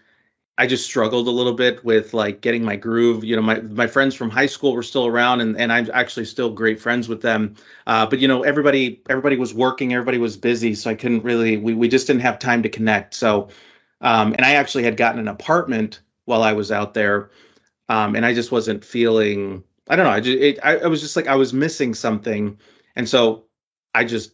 I 0.58 0.68
just 0.68 0.86
struggled 0.86 1.28
a 1.28 1.32
little 1.32 1.54
bit 1.54 1.84
with 1.84 2.14
like 2.14 2.40
getting 2.40 2.64
my 2.64 2.78
groove. 2.78 3.24
You 3.24 3.36
know, 3.36 3.42
my 3.42 3.60
my 3.62 3.88
friends 3.88 4.16
from 4.16 4.30
high 4.30 4.46
school 4.46 4.74
were 4.74 4.84
still 4.84 5.06
around, 5.06 5.42
and 5.42 5.58
and 5.58 5.72
I'm 5.72 5.90
actually 5.94 6.26
still 6.26 6.50
great 6.50 6.80
friends 6.80 7.10
with 7.10 7.22
them. 7.22 7.56
Uh, 7.88 8.06
but 8.06 8.20
you 8.20 8.28
know, 8.28 8.44
everybody 8.44 9.02
everybody 9.10 9.36
was 9.36 9.54
working, 9.54 9.94
everybody 9.94 10.18
was 10.18 10.38
busy, 10.38 10.76
so 10.76 10.90
I 10.90 10.96
couldn't 10.96 11.24
really. 11.24 11.58
We 11.58 11.74
we 11.74 11.88
just 11.90 12.08
didn't 12.08 12.22
have 12.22 12.40
time 12.40 12.64
to 12.64 12.70
connect. 12.70 13.16
So, 13.16 13.50
um, 14.02 14.34
and 14.34 14.46
I 14.46 14.54
actually 14.56 14.84
had 14.84 14.98
gotten 14.98 15.20
an 15.20 15.28
apartment 15.28 16.02
while 16.26 16.44
I 16.44 16.54
was 16.54 16.72
out 16.72 16.94
there, 16.94 17.32
um, 17.90 18.16
and 18.16 18.26
I 18.26 18.34
just 18.34 18.52
wasn't 18.52 18.86
feeling. 18.86 19.64
I 19.88 19.96
don't 19.96 20.06
know. 20.06 20.12
I 20.12 20.20
just 20.20 20.38
it, 20.40 20.60
I, 20.64 20.78
I 20.78 20.88
was 20.88 21.02
just 21.02 21.16
like 21.16 21.28
I 21.28 21.36
was 21.36 21.54
missing 21.54 21.94
something, 21.94 22.60
and 22.96 23.08
so 23.08 23.46
I 23.94 24.04
just 24.04 24.34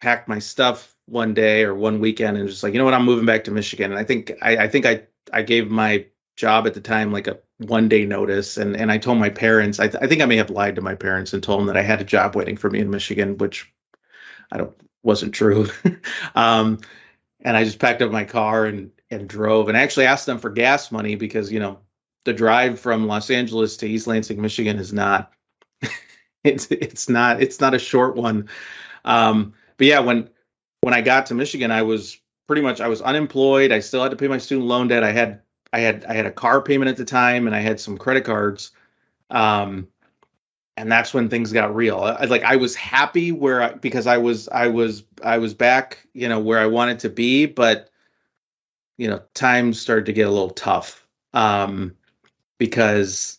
packed 0.00 0.28
my 0.28 0.38
stuff 0.38 0.96
one 1.06 1.34
day 1.34 1.64
or 1.64 1.74
one 1.74 2.00
weekend 2.00 2.36
and 2.36 2.48
just 2.48 2.62
like 2.62 2.72
you 2.72 2.78
know 2.78 2.84
what 2.84 2.94
I'm 2.94 3.04
moving 3.04 3.26
back 3.26 3.44
to 3.44 3.50
Michigan 3.50 3.90
and 3.90 3.98
I 3.98 4.04
think 4.04 4.32
I, 4.42 4.56
I 4.58 4.68
think 4.68 4.86
I 4.86 5.02
I 5.32 5.42
gave 5.42 5.70
my 5.70 6.06
job 6.36 6.66
at 6.66 6.74
the 6.74 6.80
time 6.80 7.12
like 7.12 7.26
a 7.26 7.38
one 7.58 7.88
day 7.88 8.06
notice 8.06 8.56
and 8.56 8.76
and 8.76 8.90
I 8.90 8.98
told 8.98 9.18
my 9.18 9.28
parents 9.28 9.80
I, 9.80 9.88
th- 9.88 10.02
I 10.02 10.06
think 10.06 10.22
I 10.22 10.26
may 10.26 10.36
have 10.36 10.50
lied 10.50 10.76
to 10.76 10.82
my 10.82 10.94
parents 10.94 11.32
and 11.32 11.42
told 11.42 11.60
them 11.60 11.66
that 11.66 11.76
I 11.76 11.82
had 11.82 12.00
a 12.00 12.04
job 12.04 12.36
waiting 12.36 12.56
for 12.56 12.70
me 12.70 12.78
in 12.78 12.90
Michigan 12.90 13.36
which 13.38 13.70
I 14.52 14.58
don't 14.58 14.74
wasn't 15.02 15.34
true 15.34 15.68
um, 16.34 16.78
and 17.40 17.56
I 17.56 17.64
just 17.64 17.78
packed 17.78 18.02
up 18.02 18.12
my 18.12 18.24
car 18.24 18.66
and 18.66 18.90
and 19.10 19.28
drove 19.28 19.68
and 19.68 19.76
I 19.76 19.82
actually 19.82 20.06
asked 20.06 20.26
them 20.26 20.38
for 20.38 20.50
gas 20.50 20.92
money 20.92 21.16
because 21.16 21.50
you 21.52 21.60
know 21.60 21.80
the 22.24 22.32
drive 22.32 22.78
from 22.78 23.06
Los 23.06 23.30
Angeles 23.30 23.76
to 23.78 23.88
East 23.88 24.06
Lansing 24.06 24.40
Michigan 24.40 24.78
is 24.78 24.92
not 24.92 25.32
it's 26.44 26.66
it's 26.70 27.08
not 27.08 27.42
it's 27.42 27.60
not 27.60 27.74
a 27.74 27.78
short 27.78 28.16
one 28.16 28.48
um, 29.04 29.54
but 29.76 29.86
yeah 29.86 30.00
when 30.00 30.28
when 30.82 30.94
I 30.94 31.00
got 31.00 31.26
to 31.26 31.34
Michigan 31.34 31.70
I 31.70 31.82
was 31.82 32.20
pretty 32.50 32.62
much 32.62 32.80
I 32.80 32.88
was 32.88 33.00
unemployed. 33.00 33.70
I 33.70 33.78
still 33.78 34.02
had 34.02 34.10
to 34.10 34.16
pay 34.16 34.26
my 34.26 34.38
student 34.38 34.66
loan 34.66 34.88
debt. 34.88 35.04
I 35.04 35.12
had 35.12 35.40
I 35.72 35.78
had 35.78 36.04
I 36.06 36.14
had 36.14 36.26
a 36.26 36.32
car 36.32 36.60
payment 36.60 36.88
at 36.88 36.96
the 36.96 37.04
time, 37.04 37.46
and 37.46 37.54
I 37.54 37.60
had 37.60 37.78
some 37.78 37.96
credit 37.96 38.24
cards. 38.24 38.72
Um, 39.30 39.86
and 40.76 40.90
that's 40.90 41.14
when 41.14 41.28
things 41.28 41.52
got 41.52 41.76
real. 41.76 42.00
I, 42.00 42.24
like 42.24 42.42
I 42.42 42.56
was 42.56 42.74
happy 42.74 43.30
where 43.30 43.62
I, 43.62 43.72
because 43.74 44.08
I 44.08 44.18
was 44.18 44.48
I 44.48 44.66
was 44.66 45.04
I 45.22 45.38
was 45.38 45.54
back, 45.54 46.04
you 46.12 46.28
know, 46.28 46.40
where 46.40 46.58
I 46.58 46.66
wanted 46.66 46.98
to 47.00 47.08
be, 47.08 47.46
but 47.46 47.88
you 48.98 49.06
know, 49.06 49.22
times 49.32 49.80
started 49.80 50.06
to 50.06 50.12
get 50.12 50.26
a 50.26 50.32
little 50.32 50.50
tough. 50.50 51.06
Um, 51.32 51.94
because 52.60 53.38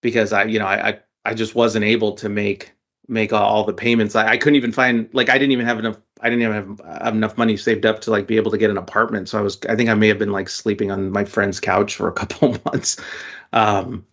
because 0.00 0.32
I, 0.32 0.44
you 0.44 0.58
know, 0.58 0.66
I, 0.66 0.88
I 0.88 0.98
I 1.26 1.34
just 1.34 1.54
wasn't 1.54 1.84
able 1.84 2.12
to 2.14 2.28
make 2.28 2.72
make 3.06 3.32
all, 3.32 3.64
the 3.64 3.72
payments. 3.72 4.16
I, 4.16 4.30
I 4.30 4.36
couldn't 4.36 4.56
even 4.56 4.72
find 4.72 5.08
like 5.12 5.28
I 5.28 5.38
didn't 5.38 5.52
even 5.52 5.66
have 5.66 5.78
enough. 5.78 5.98
I 6.20 6.30
didn't 6.30 6.42
even 6.42 6.54
have, 6.54 7.02
have 7.02 7.14
enough 7.14 7.38
money 7.38 7.56
saved 7.56 7.86
up 7.86 8.00
to 8.00 8.10
like 8.10 8.26
be 8.26 8.36
able 8.36 8.50
to 8.50 8.58
get 8.58 8.70
an 8.70 8.78
apartment. 8.78 9.28
So 9.28 9.38
I 9.38 9.42
was 9.42 9.58
I 9.68 9.76
think 9.76 9.90
I 9.90 9.94
may 9.94 10.08
have 10.08 10.18
been 10.18 10.32
like 10.32 10.48
sleeping 10.48 10.90
on 10.90 11.12
my 11.12 11.24
friend's 11.24 11.60
couch 11.60 11.94
for 11.94 12.08
a 12.08 12.12
couple 12.20 12.56
months. 12.64 12.96
Um, 13.52 14.06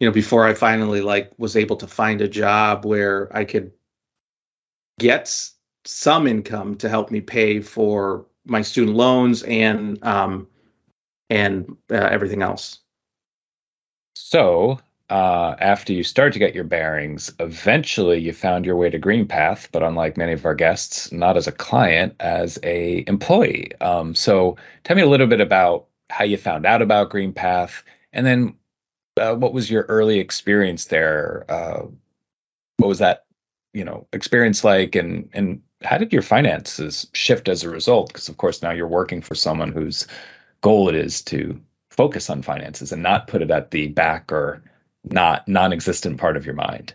you 0.00 0.08
know, 0.08 0.12
before 0.12 0.46
I 0.46 0.54
finally 0.54 1.02
like 1.02 1.32
was 1.36 1.56
able 1.56 1.76
to 1.76 1.86
find 1.86 2.20
a 2.22 2.28
job 2.28 2.84
where 2.84 3.34
I 3.36 3.44
could 3.44 3.72
get 4.98 5.50
some 5.84 6.26
income 6.26 6.76
to 6.76 6.88
help 6.88 7.10
me 7.10 7.20
pay 7.20 7.60
for 7.60 8.24
my 8.46 8.62
student 8.62 8.96
loans 8.96 9.42
and 9.42 10.02
um 10.02 10.48
and 11.30 11.76
uh, 11.90 11.94
everything 11.94 12.42
else. 12.42 12.80
So 14.14 14.78
uh, 15.10 15.54
after 15.58 15.92
you 15.92 16.02
start 16.02 16.32
to 16.32 16.38
get 16.38 16.54
your 16.54 16.64
bearings, 16.64 17.32
eventually 17.38 18.18
you 18.18 18.32
found 18.32 18.64
your 18.64 18.76
way 18.76 18.90
to 18.90 18.98
GreenPath, 18.98 19.68
but 19.70 19.82
unlike 19.82 20.16
many 20.16 20.32
of 20.32 20.46
our 20.46 20.54
guests, 20.54 21.12
not 21.12 21.36
as 21.36 21.46
a 21.46 21.52
client, 21.52 22.14
as 22.20 22.58
a 22.62 23.04
employee. 23.06 23.70
Um, 23.80 24.14
so 24.14 24.56
tell 24.84 24.96
me 24.96 25.02
a 25.02 25.08
little 25.08 25.26
bit 25.26 25.40
about 25.40 25.86
how 26.10 26.24
you 26.24 26.36
found 26.36 26.64
out 26.64 26.82
about 26.82 27.10
GreenPath, 27.10 27.82
and 28.12 28.26
then 28.26 28.54
uh, 29.20 29.34
what 29.34 29.52
was 29.52 29.70
your 29.70 29.82
early 29.84 30.18
experience 30.18 30.86
there? 30.86 31.44
Uh, 31.48 31.86
what 32.78 32.88
was 32.88 32.98
that, 32.98 33.24
you 33.72 33.84
know, 33.84 34.06
experience 34.12 34.64
like, 34.64 34.94
and 34.96 35.28
and 35.32 35.60
how 35.82 35.98
did 35.98 36.12
your 36.12 36.22
finances 36.22 37.06
shift 37.12 37.48
as 37.48 37.62
a 37.62 37.70
result? 37.70 38.08
Because 38.08 38.28
of 38.28 38.38
course 38.38 38.62
now 38.62 38.70
you're 38.70 38.88
working 38.88 39.20
for 39.20 39.34
someone 39.34 39.70
whose 39.70 40.06
goal 40.64 40.88
it 40.88 40.94
is 40.94 41.20
to 41.20 41.60
focus 41.90 42.30
on 42.30 42.40
finances 42.40 42.90
and 42.90 43.02
not 43.02 43.28
put 43.28 43.42
it 43.42 43.50
at 43.50 43.70
the 43.70 43.86
back 43.88 44.32
or 44.32 44.62
not 45.04 45.46
non-existent 45.46 46.16
part 46.16 46.38
of 46.38 46.46
your 46.46 46.54
mind. 46.54 46.94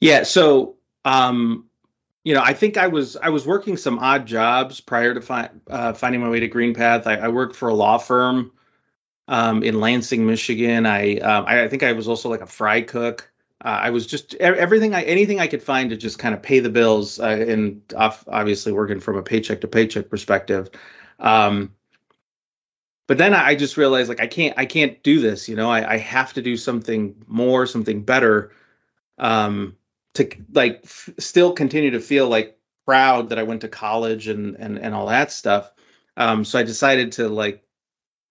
Yeah. 0.00 0.24
So, 0.24 0.76
um, 1.06 1.64
you 2.24 2.34
know, 2.34 2.42
I 2.42 2.52
think 2.52 2.76
I 2.76 2.88
was 2.88 3.16
I 3.16 3.30
was 3.30 3.46
working 3.46 3.78
some 3.78 3.98
odd 3.98 4.26
jobs 4.26 4.82
prior 4.82 5.14
to 5.14 5.22
fi- 5.22 5.50
uh, 5.70 5.94
finding 5.94 6.20
my 6.20 6.28
way 6.28 6.40
to 6.40 6.48
GreenPath. 6.48 7.06
I, 7.06 7.16
I 7.16 7.28
worked 7.28 7.56
for 7.56 7.70
a 7.70 7.74
law 7.74 7.96
firm 7.96 8.52
um, 9.28 9.62
in 9.62 9.80
Lansing, 9.80 10.26
Michigan. 10.26 10.84
I, 10.84 11.16
um, 11.16 11.46
I, 11.48 11.62
I 11.62 11.68
think 11.68 11.84
I 11.84 11.92
was 11.92 12.06
also 12.06 12.28
like 12.28 12.42
a 12.42 12.46
fry 12.46 12.82
cook. 12.82 13.32
Uh, 13.64 13.68
I 13.68 13.90
was 13.90 14.06
just 14.06 14.34
everything 14.34 14.94
I 14.94 15.04
anything 15.04 15.40
I 15.40 15.46
could 15.46 15.62
find 15.62 15.88
to 15.88 15.96
just 15.96 16.18
kind 16.18 16.34
of 16.34 16.42
pay 16.42 16.60
the 16.60 16.68
bills 16.68 17.18
uh, 17.18 17.46
and 17.48 17.80
off, 17.96 18.24
obviously 18.28 18.72
working 18.72 19.00
from 19.00 19.16
a 19.16 19.22
paycheck 19.22 19.62
to 19.62 19.68
paycheck 19.68 20.10
perspective. 20.10 20.68
Um, 21.18 21.72
but 23.06 23.18
then 23.18 23.34
I 23.34 23.54
just 23.54 23.76
realized 23.76 24.08
like 24.08 24.20
I 24.20 24.26
can't 24.26 24.54
I 24.56 24.66
can't 24.66 25.02
do 25.02 25.20
this. 25.20 25.48
You 25.48 25.56
know, 25.56 25.70
I, 25.70 25.94
I 25.94 25.96
have 25.98 26.32
to 26.34 26.42
do 26.42 26.56
something 26.56 27.14
more, 27.26 27.66
something 27.66 28.02
better, 28.02 28.52
um, 29.18 29.76
to 30.14 30.28
like 30.52 30.80
f- 30.84 31.10
still 31.18 31.52
continue 31.52 31.92
to 31.92 32.00
feel 32.00 32.28
like 32.28 32.58
proud 32.84 33.28
that 33.28 33.38
I 33.38 33.44
went 33.44 33.60
to 33.62 33.68
college 33.68 34.28
and 34.28 34.56
and 34.56 34.78
and 34.78 34.94
all 34.94 35.06
that 35.06 35.30
stuff. 35.30 35.70
Um, 36.16 36.44
so 36.44 36.58
I 36.58 36.64
decided 36.64 37.12
to 37.12 37.28
like 37.28 37.62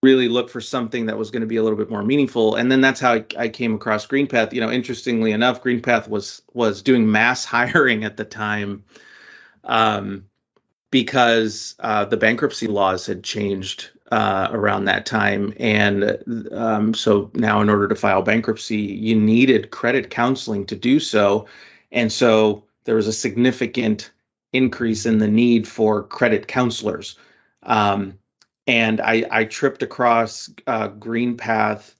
really 0.03 0.27
look 0.27 0.49
for 0.49 0.61
something 0.61 1.05
that 1.05 1.17
was 1.17 1.31
going 1.31 1.41
to 1.41 1.47
be 1.47 1.55
a 1.55 1.63
little 1.63 1.77
bit 1.77 1.89
more 1.89 2.03
meaningful. 2.03 2.55
And 2.55 2.71
then 2.71 2.81
that's 2.81 2.99
how 2.99 3.13
I, 3.13 3.25
I 3.37 3.49
came 3.49 3.75
across 3.75 4.05
GreenPath. 4.05 4.51
You 4.53 4.61
know, 4.61 4.71
interestingly 4.71 5.31
enough, 5.31 5.63
GreenPath 5.63 6.09
was 6.09 6.41
was 6.53 6.81
doing 6.81 7.09
mass 7.09 7.45
hiring 7.55 8.03
at 8.03 8.17
the 8.17 8.25
time. 8.25 8.83
Um, 9.63 10.25
because 10.91 11.75
uh, 11.79 12.05
the 12.05 12.15
bankruptcy 12.15 12.67
laws 12.67 13.05
had 13.05 13.23
changed 13.23 13.89
uh, 14.15 14.47
around 14.51 14.85
that 14.85 15.05
time. 15.05 15.53
And 15.59 16.23
um, 16.53 16.93
so 16.93 17.29
now, 17.33 17.59
in 17.59 17.69
order 17.69 17.89
to 17.89 17.95
file 17.95 18.21
bankruptcy, 18.21 18.77
you 18.77 19.13
needed 19.13 19.71
credit 19.71 20.09
counseling 20.09 20.65
to 20.67 20.75
do 20.75 21.01
so. 21.01 21.47
And 21.91 22.09
so 22.09 22.63
there 22.85 22.95
was 22.95 23.07
a 23.07 23.13
significant 23.13 24.11
increase 24.53 25.05
in 25.05 25.17
the 25.17 25.27
need 25.27 25.67
for 25.67 26.03
credit 26.03 26.47
counselors. 26.47 27.17
Um, 27.63 28.17
and 28.67 29.01
I, 29.01 29.25
I 29.29 29.43
tripped 29.43 29.83
across 29.83 30.49
uh, 30.65 30.89
GreenPath, 30.91 31.93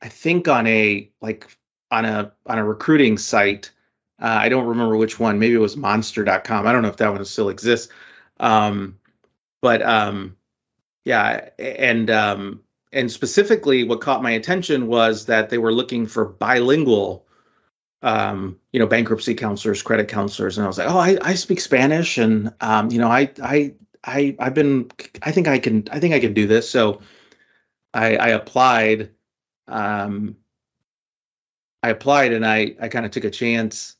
I 0.00 0.08
think 0.08 0.46
on 0.46 0.64
a 0.68 1.10
like 1.20 1.48
on 1.90 2.04
a 2.04 2.32
on 2.46 2.58
a 2.58 2.64
recruiting 2.64 3.18
site. 3.18 3.72
Uh, 4.22 4.38
I 4.42 4.48
don't 4.48 4.66
remember 4.66 4.96
which 4.96 5.18
one. 5.18 5.40
Maybe 5.40 5.54
it 5.54 5.58
was 5.58 5.76
Monster.com. 5.76 6.68
I 6.68 6.72
don't 6.72 6.82
know 6.82 6.88
if 6.88 6.98
that 6.98 7.12
one 7.12 7.24
still 7.24 7.48
exists. 7.48 7.92
Um, 8.38 8.96
but 9.60 9.82
um, 9.82 10.36
yeah, 11.08 11.48
and 11.58 12.10
um, 12.10 12.60
and 12.92 13.10
specifically, 13.10 13.82
what 13.82 14.02
caught 14.02 14.22
my 14.22 14.32
attention 14.32 14.88
was 14.88 15.24
that 15.24 15.48
they 15.48 15.56
were 15.56 15.72
looking 15.72 16.06
for 16.06 16.26
bilingual, 16.26 17.26
um, 18.02 18.58
you 18.74 18.78
know, 18.78 18.86
bankruptcy 18.86 19.34
counselors, 19.34 19.80
credit 19.80 20.08
counselors, 20.08 20.58
and 20.58 20.66
I 20.66 20.68
was 20.68 20.76
like, 20.76 20.90
oh, 20.90 20.98
I, 20.98 21.16
I 21.22 21.34
speak 21.34 21.62
Spanish, 21.62 22.18
and 22.18 22.52
um, 22.60 22.90
you 22.90 22.98
know, 22.98 23.08
I 23.08 23.30
I 23.42 23.72
I 24.04 24.36
I've 24.38 24.52
been, 24.52 24.90
I 25.22 25.32
think 25.32 25.48
I 25.48 25.58
can, 25.58 25.88
I 25.90 25.98
think 25.98 26.12
I 26.12 26.20
can 26.20 26.34
do 26.34 26.46
this. 26.46 26.68
So 26.68 27.00
I 27.94 28.16
I 28.18 28.28
applied, 28.28 29.08
um, 29.66 30.36
I 31.82 31.88
applied, 31.88 32.34
and 32.34 32.44
I 32.44 32.76
I 32.82 32.88
kind 32.88 33.06
of 33.06 33.12
took 33.12 33.24
a 33.24 33.30
chance, 33.30 33.96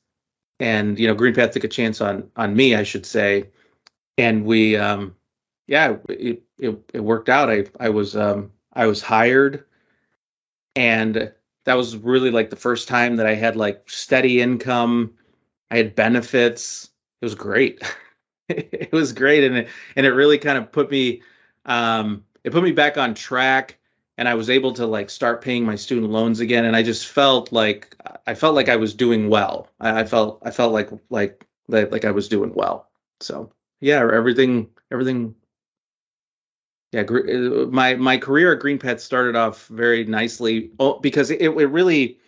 and 0.60 0.98
you 0.98 1.06
know, 1.06 1.14
GreenPath 1.14 1.52
took 1.52 1.64
a 1.64 1.68
chance 1.68 2.02
on 2.02 2.30
on 2.36 2.54
me, 2.54 2.74
I 2.74 2.82
should 2.82 3.06
say, 3.06 3.48
and 4.18 4.44
we 4.44 4.76
um 4.76 5.14
yeah, 5.68 5.96
it, 6.08 6.42
it, 6.58 6.90
it 6.94 7.00
worked 7.00 7.28
out. 7.28 7.50
I, 7.50 7.66
I 7.78 7.90
was, 7.90 8.16
um, 8.16 8.50
I 8.72 8.86
was 8.86 9.00
hired 9.00 9.64
and 10.74 11.32
that 11.64 11.74
was 11.74 11.96
really 11.96 12.30
like 12.30 12.50
the 12.50 12.56
first 12.56 12.88
time 12.88 13.16
that 13.16 13.26
I 13.26 13.34
had 13.34 13.56
like 13.56 13.88
steady 13.90 14.40
income. 14.40 15.12
I 15.70 15.76
had 15.76 15.94
benefits. 15.94 16.90
It 17.20 17.26
was 17.26 17.34
great. 17.34 17.82
it 18.48 18.92
was 18.92 19.12
great. 19.12 19.44
And 19.44 19.58
it, 19.58 19.68
and 19.94 20.06
it 20.06 20.12
really 20.12 20.38
kind 20.38 20.56
of 20.56 20.72
put 20.72 20.90
me, 20.90 21.22
um, 21.66 22.24
it 22.44 22.52
put 22.52 22.62
me 22.62 22.72
back 22.72 22.96
on 22.96 23.14
track 23.14 23.76
and 24.16 24.28
I 24.28 24.34
was 24.34 24.48
able 24.48 24.72
to 24.74 24.86
like 24.86 25.10
start 25.10 25.42
paying 25.42 25.64
my 25.66 25.76
student 25.76 26.10
loans 26.10 26.40
again. 26.40 26.64
And 26.64 26.74
I 26.74 26.82
just 26.82 27.08
felt 27.08 27.52
like, 27.52 27.94
I 28.26 28.34
felt 28.34 28.54
like 28.54 28.68
I 28.70 28.76
was 28.76 28.94
doing 28.94 29.28
well. 29.28 29.68
I, 29.80 30.00
I 30.00 30.04
felt, 30.04 30.40
I 30.42 30.50
felt 30.50 30.72
like, 30.72 30.90
like, 31.10 31.46
like, 31.68 31.92
like 31.92 32.04
I 32.06 32.12
was 32.12 32.28
doing 32.28 32.54
well. 32.54 32.88
So 33.20 33.52
yeah, 33.80 33.98
everything, 34.00 34.70
everything 34.90 35.34
yeah, 36.92 37.02
uh, 37.02 37.66
my 37.66 37.94
my 37.96 38.16
career 38.16 38.54
at 38.54 38.60
GreenPath 38.60 39.00
started 39.00 39.36
off 39.36 39.66
very 39.66 40.04
nicely 40.04 40.70
oh, 40.78 40.98
because 41.00 41.30
it, 41.30 41.40
it 41.40 41.66
really 41.66 42.18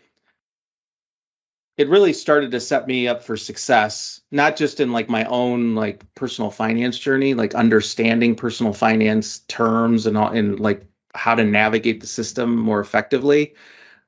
it 1.79 1.89
really 1.89 2.13
started 2.13 2.51
to 2.51 2.61
set 2.61 2.87
me 2.87 3.09
up 3.09 3.23
for 3.23 3.39
success, 3.39 4.21
not 4.31 4.57
just 4.57 4.81
in 4.81 4.93
like 4.93 5.09
my 5.09 5.25
own 5.25 5.75
like 5.75 6.05
personal 6.15 6.51
finance 6.51 6.99
journey, 6.99 7.33
like 7.33 7.55
understanding 7.55 8.35
personal 8.35 8.75
finance 8.75 9.39
terms 9.49 10.05
and 10.05 10.19
all, 10.19 10.29
and 10.29 10.61
like 10.61 10.85
how 11.15 11.35
to 11.35 11.43
navigate 11.43 12.03
the 12.03 12.07
system 12.07 12.55
more 12.55 12.81
effectively. 12.81 13.55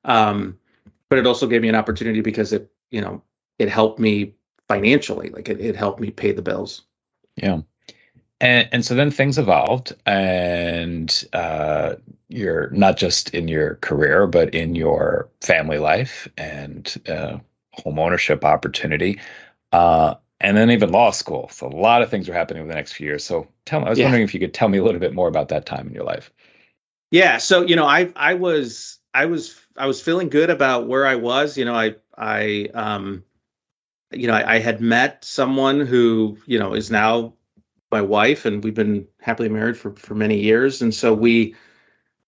Um, 0.04 0.58
but 1.08 1.18
it 1.18 1.26
also 1.26 1.46
gave 1.46 1.62
me 1.62 1.70
an 1.70 1.74
opportunity 1.74 2.20
because 2.20 2.52
it, 2.52 2.70
you 2.90 3.00
know, 3.00 3.22
it 3.58 3.70
helped 3.70 3.98
me 3.98 4.34
financially, 4.68 5.30
like 5.30 5.48
it, 5.48 5.58
it 5.58 5.74
helped 5.74 5.98
me 5.98 6.10
pay 6.10 6.32
the 6.32 6.42
bills. 6.42 6.82
Yeah. 7.36 7.62
And, 8.42 8.68
and 8.72 8.84
so 8.84 8.96
then 8.96 9.12
things 9.12 9.38
evolved, 9.38 9.94
and 10.04 11.24
uh, 11.32 11.94
you're 12.28 12.70
not 12.70 12.96
just 12.96 13.32
in 13.32 13.46
your 13.46 13.76
career, 13.76 14.26
but 14.26 14.52
in 14.52 14.74
your 14.74 15.28
family 15.40 15.78
life 15.78 16.26
and 16.36 16.92
uh, 17.08 17.38
home 17.72 18.00
ownership 18.00 18.44
opportunity, 18.44 19.20
uh, 19.70 20.16
and 20.40 20.56
then 20.56 20.72
even 20.72 20.90
law 20.90 21.12
school. 21.12 21.50
So 21.52 21.68
a 21.68 21.68
lot 21.68 22.02
of 22.02 22.10
things 22.10 22.28
are 22.28 22.34
happening 22.34 22.62
over 22.62 22.68
the 22.68 22.74
next 22.74 22.94
few 22.94 23.06
years. 23.06 23.24
So 23.24 23.46
tell 23.64 23.78
me, 23.78 23.86
I 23.86 23.90
was 23.90 24.00
yeah. 24.00 24.06
wondering 24.06 24.24
if 24.24 24.34
you 24.34 24.40
could 24.40 24.52
tell 24.52 24.68
me 24.68 24.78
a 24.78 24.84
little 24.84 25.00
bit 25.00 25.14
more 25.14 25.28
about 25.28 25.48
that 25.50 25.64
time 25.64 25.86
in 25.86 25.94
your 25.94 26.04
life. 26.04 26.32
Yeah. 27.12 27.38
So 27.38 27.62
you 27.64 27.76
know, 27.76 27.86
I 27.86 28.12
I 28.16 28.34
was 28.34 28.98
I 29.14 29.26
was 29.26 29.56
I 29.76 29.86
was 29.86 30.02
feeling 30.02 30.30
good 30.30 30.50
about 30.50 30.88
where 30.88 31.06
I 31.06 31.14
was. 31.14 31.56
You 31.56 31.64
know, 31.64 31.76
I 31.76 31.94
I 32.18 32.70
um, 32.74 33.22
you 34.10 34.26
know, 34.26 34.34
I, 34.34 34.56
I 34.56 34.58
had 34.58 34.80
met 34.80 35.24
someone 35.24 35.80
who 35.80 36.38
you 36.46 36.58
know 36.58 36.74
is 36.74 36.90
now 36.90 37.34
my 37.92 38.00
wife, 38.00 38.44
and 38.46 38.64
we've 38.64 38.74
been 38.74 39.06
happily 39.20 39.48
married 39.48 39.76
for 39.76 39.94
for 39.96 40.14
many 40.14 40.40
years. 40.40 40.82
And 40.82 40.94
so 40.94 41.14
we 41.14 41.54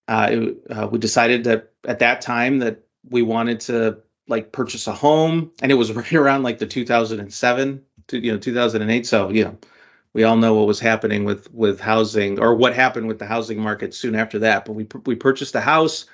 uh, 0.07 0.37
uh, 0.71 0.89
we 0.91 0.99
decided 0.99 1.45
that 1.45 1.73
at 1.85 1.99
that 2.01 2.21
time 2.21 2.59
that 2.59 2.83
we 3.09 3.23
wanted 3.23 3.61
to 3.61 3.99
like 4.29 4.53
purchase 4.53 4.87
a 4.87 4.93
home, 4.93 5.51
and 5.63 5.73
it 5.73 5.77
was 5.77 5.93
right 5.95 6.13
around 6.13 6.43
like 6.43 6.59
the 6.59 6.67
2007 6.67 7.83
to 8.09 8.19
you 8.19 8.33
know 8.33 8.39
2008. 8.39 9.07
So 9.07 9.31
you 9.31 9.45
know 9.45 9.59
we 10.13 10.23
all 10.23 10.37
know 10.37 10.55
what 10.55 10.67
was 10.67 10.81
happening 10.81 11.25
with 11.25 11.53
with 11.53 11.81
housing 11.81 12.39
or 12.39 12.55
what 12.55 12.75
happened 12.75 13.09
with 13.09 13.19
the 13.19 13.27
housing 13.27 13.61
market 13.61 13.95
soon 13.95 14.15
after 14.15 14.39
that. 14.41 14.65
But 14.65 14.75
we 14.75 14.87
we 15.07 15.17
purchased 15.17 15.55
a 15.55 15.61
house. 15.61 16.07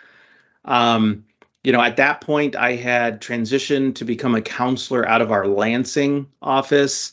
Um, 0.64 1.24
you 1.62 1.72
know, 1.72 1.82
at 1.82 1.96
that 1.96 2.22
point, 2.22 2.56
I 2.56 2.74
had 2.74 3.20
transitioned 3.20 3.96
to 3.96 4.04
become 4.04 4.34
a 4.34 4.40
counselor 4.40 5.06
out 5.06 5.20
of 5.20 5.30
our 5.30 5.46
Lansing 5.46 6.26
office. 6.40 7.12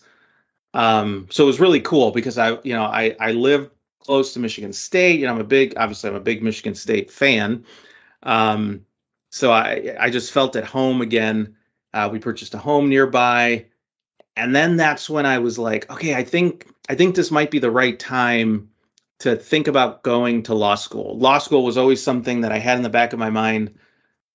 Um, 0.77 1.25
so 1.31 1.43
it 1.43 1.47
was 1.47 1.59
really 1.59 1.81
cool 1.81 2.11
because 2.11 2.37
I, 2.37 2.59
you 2.61 2.73
know, 2.73 2.83
I 2.83 3.15
I 3.19 3.31
live 3.31 3.71
close 3.99 4.33
to 4.33 4.39
Michigan 4.39 4.73
State. 4.73 5.19
You 5.19 5.25
know, 5.25 5.33
I'm 5.33 5.41
a 5.41 5.43
big, 5.43 5.73
obviously, 5.75 6.11
I'm 6.11 6.15
a 6.15 6.19
big 6.19 6.43
Michigan 6.43 6.75
State 6.75 7.09
fan. 7.09 7.65
Um, 8.21 8.85
so 9.31 9.51
I 9.51 9.95
I 9.99 10.11
just 10.11 10.31
felt 10.31 10.55
at 10.55 10.65
home 10.65 11.01
again. 11.01 11.55
Uh, 11.95 12.09
we 12.11 12.19
purchased 12.19 12.53
a 12.53 12.59
home 12.59 12.89
nearby, 12.89 13.65
and 14.35 14.55
then 14.55 14.77
that's 14.77 15.09
when 15.09 15.25
I 15.25 15.39
was 15.39 15.57
like, 15.57 15.89
okay, 15.89 16.13
I 16.13 16.23
think 16.23 16.67
I 16.87 16.93
think 16.93 17.15
this 17.15 17.31
might 17.31 17.49
be 17.49 17.57
the 17.57 17.71
right 17.71 17.97
time 17.97 18.69
to 19.21 19.35
think 19.35 19.67
about 19.67 20.03
going 20.03 20.43
to 20.43 20.53
law 20.53 20.75
school. 20.75 21.17
Law 21.17 21.39
school 21.39 21.65
was 21.65 21.77
always 21.77 22.03
something 22.03 22.41
that 22.41 22.51
I 22.51 22.59
had 22.59 22.77
in 22.77 22.83
the 22.83 22.89
back 22.89 23.13
of 23.13 23.19
my 23.19 23.31
mind 23.31 23.79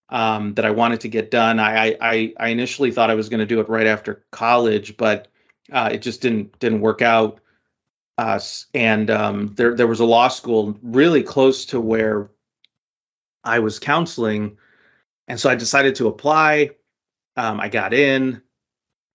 um, 0.09 0.55
that 0.55 0.65
I 0.65 0.73
wanted 0.73 1.03
to 1.03 1.09
get 1.09 1.31
done. 1.31 1.61
I 1.61 1.97
I, 2.01 2.35
I 2.37 2.49
initially 2.49 2.91
thought 2.91 3.11
I 3.11 3.15
was 3.15 3.29
going 3.29 3.39
to 3.39 3.47
do 3.47 3.61
it 3.61 3.69
right 3.69 3.87
after 3.87 4.25
college, 4.33 4.97
but 4.97 5.29
uh, 5.73 5.91
it 5.93 6.03
just 6.03 6.21
didn't 6.21 6.59
didn't 6.59 6.81
work 6.81 7.03
out. 7.03 7.41
Uh, 8.19 8.39
and 8.75 9.11
um, 9.11 9.55
there 9.55 9.75
there 9.75 9.87
was 9.87 10.01
a 10.01 10.05
law 10.05 10.29
school 10.29 10.79
really 10.83 11.23
close 11.23 11.65
to 11.67 11.81
where 11.81 12.31
I 13.45 13.59
was 13.59 13.79
counseling 13.79 14.57
and 15.29 15.39
so 15.39 15.49
I 15.49 15.55
decided 15.55 15.95
to 15.97 16.09
apply. 16.09 16.71
Um, 17.37 17.61
I 17.61 17.69
got 17.69 17.95
in. 17.95 18.43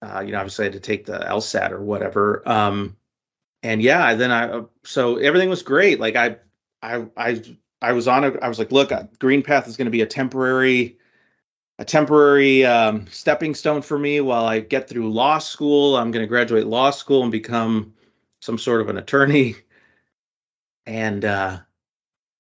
Uh, 0.02 0.22
you 0.26 0.32
know, 0.32 0.39
obviously 0.39 0.63
I 0.63 0.67
had 0.67 0.74
to 0.74 0.80
take 0.80 1.06
the 1.06 1.20
LSAT 1.20 1.72
or 1.72 1.82
whatever. 1.82 2.48
Um, 2.48 2.96
and 3.63 3.82
yeah, 3.82 4.13
then 4.13 4.32
I 4.32 4.63
so 4.84 5.17
everything 5.17 5.50
was 5.50 5.63
great. 5.63 6.00
Like 6.00 6.15
I, 6.15 6.38
I, 6.82 7.06
I, 7.17 7.41
I 7.82 7.93
was 7.93 8.08
on 8.08 8.24
it. 8.24 8.38
I 8.41 8.48
was 8.48 8.60
like, 8.60 8.72
look, 8.72 8.91
uh, 8.91 9.04
GreenPath 9.20 9.67
is 9.67 9.78
going 9.78 9.86
to 9.86 9.91
be 9.91 10.02
a 10.02 10.08
temporary, 10.08 10.98
a 11.79 11.85
temporary 11.85 12.65
um, 12.65 13.05
stepping 13.07 13.53
stone 13.53 13.81
for 13.81 13.97
me 13.99 14.19
while 14.21 14.45
I 14.45 14.59
get 14.59 14.89
through 14.89 15.11
law 15.11 15.37
school. 15.37 15.95
I'm 15.95 16.11
going 16.11 16.23
to 16.23 16.27
graduate 16.27 16.65
law 16.65 16.89
school 16.89 17.23
and 17.23 17.31
become 17.31 17.93
some 18.41 18.57
sort 18.57 18.81
of 18.81 18.89
an 18.89 18.97
attorney. 18.97 19.55
And 20.85 21.23
uh, 21.25 21.59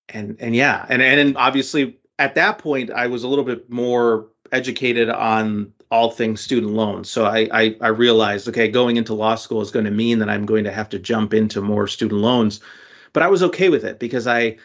and 0.09 0.37
and 0.39 0.55
yeah, 0.55 0.85
and 0.89 1.01
and 1.01 1.37
obviously 1.37 1.99
at 2.17 2.35
that 2.35 2.57
point 2.59 2.91
I 2.91 3.07
was 3.07 3.23
a 3.23 3.27
little 3.27 3.43
bit 3.43 3.69
more 3.69 4.27
educated 4.51 5.09
on 5.09 5.73
all 5.91 6.11
things 6.11 6.41
student 6.41 6.73
loans. 6.73 7.09
So 7.09 7.25
I, 7.25 7.47
I, 7.51 7.75
I 7.81 7.87
realized, 7.87 8.47
okay, 8.49 8.67
going 8.67 8.97
into 8.97 9.13
law 9.13 9.35
school 9.35 9.61
is 9.61 9.71
going 9.71 9.85
to 9.85 9.91
mean 9.91 10.19
that 10.19 10.29
I'm 10.29 10.45
going 10.45 10.65
to 10.65 10.71
have 10.71 10.89
to 10.89 10.99
jump 10.99 11.33
into 11.33 11.61
more 11.61 11.87
student 11.87 12.19
loans, 12.19 12.59
but 13.13 13.23
I 13.23 13.27
was 13.27 13.41
okay 13.43 13.69
with 13.69 13.85
it 13.85 13.99
because 13.99 14.27
I 14.27 14.57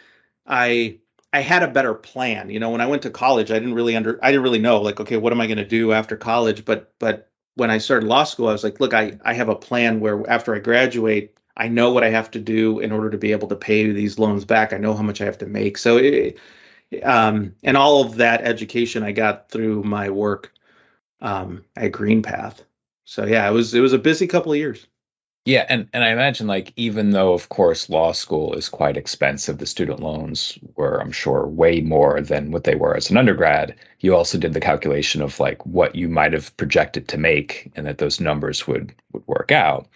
I 0.47 0.99
I 1.33 1.41
had 1.41 1.63
a 1.63 1.69
better 1.69 1.95
plan. 1.95 2.51
You 2.51 2.61
know, 2.61 2.71
when 2.71 2.81
I 2.81 2.87
went 2.87 3.03
to 3.03 3.11
college, 3.11 3.51
I 3.51 3.59
didn't 3.59 3.75
really 3.75 3.97
under 3.97 4.19
I 4.23 4.31
didn't 4.31 4.43
really 4.45 4.59
know 4.59 4.81
like, 4.81 5.01
okay, 5.01 5.17
what 5.17 5.33
am 5.33 5.41
I 5.41 5.47
going 5.47 5.59
to 5.59 5.65
do 5.65 5.93
after 5.93 6.17
college? 6.17 6.65
But 6.65 6.93
but 6.99 7.31
when 7.55 7.71
I 7.71 7.79
started 7.79 8.07
law 8.07 8.25
school, 8.25 8.49
I 8.49 8.53
was 8.53 8.65
like, 8.65 8.81
look, 8.81 8.95
I 8.95 9.19
I 9.25 9.35
have 9.35 9.49
a 9.49 9.55
plan 9.57 10.01
where 10.01 10.29
after 10.31 10.55
I 10.55 10.59
graduate, 10.59 11.37
I 11.57 11.69
know 11.69 11.91
what 11.93 12.05
I 12.05 12.11
have 12.11 12.31
to 12.33 12.41
do 12.41 12.81
in 12.81 12.93
order 12.93 13.11
to 13.11 13.19
be 13.19 13.33
able 13.33 13.49
to 13.49 13.57
pay 13.57 13.91
these 13.93 14.19
loans 14.19 14.45
back. 14.45 14.73
I 14.73 14.79
know 14.79 14.95
how 14.95 15.03
much 15.03 15.21
I 15.21 15.25
have 15.25 15.39
to 15.39 15.47
make. 15.47 15.79
So 15.79 15.97
it, 15.99 16.39
um, 17.05 17.55
and 17.65 17.77
all 17.77 18.03
of 18.05 18.17
that 18.17 18.43
education 18.43 19.03
I 19.03 19.13
got 19.13 19.51
through 19.51 19.83
my 19.85 20.11
work 20.11 20.53
um, 21.23 21.65
at 21.77 21.93
GreenPath. 21.93 22.61
So 23.05 23.27
yeah, 23.27 23.49
it 23.49 23.53
was 23.53 23.75
it 23.75 23.81
was 23.81 23.93
a 23.95 23.99
busy 23.99 24.27
couple 24.27 24.53
of 24.53 24.59
years. 24.59 24.87
Yeah, 25.45 25.67
and 25.69 25.89
and 25.93 26.05
I 26.05 26.11
imagine 26.11 26.47
like 26.47 26.73
even 26.77 27.11
though 27.11 27.33
of 27.33 27.49
course 27.49 27.91
law 27.91 28.13
school 28.13 28.55
is 28.55 28.69
quite 28.69 28.97
expensive, 28.97 29.59
the 29.59 29.67
student 29.67 29.99
loans 30.01 30.57
were 30.77 31.01
I'm 31.01 31.11
sure 31.11 31.47
way 31.47 31.81
more 31.81 32.21
than 32.21 32.53
what 32.53 32.63
they 32.65 32.77
were 32.77 32.97
as 32.97 33.11
an 33.11 33.17
undergrad. 33.17 33.75
You 34.01 34.15
also 34.15 34.39
did 34.39 34.53
the 34.53 34.61
calculation 34.61 35.21
of 35.21 35.41
like 35.41 35.65
what 35.67 35.97
you 35.97 36.09
might 36.09 36.33
have 36.33 36.57
projected 36.59 37.09
to 37.09 37.19
make, 37.19 37.73
and 37.75 37.87
that 37.87 37.99
those 37.99 38.21
numbers 38.21 38.69
would 38.69 38.95
would 39.13 39.27
work 39.27 39.51
out. 39.51 39.89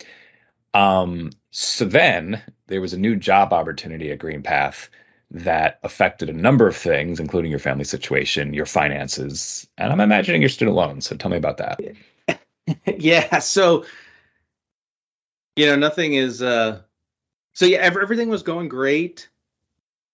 Um, 0.75 1.31
so 1.53 1.85
then 1.85 2.43
there 2.67 2.81
was 2.81 2.93
a 2.93 2.99
new 2.99 3.17
job 3.17 3.53
opportunity 3.53 4.11
at 4.11 4.19
GreenPath 4.19 4.89
that 5.31 5.79
affected 5.83 6.29
a 6.29 6.33
number 6.33 6.67
of 6.67 6.77
things, 6.77 7.21
including 7.21 7.51
your 7.51 7.61
family 7.61 7.85
situation, 7.85 8.53
your 8.55 8.67
finances, 8.67 9.67
and 9.79 9.93
I'm 9.93 10.01
imagining 10.01 10.43
your 10.43 10.49
student 10.49 10.77
loans. 10.77 11.07
So 11.07 11.17
tell 11.17 11.31
me 11.31 11.37
about 11.37 11.59
that. 11.59 11.81
yeah. 12.87 13.39
So, 13.39 13.85
you 15.57 15.67
know, 15.67 15.77
nothing 15.77 16.15
is, 16.15 16.43
uh, 16.43 16.81
so 17.55 17.67
yeah, 17.67 17.79
everything 17.79 18.29
was 18.29 18.43
going 18.43 18.69
great. 18.69 19.29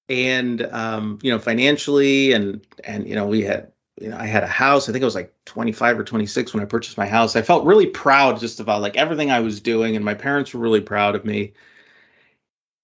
And, 0.09 0.63
um, 0.73 1.19
you 1.23 1.31
know, 1.31 1.39
financially 1.39 2.33
and, 2.33 2.65
and, 2.85 3.09
you 3.09 3.15
know, 3.15 3.27
we 3.27 3.43
had, 3.43 3.73
you 4.01 4.09
know, 4.09 4.17
I 4.17 4.27
had 4.27 4.43
a 4.43 4.49
house, 4.49 4.89
I 4.89 4.93
think 4.93 5.03
it 5.03 5.07
was 5.07 5.15
like 5.15 5.33
25 5.47 5.99
or 5.99 6.05
26 6.05 6.55
when 6.55 6.63
I 6.63 6.67
purchased 6.67 6.99
my 6.99 7.07
house. 7.07 7.37
I 7.37 7.43
felt 7.43 7.65
really 7.65 7.87
proud 7.87 8.41
just 8.41 8.61
about 8.61 8.83
like 8.83 8.97
everything 8.97 9.31
I 9.31 9.41
was 9.41 9.61
doing. 9.61 9.97
And 9.97 10.05
my 10.05 10.15
parents 10.15 10.53
were 10.53 10.61
really 10.61 10.81
proud 10.81 11.15
of 11.15 11.25
me 11.25 11.53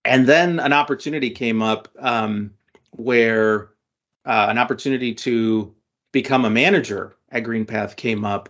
and 0.09 0.27
then 0.27 0.59
an 0.59 0.73
opportunity 0.73 1.31
came 1.31 1.62
up 1.62 1.88
um, 1.99 2.53
where 2.92 3.71
uh, 4.25 4.47
an 4.49 4.59
opportunity 4.59 5.14
to 5.14 5.75
become 6.12 6.44
a 6.44 6.51
manager 6.51 7.14
at 7.31 7.44
GreenPath 7.44 7.94
came 7.97 8.25
up, 8.25 8.49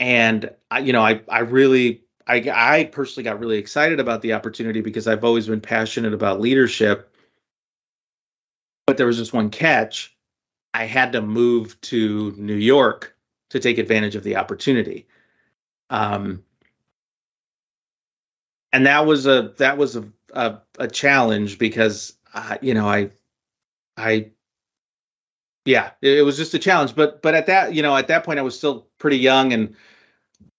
and 0.00 0.50
I, 0.70 0.80
you 0.80 0.92
know, 0.92 1.02
I 1.02 1.20
I 1.28 1.40
really 1.40 2.02
I 2.28 2.50
I 2.52 2.84
personally 2.84 3.24
got 3.24 3.40
really 3.40 3.58
excited 3.58 4.00
about 4.00 4.22
the 4.22 4.34
opportunity 4.34 4.80
because 4.80 5.08
I've 5.08 5.24
always 5.24 5.48
been 5.48 5.60
passionate 5.60 6.12
about 6.12 6.40
leadership, 6.40 7.14
but 8.86 8.96
there 8.96 9.06
was 9.06 9.16
just 9.16 9.32
one 9.32 9.50
catch: 9.50 10.14
I 10.74 10.84
had 10.84 11.12
to 11.12 11.22
move 11.22 11.80
to 11.82 12.34
New 12.36 12.54
York 12.54 13.16
to 13.50 13.58
take 13.58 13.78
advantage 13.78 14.14
of 14.14 14.24
the 14.24 14.36
opportunity. 14.36 15.08
Um, 15.90 16.44
and 18.72 18.86
that 18.86 19.06
was 19.06 19.26
a 19.26 19.54
that 19.58 19.78
was 19.78 19.96
a 19.96 20.04
a, 20.34 20.58
a 20.78 20.88
challenge 20.88 21.58
because 21.58 22.14
uh, 22.34 22.58
you 22.60 22.74
know 22.74 22.86
I 22.86 23.10
I 23.96 24.30
yeah 25.64 25.92
it, 26.02 26.18
it, 26.18 26.22
was 26.22 26.36
just 26.36 26.54
a 26.54 26.58
challenge. 26.58 26.94
But 26.94 27.22
but 27.22 27.34
at 27.34 27.46
that 27.46 27.74
you 27.74 27.82
know 27.82 27.96
at 27.96 28.08
that 28.08 28.24
point 28.24 28.38
I 28.38 28.42
was 28.42 28.56
still 28.56 28.86
pretty 28.98 29.18
young 29.18 29.52
and 29.52 29.74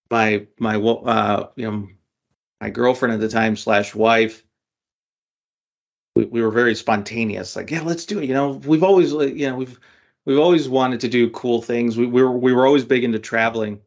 my 0.10 0.48
my 0.60 0.76
uh 0.76 1.50
you 1.56 1.70
know 1.70 1.88
my 2.62 2.70
girlfriend 2.70 3.14
at 3.14 3.20
the 3.20 3.30
time 3.30 3.56
slash 3.56 3.94
wife 3.94 4.44
we, 6.16 6.26
we 6.26 6.42
were 6.42 6.52
very 6.52 6.76
spontaneous 6.76 7.56
like 7.56 7.72
yeah 7.72 7.82
let's 7.82 8.06
do 8.06 8.20
it 8.20 8.26
you 8.26 8.34
know 8.34 8.52
we've 8.52 8.84
always 8.84 9.12
you 9.12 9.50
know 9.50 9.56
we've 9.56 9.80
we've 10.26 10.40
always 10.40 10.68
wanted 10.68 11.02
to 11.02 11.08
do 11.08 11.30
cool 11.30 11.62
things 11.62 11.98
we, 11.98 12.06
we 12.06 12.22
were 12.22 12.38
we 12.38 12.54
were 12.54 12.66
always 12.66 12.86
big 12.86 13.04
into 13.04 13.20
traveling 13.20 13.82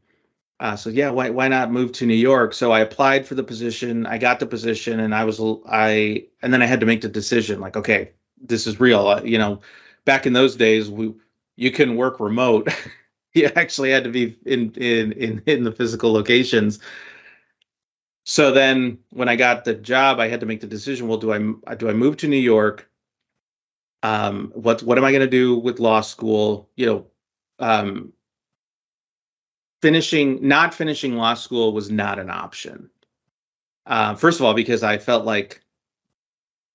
uh, 0.62 0.76
so 0.76 0.90
yeah, 0.90 1.10
why 1.10 1.28
why 1.30 1.48
not 1.48 1.72
move 1.72 1.90
to 1.90 2.06
New 2.06 2.14
York? 2.14 2.54
So 2.54 2.70
I 2.70 2.80
applied 2.80 3.26
for 3.26 3.34
the 3.34 3.42
position. 3.42 4.06
I 4.06 4.18
got 4.18 4.38
the 4.38 4.46
position, 4.46 5.00
and 5.00 5.12
I 5.12 5.24
was 5.24 5.40
I 5.66 6.28
and 6.40 6.54
then 6.54 6.62
I 6.62 6.66
had 6.66 6.78
to 6.80 6.86
make 6.86 7.00
the 7.00 7.08
decision. 7.08 7.58
Like, 7.58 7.76
okay, 7.76 8.12
this 8.40 8.68
is 8.68 8.78
real. 8.78 9.08
Uh, 9.08 9.22
you 9.24 9.38
know, 9.38 9.60
back 10.04 10.24
in 10.24 10.34
those 10.34 10.54
days, 10.54 10.88
we 10.88 11.14
you 11.56 11.72
couldn't 11.72 11.96
work 11.96 12.20
remote. 12.20 12.68
you 13.34 13.50
actually 13.56 13.90
had 13.90 14.04
to 14.04 14.10
be 14.10 14.38
in 14.44 14.72
in 14.74 15.12
in 15.12 15.42
in 15.46 15.64
the 15.64 15.72
physical 15.72 16.12
locations. 16.12 16.78
So 18.24 18.52
then, 18.52 18.98
when 19.10 19.28
I 19.28 19.34
got 19.36 19.64
the 19.64 19.74
job, 19.74 20.20
I 20.20 20.28
had 20.28 20.40
to 20.40 20.46
make 20.46 20.60
the 20.60 20.66
decision. 20.66 21.08
Well, 21.08 21.18
do 21.18 21.32
I 21.32 21.74
do 21.74 21.88
I 21.88 21.92
move 21.92 22.16
to 22.18 22.28
New 22.28 22.36
York? 22.36 22.88
Um, 24.02 24.52
what 24.54 24.82
what 24.82 24.98
am 24.98 25.04
I 25.04 25.12
going 25.12 25.22
to 25.22 25.28
do 25.28 25.58
with 25.58 25.80
law 25.80 26.00
school? 26.00 26.70
You 26.76 26.86
know, 26.86 27.06
um, 27.58 28.12
finishing 29.80 30.46
not 30.46 30.74
finishing 30.74 31.16
law 31.16 31.34
school 31.34 31.72
was 31.72 31.90
not 31.90 32.18
an 32.18 32.30
option. 32.30 32.90
Uh, 33.86 34.14
first 34.14 34.38
of 34.38 34.46
all, 34.46 34.54
because 34.54 34.84
I 34.84 34.98
felt 34.98 35.24
like, 35.24 35.60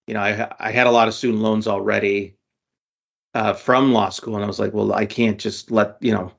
you 0.07 0.13
know, 0.13 0.19
I 0.21 0.53
I 0.59 0.71
had 0.71 0.87
a 0.87 0.91
lot 0.91 1.07
of 1.07 1.13
student 1.13 1.41
loans 1.41 1.67
already 1.67 2.35
uh, 3.33 3.53
from 3.53 3.93
law 3.93 4.09
school, 4.09 4.35
and 4.35 4.43
I 4.43 4.47
was 4.47 4.59
like, 4.59 4.73
well, 4.73 4.93
I 4.93 5.05
can't 5.05 5.39
just 5.39 5.71
let 5.71 5.97
you 6.01 6.11
know, 6.11 6.33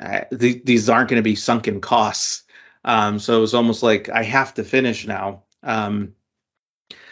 Th- 0.00 0.62
these 0.64 0.88
aren't 0.88 1.08
going 1.08 1.18
to 1.18 1.22
be 1.22 1.36
sunken 1.36 1.80
costs. 1.80 2.44
Um, 2.84 3.18
so 3.18 3.36
it 3.38 3.40
was 3.40 3.54
almost 3.54 3.82
like 3.82 4.08
I 4.08 4.22
have 4.22 4.54
to 4.54 4.64
finish 4.64 5.06
now. 5.06 5.44
Um, 5.62 6.14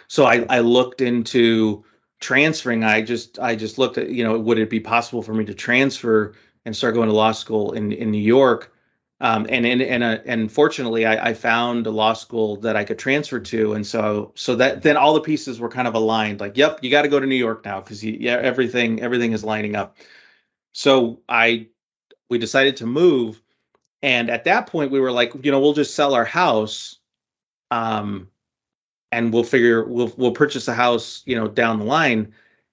so 0.09 0.27
I, 0.27 0.45
I 0.49 0.61
looked 0.61 1.01
into 1.01 1.85
transferring. 2.21 2.85
I 2.85 3.03
just 3.03 3.38
I 3.38 3.55
just 3.55 3.79
looked 3.79 3.99
at 3.99 4.11
you 4.11 4.25
know 4.25 4.38
would 4.38 4.59
it 4.59 4.71
be 4.71 4.81
possible 4.81 5.23
for 5.23 5.35
me 5.35 5.45
to 5.45 5.55
transfer 5.55 6.35
and 6.64 6.77
start 6.77 6.95
going 6.95 7.09
to 7.09 7.14
law 7.14 7.33
school 7.33 7.73
in 7.73 7.93
in 7.93 8.11
New 8.11 8.19
York. 8.19 8.73
Um, 9.23 9.47
and 9.51 9.66
and 9.66 9.83
and, 9.83 10.03
uh, 10.03 10.19
and 10.25 10.51
fortunately, 10.51 11.05
I, 11.05 11.29
I, 11.29 11.35
found 11.35 11.87
a 11.87 11.90
law 11.90 12.14
school 12.14 12.57
that 12.57 12.75
I 12.75 12.85
could 12.85 12.99
transfer 12.99 13.38
to, 13.38 13.75
and 13.75 13.87
so 13.87 14.33
so 14.35 14.57
that 14.57 14.83
then 14.83 14.97
all 14.97 15.12
the 15.12 15.21
pieces 15.21 15.61
were 15.61 15.69
kind 15.69 15.87
of 15.87 15.95
aligned. 15.95 16.40
Like, 16.40 16.57
yep, 16.57 16.83
you 16.83 16.90
got 16.90 17.03
to 17.03 17.09
go 17.09 17.21
to 17.21 17.27
New 17.27 17.37
York 17.37 17.62
now 17.66 17.81
because 17.81 18.03
yeah, 18.03 18.37
everything 18.37 19.03
everything 19.03 19.33
is 19.33 19.45
lining 19.45 19.77
up. 19.77 19.99
So 20.73 21.21
I 21.29 21.66
we 22.31 22.38
decided 22.38 22.77
to 22.79 22.87
move, 22.87 23.43
and 24.03 24.31
at 24.31 24.45
that 24.45 24.66
point, 24.66 24.90
we 24.90 25.01
were 25.01 25.12
like, 25.12 25.33
you 25.43 25.51
know, 25.51 25.61
we'll 25.61 25.75
just 25.75 25.95
sell 25.95 26.14
our 26.14 26.25
house, 26.25 26.99
um, 27.71 28.29
and 29.12 29.33
we'll 29.33 29.45
figure 29.45 29.85
we'll 29.85 30.12
we'll 30.16 30.33
purchase 30.33 30.69
a 30.69 30.75
house, 30.75 31.23
you 31.27 31.37
know, 31.37 31.49
down 31.49 31.79
the 31.79 31.85
line. 31.85 32.33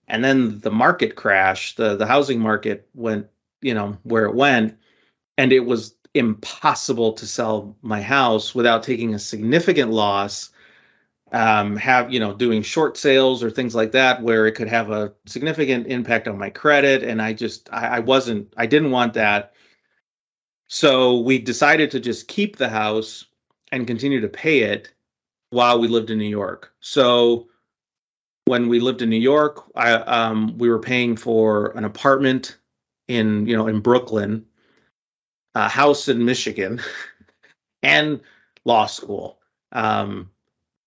And 0.10 0.24
then 0.24 0.60
the 0.62 0.72
market 0.72 1.15
crashed. 1.15 1.76
the 1.78 1.98
The 1.98 2.06
housing 2.08 2.39
market 2.39 2.88
went 2.93 3.28
you 3.62 3.74
know 3.74 3.98
where 4.04 4.26
it 4.26 4.36
went 4.36 4.78
and 5.38 5.52
it 5.52 5.65
was 5.65 5.96
impossible 6.13 7.13
to 7.13 7.28
sell 7.28 7.76
my 7.82 8.02
house 8.02 8.56
without 8.56 8.84
taking 8.84 9.13
a 9.13 9.20
significant 9.20 9.91
loss 9.91 10.50
um, 11.32 11.76
have 11.76 12.12
you 12.12 12.20
know 12.20 12.34
doing 12.34 12.62
short 12.62 12.98
sales 12.98 13.44
or 13.44 13.52
things 13.52 13.76
like 13.76 13.92
that 13.92 14.22
where 14.22 14.48
it 14.48 14.54
could 14.54 14.68
have 14.68 14.92
a 14.92 15.13
significant 15.26 15.88
impact 15.88 16.28
on 16.28 16.38
my 16.38 16.50
credit. 16.50 17.04
And 17.04 17.22
i 17.22 17.34
just 17.34 17.70
I, 17.72 17.98
I 17.98 18.00
wasn't 18.00 18.54
i 18.58 18.66
didn't 18.66 18.92
want 18.92 19.13
that. 19.13 19.54
So 20.70 21.20
we 21.20 21.38
decided 21.40 21.92
to 21.92 22.00
just 22.00 22.28
keep 22.28 22.58
the 22.58 22.70
house 22.70 23.26
and 23.72 23.88
continue 23.88 24.22
to 24.22 24.30
pay 24.30 24.60
it 24.60 24.94
while 25.50 25.80
we 25.80 25.88
lived 25.88 26.10
in 26.10 26.18
new 26.18 26.26
york. 26.26 26.74
So 26.80 27.48
when 28.46 28.70
we 28.70 28.80
lived 28.80 29.02
in 29.02 29.10
new 29.10 29.18
york 29.18 29.63
I, 29.76 29.94
um, 29.94 30.58
we 30.58 30.70
were 30.70 30.80
paying 30.80 31.18
for 31.18 31.72
an 31.78 31.84
apartment 31.84 32.58
in 33.08 33.46
you 33.46 33.56
know 33.56 33.68
in 33.68 33.82
Brooklyn, 33.82 34.46
a 35.56 35.68
house 35.68 36.08
in 36.08 36.24
Michigan, 36.24 36.82
and 37.84 38.22
law 38.66 38.86
school. 38.86 39.40
Um, 39.74 40.30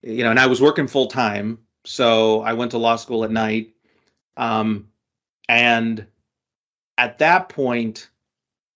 you 0.02 0.24
know, 0.24 0.30
and 0.30 0.40
I 0.40 0.46
was 0.46 0.60
working 0.60 0.86
full 0.86 1.06
time, 1.06 1.58
so 1.84 2.42
I 2.42 2.54
went 2.54 2.72
to 2.72 2.78
law 2.78 2.96
school 2.96 3.24
at 3.24 3.30
night. 3.30 3.74
Um, 4.36 4.88
and 5.48 6.06
at 6.96 7.18
that 7.18 7.48
point, 7.48 8.08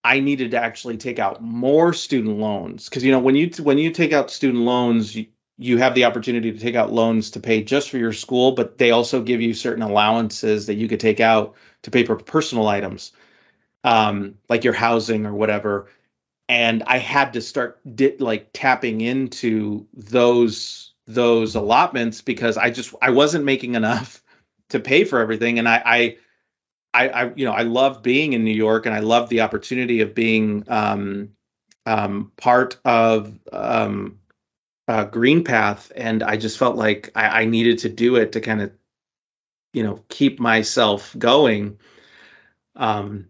I 0.03 0.21
needed 0.21 0.51
to 0.51 0.63
actually 0.63 0.99
take 0.99 1.19
out 1.19 1.43
more 1.43 1.93
student 1.93 2.39
loans 2.39 2.89
because 2.89 3.05
you 3.05 3.13
know 3.13 3.19
when 3.19 3.37
you 3.37 3.51
when 3.63 3.79
you 3.79 3.91
take 3.91 4.13
out 4.13 4.31
student 4.31 4.65
loans, 4.65 5.15
you, 5.15 5.27
you 5.57 5.79
have 5.79 5.95
the 5.95 6.05
opportunity 6.05 6.53
to 6.53 6.59
take 6.59 6.75
out 6.75 6.93
loans 6.93 7.31
to 7.33 7.41
pay 7.41 7.63
just 7.63 7.91
for 7.91 7.99
your 7.99 8.13
school, 8.13 8.53
but 8.53 8.77
they 8.79 8.91
also 8.91 9.23
give 9.23 9.41
you 9.41 9.55
certain 9.55 9.83
allowances 9.83 10.67
that 10.67 10.75
you 10.75 10.89
could 10.89 11.01
take 11.01 11.21
out 11.21 11.55
to 11.83 11.91
pay 11.91 12.05
for 12.05 12.17
personal 12.17 12.67
items, 12.67 13.13
um, 13.85 14.35
like 14.49 14.65
your 14.65 14.73
housing 14.73 15.27
or 15.27 15.33
whatever. 15.33 15.89
And 16.49 16.83
I 16.87 16.99
had 16.99 17.33
to 17.35 17.41
start 17.41 17.81
di- 17.97 18.17
like 18.19 18.51
tapping 18.53 19.01
into 19.01 19.87
those 19.95 20.94
those 21.07 21.55
allotments 21.55 22.21
because 22.21 22.57
I 22.57 22.71
just 22.71 22.95
I 23.03 23.11
wasn't 23.11 23.45
making 23.45 23.75
enough 23.75 24.23
to 24.71 24.81
pay 24.81 25.05
for 25.05 25.21
everything, 25.21 25.59
and 25.59 25.69
I 25.69 26.17
I 26.95 27.09
I, 27.09 27.33
you 27.35 27.45
know 27.45 27.53
I 27.53 27.63
love 27.63 28.03
being 28.03 28.33
in 28.33 28.45
New 28.45 28.55
York, 28.55 28.87
and 28.87 28.95
I 28.95 29.01
love 29.01 29.29
the 29.29 29.41
opportunity 29.41 30.01
of 30.01 30.15
being 30.15 30.65
um, 30.69 31.31
um, 31.87 32.33
part 32.37 32.79
of 32.85 33.39
um, 33.53 34.19
uh, 34.89 35.07
GreenPath, 35.07 35.91
and 35.97 36.23
I 36.23 36.37
just 36.37 36.59
felt 36.59 36.77
like 36.77 37.11
I, 37.15 37.43
I 37.43 37.45
needed 37.45 37.79
to 37.81 37.89
do 37.89 38.17
it 38.17 38.33
to 38.33 38.41
kind 38.41 38.63
of, 38.63 38.73
you 39.73 39.83
know, 39.83 40.03
keep 40.09 40.39
myself 40.41 41.15
going. 41.19 41.79
Um, 42.77 43.27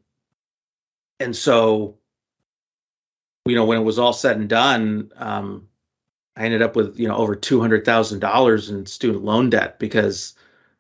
and 1.21 1.35
so, 1.35 1.99
you 3.47 3.55
know, 3.55 3.65
when 3.67 3.79
it 3.79 3.85
was 3.85 3.99
all 3.99 4.13
said 4.13 4.37
and 4.37 4.49
done, 4.49 5.13
um, 5.17 5.69
I 6.37 6.45
ended 6.45 6.63
up 6.63 6.77
with 6.77 6.99
you 6.99 7.09
know 7.09 7.17
over 7.17 7.35
two 7.35 7.61
hundred 7.61 7.85
thousand 7.85 8.21
dollars 8.21 8.71
in 8.71 8.87
student 8.87 9.25
loan 9.25 9.51
debt 9.51 9.79
because, 9.79 10.35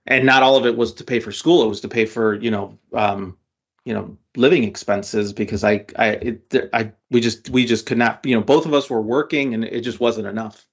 and 0.06 0.26
not 0.26 0.42
all 0.42 0.56
of 0.56 0.66
it 0.66 0.76
was 0.76 0.92
to 0.94 1.04
pay 1.04 1.20
for 1.20 1.32
school; 1.32 1.62
it 1.64 1.68
was 1.68 1.80
to 1.82 1.88
pay 1.88 2.06
for 2.06 2.34
you 2.34 2.50
know, 2.50 2.78
um, 2.92 3.36
you 3.84 3.94
know, 3.94 4.16
living 4.36 4.64
expenses 4.64 5.32
because 5.32 5.62
I 5.64 5.84
I 5.96 6.08
it, 6.08 6.70
I 6.72 6.92
we 7.10 7.20
just 7.20 7.50
we 7.50 7.66
just 7.66 7.86
could 7.86 7.98
not 7.98 8.24
you 8.24 8.34
know 8.34 8.42
both 8.42 8.66
of 8.66 8.74
us 8.74 8.90
were 8.90 9.02
working 9.02 9.54
and 9.54 9.64
it 9.64 9.82
just 9.82 10.00
wasn't 10.00 10.26
enough. 10.26 10.66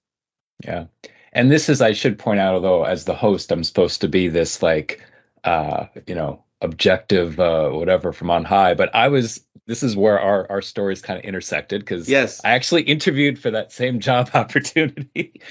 Yeah. 0.63 0.85
And 1.33 1.51
this 1.51 1.69
is 1.69 1.81
I 1.81 1.93
should 1.93 2.19
point 2.19 2.39
out 2.39 2.55
although 2.55 2.83
as 2.83 3.05
the 3.05 3.15
host 3.15 3.51
I'm 3.51 3.63
supposed 3.63 4.01
to 4.01 4.07
be 4.07 4.27
this 4.27 4.61
like 4.61 5.01
uh 5.43 5.85
you 6.07 6.15
know 6.15 6.43
objective 6.61 7.39
uh 7.39 7.69
whatever 7.69 8.13
from 8.13 8.29
on 8.29 8.43
high 8.43 8.73
but 8.75 8.93
I 8.93 9.07
was 9.07 9.43
this 9.67 9.83
is 9.83 9.95
where 9.95 10.19
our 10.19 10.49
our 10.49 10.61
stories 10.61 11.01
kind 11.01 11.19
of 11.19 11.25
intersected 11.25 11.81
because 11.81 12.09
yes. 12.09 12.41
I 12.43 12.51
actually 12.51 12.81
interviewed 12.83 13.37
for 13.37 13.51
that 13.51 13.71
same 13.71 13.99
job 13.99 14.29
opportunity 14.33 15.41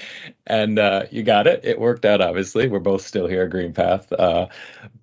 and 0.47 0.77
uh 0.77 1.03
you 1.11 1.23
got 1.23 1.47
it. 1.47 1.61
It 1.63 1.79
worked 1.79 2.05
out 2.05 2.21
obviously. 2.21 2.67
We're 2.67 2.79
both 2.79 3.05
still 3.05 3.27
here 3.27 3.43
at 3.43 3.51
GreenPath 3.51 4.11
uh 4.17 4.47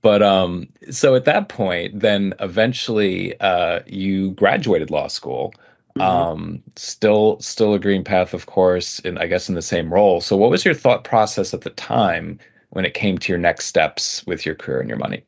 but 0.03 0.23
um 0.23 0.69
so 0.91 1.15
at 1.15 1.25
that 1.25 1.49
point 1.49 2.01
then 2.01 2.35
eventually 2.41 3.39
uh 3.41 3.81
you 3.87 4.33
graduated 4.33 4.91
law 4.91 5.09
school 5.09 5.55
mm-hmm. 5.97 6.01
um 6.03 6.63
still 6.77 7.41
still 7.41 7.75
a 7.75 7.79
GreenPath 7.81 8.35
of 8.35 8.47
course 8.47 9.01
and 9.01 9.19
i 9.19 9.27
guess 9.27 9.49
in 9.49 9.55
the 9.55 9.63
same 9.63 9.93
role. 9.93 10.21
So 10.21 10.37
what 10.37 10.51
was 10.51 10.65
your 10.65 10.75
thought 10.75 11.05
process 11.05 11.55
at 11.55 11.63
the 11.63 11.71
time 11.71 12.39
when 12.71 12.85
it 12.85 12.93
came 12.93 13.17
to 13.19 13.33
your 13.33 13.39
next 13.39 13.67
steps 13.67 14.25
with 14.27 14.45
your 14.45 14.55
career 14.55 14.81
and 14.81 14.89
your 14.89 14.99
money 14.99 15.25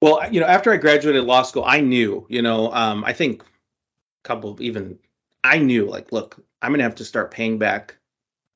well 0.00 0.20
you 0.32 0.40
know 0.40 0.46
after 0.46 0.72
i 0.72 0.76
graduated 0.76 1.24
law 1.24 1.42
school 1.42 1.64
i 1.66 1.80
knew 1.80 2.26
you 2.28 2.42
know 2.42 2.72
um 2.72 3.04
i 3.04 3.12
think 3.12 3.42
a 3.42 3.46
couple 4.24 4.50
of 4.50 4.60
even 4.60 4.98
i 5.44 5.58
knew 5.58 5.86
like 5.86 6.12
look 6.12 6.42
i'm 6.62 6.72
gonna 6.72 6.82
have 6.82 6.94
to 6.94 7.04
start 7.04 7.30
paying 7.30 7.58
back 7.58 7.96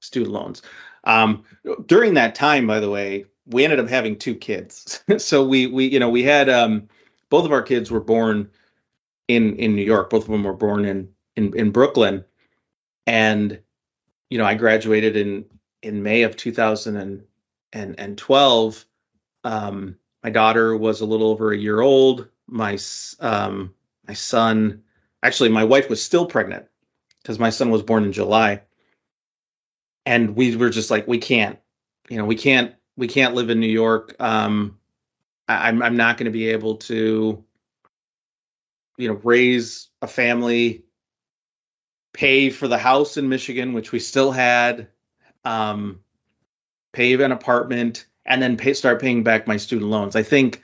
student 0.00 0.32
loans 0.32 0.62
um 1.04 1.44
during 1.86 2.14
that 2.14 2.34
time 2.34 2.66
by 2.66 2.80
the 2.80 2.90
way 2.90 3.24
we 3.46 3.64
ended 3.64 3.80
up 3.80 3.88
having 3.88 4.16
two 4.16 4.34
kids 4.34 5.02
so 5.18 5.44
we 5.44 5.66
we 5.66 5.86
you 5.86 5.98
know 5.98 6.10
we 6.10 6.22
had 6.22 6.48
um 6.48 6.88
both 7.30 7.44
of 7.44 7.52
our 7.52 7.62
kids 7.62 7.90
were 7.90 8.00
born 8.00 8.50
in 9.30 9.56
in 9.56 9.74
New 9.76 9.84
York. 9.84 10.10
Both 10.10 10.24
of 10.24 10.30
them 10.30 10.44
were 10.44 10.52
born 10.52 10.84
in 10.84 11.08
in, 11.36 11.56
in 11.56 11.70
Brooklyn, 11.70 12.22
and 13.06 13.58
you 14.28 14.36
know 14.38 14.44
I 14.44 14.54
graduated 14.54 15.16
in 15.16 15.46
in 15.82 16.02
May 16.02 16.22
of 16.22 16.36
2012. 16.36 18.84
Um, 19.42 19.96
my 20.22 20.30
daughter 20.30 20.76
was 20.76 21.00
a 21.00 21.06
little 21.06 21.28
over 21.28 21.52
a 21.52 21.58
year 21.58 21.80
old. 21.80 22.28
My 22.46 22.78
um, 23.20 23.74
my 24.06 24.14
son, 24.14 24.82
actually, 25.22 25.50
my 25.50 25.64
wife 25.64 25.88
was 25.88 26.02
still 26.02 26.26
pregnant 26.26 26.66
because 27.22 27.38
my 27.38 27.50
son 27.50 27.70
was 27.70 27.82
born 27.82 28.04
in 28.04 28.12
July, 28.12 28.62
and 30.04 30.36
we 30.36 30.56
were 30.56 30.70
just 30.70 30.90
like, 30.90 31.06
we 31.06 31.18
can't, 31.18 31.58
you 32.08 32.18
know, 32.18 32.24
we 32.24 32.36
can't 32.36 32.74
we 32.96 33.08
can't 33.08 33.34
live 33.34 33.50
in 33.50 33.60
New 33.60 33.68
York. 33.68 34.14
Um, 34.18 34.78
I, 35.48 35.68
I'm 35.68 35.82
I'm 35.82 35.96
not 35.96 36.16
going 36.16 36.26
to 36.26 36.30
be 36.30 36.48
able 36.48 36.76
to 36.76 37.44
you 39.00 39.08
know 39.08 39.20
raise 39.24 39.88
a 40.02 40.06
family 40.06 40.84
pay 42.12 42.50
for 42.50 42.68
the 42.68 42.76
house 42.76 43.16
in 43.16 43.28
michigan 43.28 43.72
which 43.72 43.92
we 43.92 43.98
still 43.98 44.30
had 44.30 44.88
um, 45.44 46.00
pay 46.92 47.14
an 47.14 47.32
apartment 47.32 48.04
and 48.26 48.42
then 48.42 48.56
pay, 48.56 48.74
start 48.74 49.00
paying 49.00 49.22
back 49.22 49.46
my 49.46 49.56
student 49.56 49.90
loans 49.90 50.16
i 50.16 50.22
think 50.22 50.62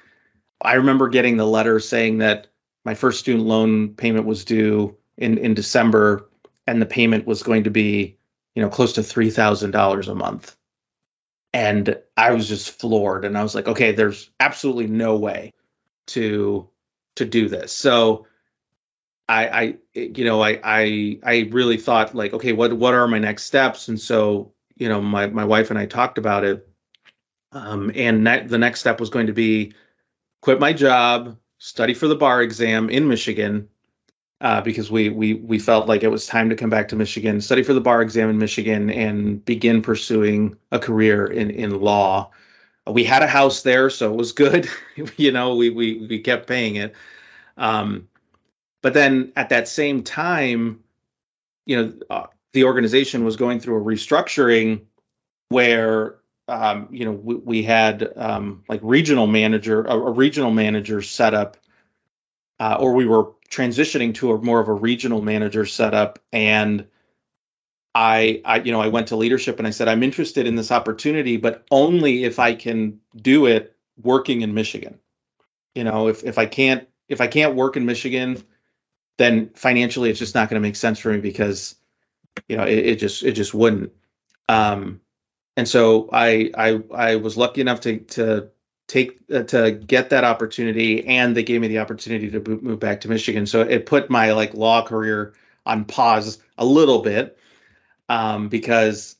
i 0.62 0.74
remember 0.74 1.08
getting 1.08 1.36
the 1.36 1.46
letter 1.46 1.80
saying 1.80 2.18
that 2.18 2.48
my 2.84 2.94
first 2.94 3.20
student 3.20 3.44
loan 3.44 3.90
payment 3.94 4.26
was 4.26 4.44
due 4.44 4.96
in 5.16 5.38
in 5.38 5.54
december 5.54 6.28
and 6.66 6.80
the 6.80 6.86
payment 6.86 7.26
was 7.26 7.42
going 7.42 7.64
to 7.64 7.70
be 7.70 8.16
you 8.54 8.62
know 8.62 8.68
close 8.68 8.94
to 8.94 9.00
$3000 9.00 10.08
a 10.08 10.14
month 10.14 10.56
and 11.52 11.96
i 12.16 12.32
was 12.32 12.48
just 12.48 12.70
floored 12.70 13.24
and 13.24 13.36
i 13.36 13.42
was 13.42 13.54
like 13.54 13.68
okay 13.68 13.92
there's 13.92 14.30
absolutely 14.40 14.86
no 14.86 15.16
way 15.16 15.52
to 16.06 16.68
to 17.16 17.24
do 17.24 17.48
this. 17.48 17.72
So 17.72 18.26
I, 19.28 19.48
I, 19.48 19.74
you 19.94 20.24
know, 20.24 20.40
I, 20.40 20.60
I, 20.62 21.18
I 21.24 21.48
really 21.50 21.78
thought 21.78 22.14
like, 22.14 22.32
okay, 22.32 22.52
what, 22.52 22.72
what 22.74 22.94
are 22.94 23.08
my 23.08 23.18
next 23.18 23.44
steps? 23.44 23.88
And 23.88 24.00
so, 24.00 24.52
you 24.76 24.88
know, 24.88 25.00
my, 25.00 25.26
my 25.26 25.44
wife 25.44 25.70
and 25.70 25.78
I 25.78 25.86
talked 25.86 26.18
about 26.18 26.44
it. 26.44 26.68
Um, 27.56 27.90
and 27.94 28.24
ne- 28.24 28.46
the 28.46 28.58
next 28.58 28.80
step 28.80 29.00
was 29.00 29.10
going 29.10 29.26
to 29.26 29.32
be 29.32 29.72
quit 30.42 30.60
my 30.60 30.72
job, 30.72 31.36
study 31.58 31.94
for 31.94 32.08
the 32.08 32.16
bar 32.16 32.42
exam 32.42 32.90
in 32.90 33.08
Michigan, 33.08 33.68
uh, 34.40 34.60
because 34.60 34.90
we, 34.90 35.08
we, 35.08 35.34
we 35.34 35.58
felt 35.58 35.88
like 35.88 36.02
it 36.02 36.08
was 36.08 36.26
time 36.26 36.50
to 36.50 36.56
come 36.56 36.70
back 36.70 36.88
to 36.88 36.96
Michigan, 36.96 37.40
study 37.40 37.62
for 37.62 37.72
the 37.72 37.80
bar 37.80 38.02
exam 38.02 38.28
in 38.30 38.38
Michigan 38.38 38.90
and 38.90 39.44
begin 39.44 39.80
pursuing 39.80 40.56
a 40.72 40.78
career 40.78 41.26
in, 41.26 41.50
in 41.50 41.80
law 41.80 42.30
we 42.86 43.04
had 43.04 43.22
a 43.22 43.26
house 43.26 43.62
there, 43.62 43.90
so 43.90 44.12
it 44.12 44.16
was 44.16 44.32
good. 44.32 44.68
you 45.16 45.32
know, 45.32 45.54
we 45.56 45.70
we 45.70 46.06
we 46.08 46.20
kept 46.20 46.46
paying 46.46 46.76
it. 46.76 46.94
Um, 47.56 48.08
but 48.82 48.94
then 48.94 49.32
at 49.36 49.48
that 49.48 49.68
same 49.68 50.02
time, 50.02 50.80
you 51.64 51.76
know, 51.76 51.92
uh, 52.10 52.26
the 52.52 52.64
organization 52.64 53.24
was 53.24 53.36
going 53.36 53.60
through 53.60 53.76
a 53.76 53.84
restructuring 53.84 54.82
where 55.48 56.16
um, 56.48 56.88
you 56.90 57.04
know 57.04 57.12
we, 57.12 57.34
we 57.34 57.62
had 57.62 58.12
um, 58.16 58.64
like 58.68 58.80
regional 58.82 59.26
manager 59.26 59.82
a, 59.84 59.94
a 59.94 60.10
regional 60.10 60.50
manager 60.50 61.02
set 61.02 61.34
up, 61.34 61.56
uh, 62.60 62.76
or 62.78 62.94
we 62.94 63.06
were 63.06 63.32
transitioning 63.50 64.14
to 64.14 64.32
a 64.32 64.38
more 64.38 64.60
of 64.60 64.68
a 64.68 64.72
regional 64.72 65.22
manager 65.22 65.64
setup 65.66 66.18
and 66.32 66.86
I, 67.96 68.42
I, 68.44 68.60
you 68.60 68.72
know, 68.72 68.80
I 68.82 68.88
went 68.88 69.08
to 69.08 69.16
leadership 69.16 69.58
and 69.58 69.66
I 69.66 69.70
said, 69.70 69.88
I'm 69.88 70.02
interested 70.02 70.46
in 70.46 70.54
this 70.54 70.70
opportunity, 70.70 71.38
but 71.38 71.64
only 71.70 72.24
if 72.24 72.38
I 72.38 72.54
can 72.54 73.00
do 73.16 73.46
it 73.46 73.74
working 74.02 74.42
in 74.42 74.52
Michigan. 74.52 74.98
You 75.74 75.84
know, 75.84 76.08
if 76.08 76.22
if 76.22 76.36
I 76.36 76.44
can't 76.44 76.86
if 77.08 77.22
I 77.22 77.26
can't 77.26 77.54
work 77.54 77.74
in 77.74 77.86
Michigan, 77.86 78.42
then 79.16 79.48
financially 79.54 80.10
it's 80.10 80.18
just 80.18 80.34
not 80.34 80.50
going 80.50 80.60
to 80.60 80.66
make 80.68 80.76
sense 80.76 80.98
for 80.98 81.10
me 81.10 81.20
because, 81.20 81.74
you 82.48 82.58
know, 82.58 82.64
it, 82.64 82.78
it 82.78 82.96
just 82.96 83.22
it 83.22 83.32
just 83.32 83.54
wouldn't. 83.54 83.92
Um, 84.46 85.00
and 85.56 85.68
so 85.68 86.08
I 86.12 86.50
I 86.56 86.82
I 86.94 87.16
was 87.16 87.36
lucky 87.36 87.60
enough 87.60 87.80
to 87.80 87.98
to 87.98 88.48
take 88.88 89.18
uh, 89.32 89.42
to 89.44 89.72
get 89.72 90.10
that 90.10 90.24
opportunity, 90.24 91.06
and 91.06 91.36
they 91.36 91.42
gave 91.42 91.60
me 91.60 91.68
the 91.68 91.78
opportunity 91.78 92.30
to 92.30 92.40
move 92.62 92.78
back 92.78 93.00
to 93.02 93.08
Michigan. 93.08 93.46
So 93.46 93.62
it 93.62 93.86
put 93.86 94.10
my 94.10 94.32
like 94.32 94.54
law 94.54 94.84
career 94.86 95.34
on 95.64 95.84
pause 95.84 96.38
a 96.58 96.64
little 96.64 97.00
bit 97.02 97.38
um, 98.08 98.48
because 98.48 99.16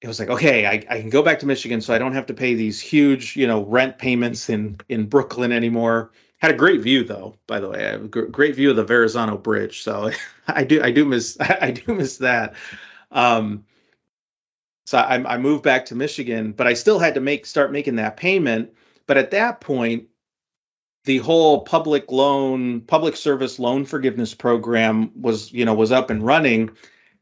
it 0.00 0.06
was 0.06 0.18
like, 0.18 0.30
okay, 0.30 0.66
I, 0.66 0.82
I 0.88 1.00
can 1.00 1.10
go 1.10 1.22
back 1.22 1.40
to 1.40 1.46
Michigan, 1.46 1.80
so 1.80 1.92
I 1.92 1.98
don't 1.98 2.14
have 2.14 2.26
to 2.26 2.34
pay 2.34 2.54
these 2.54 2.80
huge, 2.80 3.36
you 3.36 3.46
know, 3.46 3.64
rent 3.64 3.98
payments 3.98 4.48
in 4.48 4.78
in 4.88 5.06
Brooklyn 5.06 5.52
anymore. 5.52 6.12
Had 6.38 6.50
a 6.52 6.56
great 6.56 6.80
view 6.80 7.04
though, 7.04 7.36
by 7.46 7.60
the 7.60 7.68
way. 7.68 7.86
I 7.86 7.90
have 7.92 8.04
a 8.04 8.08
great 8.08 8.54
view 8.54 8.70
of 8.70 8.76
the 8.76 8.84
Verrazano 8.84 9.36
Bridge, 9.36 9.82
so 9.82 10.10
I 10.48 10.64
do 10.64 10.82
I 10.82 10.90
do 10.90 11.04
miss 11.04 11.38
I 11.40 11.70
do 11.70 11.94
miss 11.94 12.18
that. 12.18 12.54
Um, 13.10 13.64
so 14.90 14.98
I, 14.98 15.34
I 15.34 15.38
moved 15.38 15.62
back 15.62 15.84
to 15.86 15.94
Michigan, 15.94 16.50
but 16.50 16.66
I 16.66 16.74
still 16.74 16.98
had 16.98 17.14
to 17.14 17.20
make 17.20 17.46
start 17.46 17.70
making 17.70 17.94
that 17.94 18.16
payment. 18.16 18.72
But 19.06 19.18
at 19.18 19.30
that 19.30 19.60
point, 19.60 20.08
the 21.04 21.18
whole 21.18 21.60
public 21.60 22.10
loan, 22.10 22.80
public 22.80 23.14
service 23.14 23.60
loan 23.60 23.84
forgiveness 23.84 24.34
program 24.34 25.12
was, 25.14 25.52
you 25.52 25.64
know, 25.64 25.74
was 25.74 25.92
up 25.92 26.10
and 26.10 26.26
running 26.26 26.70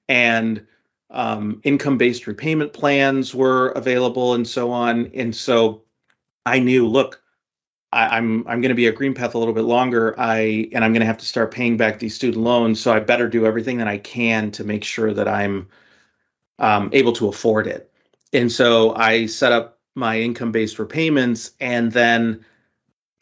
and 0.09 0.67
um, 1.11 1.61
income-based 1.63 2.27
repayment 2.27 2.73
plans 2.73 3.35
were 3.35 3.69
available 3.73 4.33
and 4.33 4.49
so 4.49 4.71
on. 4.71 5.11
And 5.15 5.37
so 5.37 5.83
I 6.47 6.61
knew, 6.61 6.89
look, 6.89 7.21
I, 7.93 8.17
am 8.17 8.47
I'm, 8.47 8.49
I'm 8.49 8.61
going 8.63 8.71
to 8.71 8.77
be 8.77 8.87
at 8.87 8.95
GreenPath 8.95 9.35
a 9.35 9.39
little 9.39 9.53
bit 9.53 9.65
longer. 9.65 10.19
I 10.19 10.71
and 10.73 10.83
I'm 10.83 10.95
going 10.95 11.01
to 11.01 11.07
have 11.07 11.19
to 11.19 11.27
start 11.27 11.53
paying 11.53 11.77
back 11.77 11.99
these 11.99 12.15
student 12.15 12.43
loans. 12.43 12.81
So 12.81 12.95
I 12.95 13.01
better 13.01 13.29
do 13.29 13.45
everything 13.45 13.77
that 13.77 13.89
I 13.89 13.99
can 13.99 14.51
to 14.53 14.65
make 14.65 14.85
sure 14.85 15.13
that 15.13 15.29
I'm 15.29 15.69
um, 16.59 16.91
able 16.93 17.13
to 17.15 17.29
afford 17.29 17.67
it. 17.67 17.91
And 18.33 18.51
so 18.51 18.95
I 18.95 19.27
set 19.27 19.53
up 19.53 19.79
my 19.95 20.21
income 20.21 20.53
based 20.53 20.79
repayments, 20.79 21.53
and 21.61 21.91
then 21.91 22.45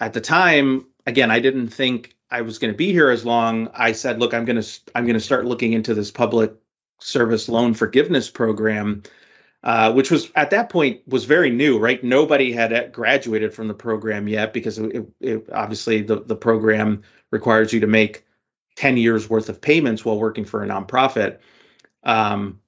at 0.00 0.12
the 0.12 0.20
time, 0.20 0.86
again, 1.06 1.30
I 1.30 1.40
didn't 1.40 1.68
think 1.68 2.16
I 2.30 2.42
was 2.42 2.58
going 2.58 2.72
to 2.72 2.76
be 2.76 2.92
here 2.92 3.10
as 3.10 3.24
long. 3.24 3.68
I 3.72 3.92
said, 3.92 4.18
look, 4.18 4.34
I'm 4.34 4.44
going 4.44 4.60
to 4.60 4.80
I'm 4.94 5.04
going 5.04 5.14
to 5.14 5.20
start 5.20 5.44
looking 5.44 5.72
into 5.72 5.94
this 5.94 6.10
public 6.10 6.52
service 7.00 7.48
loan 7.48 7.74
forgiveness 7.74 8.30
program 8.30 9.02
uh, 9.66 9.92
which 9.92 10.12
was 10.12 10.30
at 10.36 10.50
that 10.50 10.68
point 10.68 11.00
was 11.08 11.24
very 11.24 11.50
new, 11.50 11.76
right? 11.76 12.02
Nobody 12.04 12.52
had 12.52 12.92
graduated 12.92 13.52
from 13.52 13.66
the 13.66 13.74
program 13.74 14.28
yet 14.28 14.52
because 14.52 14.78
it, 14.78 15.04
it, 15.20 15.48
obviously 15.52 16.02
the, 16.02 16.20
the 16.20 16.36
program 16.36 17.02
requires 17.32 17.72
you 17.72 17.80
to 17.80 17.88
make 17.88 18.24
10 18.76 18.96
years 18.96 19.28
worth 19.28 19.48
of 19.48 19.60
payments 19.60 20.04
while 20.04 20.20
working 20.20 20.44
for 20.44 20.62
a 20.62 20.68
nonprofit. 20.68 21.38
Um, 22.04 22.60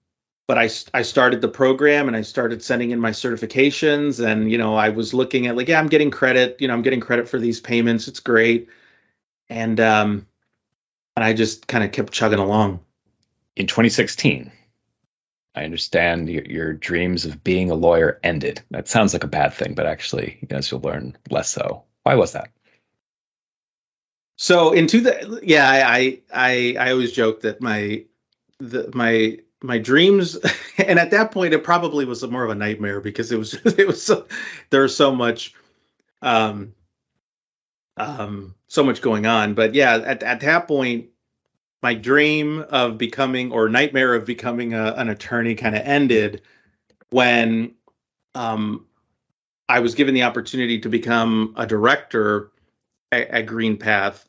but 0.49 0.57
I, 0.59 0.71
I 0.95 1.03
started 1.03 1.43
the 1.43 1.49
program 1.49 2.09
and 2.09 2.17
I 2.17 2.23
started 2.23 2.63
sending 2.63 2.91
in 2.91 2.99
my 2.99 3.11
certifications 3.11 4.25
and, 4.25 4.51
you 4.51 4.57
know, 4.57 4.75
I 4.75 4.89
was 4.89 5.13
looking 5.13 5.47
at 5.47 5.57
like, 5.57 5.69
yeah, 5.69 5.79
I'm 5.79 5.89
getting 5.89 6.11
credit, 6.11 6.57
you 6.59 6.67
know, 6.67 6.75
I'm 6.75 6.81
getting 6.81 7.01
credit 7.01 7.29
for 7.29 7.39
these 7.39 7.61
payments. 7.61 8.09
It's 8.09 8.19
great. 8.19 8.67
And, 9.51 9.79
um, 9.79 10.27
and 11.17 11.25
I 11.25 11.35
just 11.35 11.67
kind 11.69 11.85
of 11.85 11.93
kept 11.93 12.15
chugging 12.15 12.39
along. 12.39 12.81
In 13.57 13.67
2016, 13.67 14.51
I 15.55 15.65
understand 15.65 16.31
your, 16.31 16.45
your, 16.45 16.73
dreams 16.73 17.27
of 17.27 17.45
being 17.45 17.71
a 17.71 17.75
lawyer 17.75 18.19
ended. 18.23 18.63
That 18.71 18.89
sounds 18.89 19.13
like 19.13 19.25
a 19.25 19.29
bad 19.29 19.53
thing, 19.53 19.75
but 19.75 19.85
actually, 19.85 20.39
as 20.51 20.71
you'll 20.71 20.81
learn, 20.81 21.19
less 21.29 21.51
so. 21.51 21.83
Why 22.05 22.15
was 22.15 22.33
that? 22.33 22.51
So 24.37 24.73
into 24.73 25.01
the 25.01 25.41
yeah, 25.43 25.69
I 25.69 26.21
I 26.33 26.77
I 26.79 26.93
always 26.93 27.11
joke 27.11 27.41
that 27.41 27.61
my 27.61 28.05
the 28.61 28.89
my 28.95 29.39
my 29.63 29.79
dreams 29.79 30.37
and 30.79 30.99
at 30.99 31.11
that 31.11 31.31
point 31.31 31.55
it 31.55 31.65
probably 31.65 32.05
was 32.05 32.27
more 32.27 32.45
of 32.45 32.51
a 32.51 32.55
nightmare 32.55 33.01
because 33.01 33.33
it 33.33 33.39
was 33.39 33.55
it 33.79 33.87
was 33.87 34.03
so, 34.03 34.27
there 34.71 34.83
was 34.83 34.97
so 34.97 35.15
much 35.15 35.55
um 36.23 36.73
um 37.97 38.55
so 38.69 38.85
much 38.85 39.01
going 39.01 39.27
on. 39.27 39.55
But 39.55 39.75
yeah 39.75 39.95
at, 39.97 40.23
at 40.23 40.41
that 40.41 40.69
point 40.69 41.09
my 41.83 41.95
dream 41.95 42.65
of 42.71 42.99
becoming 42.99 43.53
or 43.53 43.69
nightmare 43.69 44.15
of 44.15 44.25
becoming 44.25 44.75
a, 44.75 44.95
an 44.97 45.09
attorney 45.09 45.55
kind 45.55 45.77
of 45.77 45.83
ended 45.83 46.43
when 47.11 47.75
um, 48.35 48.87
I 49.69 49.81
was 49.81 49.95
given 49.95 50.15
the 50.15 50.23
opportunity 50.23 50.81
to 50.81 50.89
become 50.89 51.55
a 51.57 51.67
director 51.67 52.51
at, 53.13 53.29
at 53.29 53.47
GreenPath, 53.47 54.25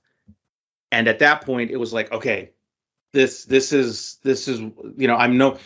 and 0.91 1.07
at 1.07 1.19
that 1.19 1.41
point, 1.45 1.71
it 1.71 1.77
was 1.77 1.93
like, 1.93 2.11
okay, 2.11 2.51
this 3.11 3.45
this 3.45 3.73
is 3.73 4.17
this 4.23 4.47
is 4.47 4.59
you 4.59 5.07
know 5.07 5.15
I'm 5.15 5.37
no. 5.37 5.57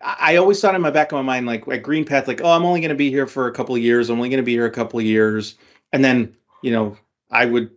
I 0.00 0.36
always 0.36 0.60
thought 0.60 0.76
in 0.76 0.80
my 0.80 0.92
back 0.92 1.10
of 1.10 1.16
my 1.16 1.22
mind, 1.22 1.46
like 1.46 1.62
at 1.62 1.82
GreenPath, 1.82 2.28
like, 2.28 2.40
oh, 2.40 2.50
I'm 2.50 2.64
only 2.64 2.80
going 2.80 2.90
to 2.90 2.94
be 2.94 3.10
here 3.10 3.26
for 3.26 3.48
a 3.48 3.52
couple 3.52 3.74
of 3.74 3.82
years. 3.82 4.08
I'm 4.08 4.18
only 4.18 4.28
going 4.28 4.38
to 4.38 4.44
be 4.44 4.52
here 4.52 4.66
a 4.66 4.70
couple 4.70 5.00
of 5.00 5.04
years, 5.04 5.56
and 5.92 6.04
then 6.04 6.36
you 6.62 6.70
know 6.70 6.96
I 7.30 7.46
would 7.46 7.70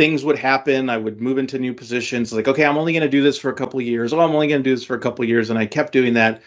things 0.00 0.24
would 0.24 0.38
happen. 0.38 0.88
I 0.88 0.96
would 0.96 1.20
move 1.20 1.36
into 1.36 1.58
new 1.58 1.74
positions. 1.74 2.32
Like, 2.32 2.48
okay, 2.48 2.64
I'm 2.64 2.78
only 2.78 2.94
going 2.94 3.02
to 3.02 3.08
do 3.08 3.22
this 3.22 3.38
for 3.38 3.50
a 3.50 3.54
couple 3.54 3.78
of 3.80 3.84
years. 3.84 4.14
Oh, 4.14 4.20
I'm 4.20 4.30
only 4.30 4.48
going 4.48 4.62
to 4.62 4.68
do 4.68 4.74
this 4.74 4.82
for 4.82 4.96
a 4.96 5.00
couple 5.00 5.22
of 5.22 5.28
years, 5.28 5.50
and 5.50 5.58
I 5.58 5.66
kept 5.66 5.92
doing 5.92 6.14
that. 6.14 6.40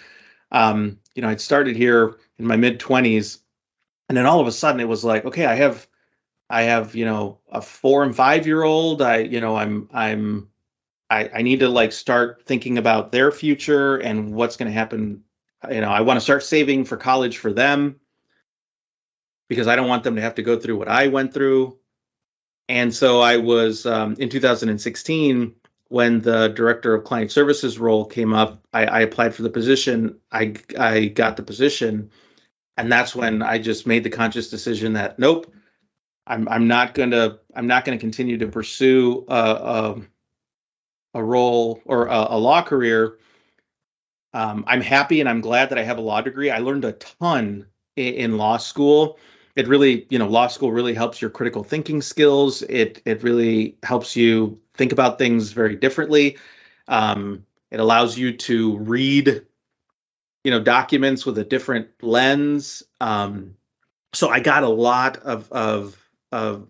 Um, 0.52 0.98
you 1.14 1.22
know, 1.22 1.30
I'd 1.30 1.40
started 1.40 1.76
here 1.76 2.16
in 2.40 2.48
my 2.48 2.56
mid 2.56 2.80
20s, 2.80 3.38
and 4.10 4.18
then 4.18 4.26
all 4.26 4.40
of 4.40 4.48
a 4.48 4.52
sudden 4.52 4.82
it 4.82 4.88
was 4.88 5.04
like, 5.04 5.26
okay, 5.26 5.46
I 5.46 5.54
have, 5.54 5.88
I 6.50 6.64
have, 6.64 6.96
you 6.96 7.06
know, 7.06 7.42
a 7.52 7.62
four 7.62 8.04
and 8.04 8.16
five 8.16 8.48
year 8.48 8.64
old. 8.64 9.04
I, 9.04 9.18
you 9.18 9.40
know, 9.40 9.56
I'm, 9.56 9.88
I'm, 9.94 10.50
I, 11.14 11.30
I 11.36 11.42
need 11.42 11.60
to 11.60 11.70
like 11.70 11.92
start 11.92 12.44
thinking 12.46 12.78
about 12.78 13.12
their 13.12 13.32
future 13.32 13.98
and 13.98 14.34
what's 14.34 14.58
going 14.58 14.72
to 14.72 14.78
happen. 14.78 15.24
You 15.70 15.82
know, 15.82 15.90
I 15.90 16.02
want 16.02 16.18
to 16.18 16.22
start 16.22 16.44
saving 16.44 16.86
for 16.86 16.98
college 16.98 17.38
for 17.38 17.54
them 17.54 18.00
because 19.48 19.68
I 19.68 19.76
don't 19.76 19.88
want 19.88 20.04
them 20.04 20.16
to 20.16 20.22
have 20.22 20.36
to 20.36 20.44
go 20.44 20.60
through 20.60 20.78
what 20.78 20.88
I 20.88 21.08
went 21.08 21.34
through 21.34 21.78
and 22.70 22.94
so 22.94 23.22
I 23.22 23.38
was 23.38 23.86
um, 23.86 24.16
in 24.20 24.30
2016 24.30 25.56
when 25.90 26.22
the 26.22 26.48
director 26.50 26.94
of 26.94 27.04
client 27.04 27.32
services 27.32 27.78
role 27.78 28.06
came 28.06 28.34
up. 28.34 28.64
I, 28.74 28.86
I 28.86 29.00
applied 29.02 29.36
for 29.36 29.44
the 29.44 29.50
position. 29.50 30.20
I 30.32 30.56
I 30.80 31.06
got 31.06 31.38
the 31.38 31.44
position, 31.44 32.10
and 32.78 32.92
that's 32.92 33.16
when 33.16 33.42
I 33.42 33.60
just 33.60 33.86
made 33.86 34.04
the 34.04 34.10
conscious 34.10 34.50
decision 34.50 34.94
that 34.94 35.20
nope, 35.20 35.54
I'm 36.26 36.48
I'm 36.48 36.68
not 36.68 36.94
gonna 36.94 37.40
I'm 37.56 37.68
not 37.68 37.86
gonna 37.86 37.98
continue 37.98 38.38
to 38.40 38.48
pursue 38.48 39.26
a 39.28 40.02
a, 41.14 41.24
role 41.24 41.82
or 41.86 42.08
a, 42.08 42.28
a 42.32 42.38
law 42.38 42.62
career. 42.62 43.18
Um, 44.34 44.64
I'm 44.68 44.82
happy 44.82 45.20
and 45.20 45.30
I'm 45.30 45.42
glad 45.42 45.70
that 45.70 45.78
I 45.78 45.84
have 45.84 45.98
a 45.98 46.02
law 46.02 46.22
degree. 46.22 46.50
I 46.50 46.60
learned 46.60 46.86
a 46.86 46.94
ton 46.94 47.68
in, 47.96 48.14
in 48.14 48.38
law 48.38 48.58
school 48.58 49.18
it 49.56 49.68
really 49.68 50.06
you 50.10 50.20
know 50.20 50.28
law 50.28 50.48
school 50.48 50.72
really 50.72 50.94
helps 50.94 51.22
your 51.22 51.30
critical 51.30 51.64
thinking 51.64 52.02
skills 52.02 52.62
it 52.64 53.02
it 53.06 53.24
really 53.24 53.78
helps 53.84 54.16
you 54.16 54.60
think 54.74 54.92
about 54.92 55.18
things 55.18 55.52
very 55.52 55.76
differently 55.76 56.38
um, 56.88 57.46
it 57.72 57.80
allows 57.80 58.18
you 58.18 58.36
to 58.36 58.78
read 58.78 59.46
you 60.44 60.52
know 60.52 60.62
documents 60.62 61.26
with 61.26 61.38
a 61.38 61.44
different 61.44 61.88
lens 62.02 62.84
um, 63.02 63.56
so 64.14 64.30
i 64.30 64.40
got 64.40 64.64
a 64.64 64.70
lot 64.70 65.18
of 65.18 65.52
of 65.52 65.98
of 66.32 66.68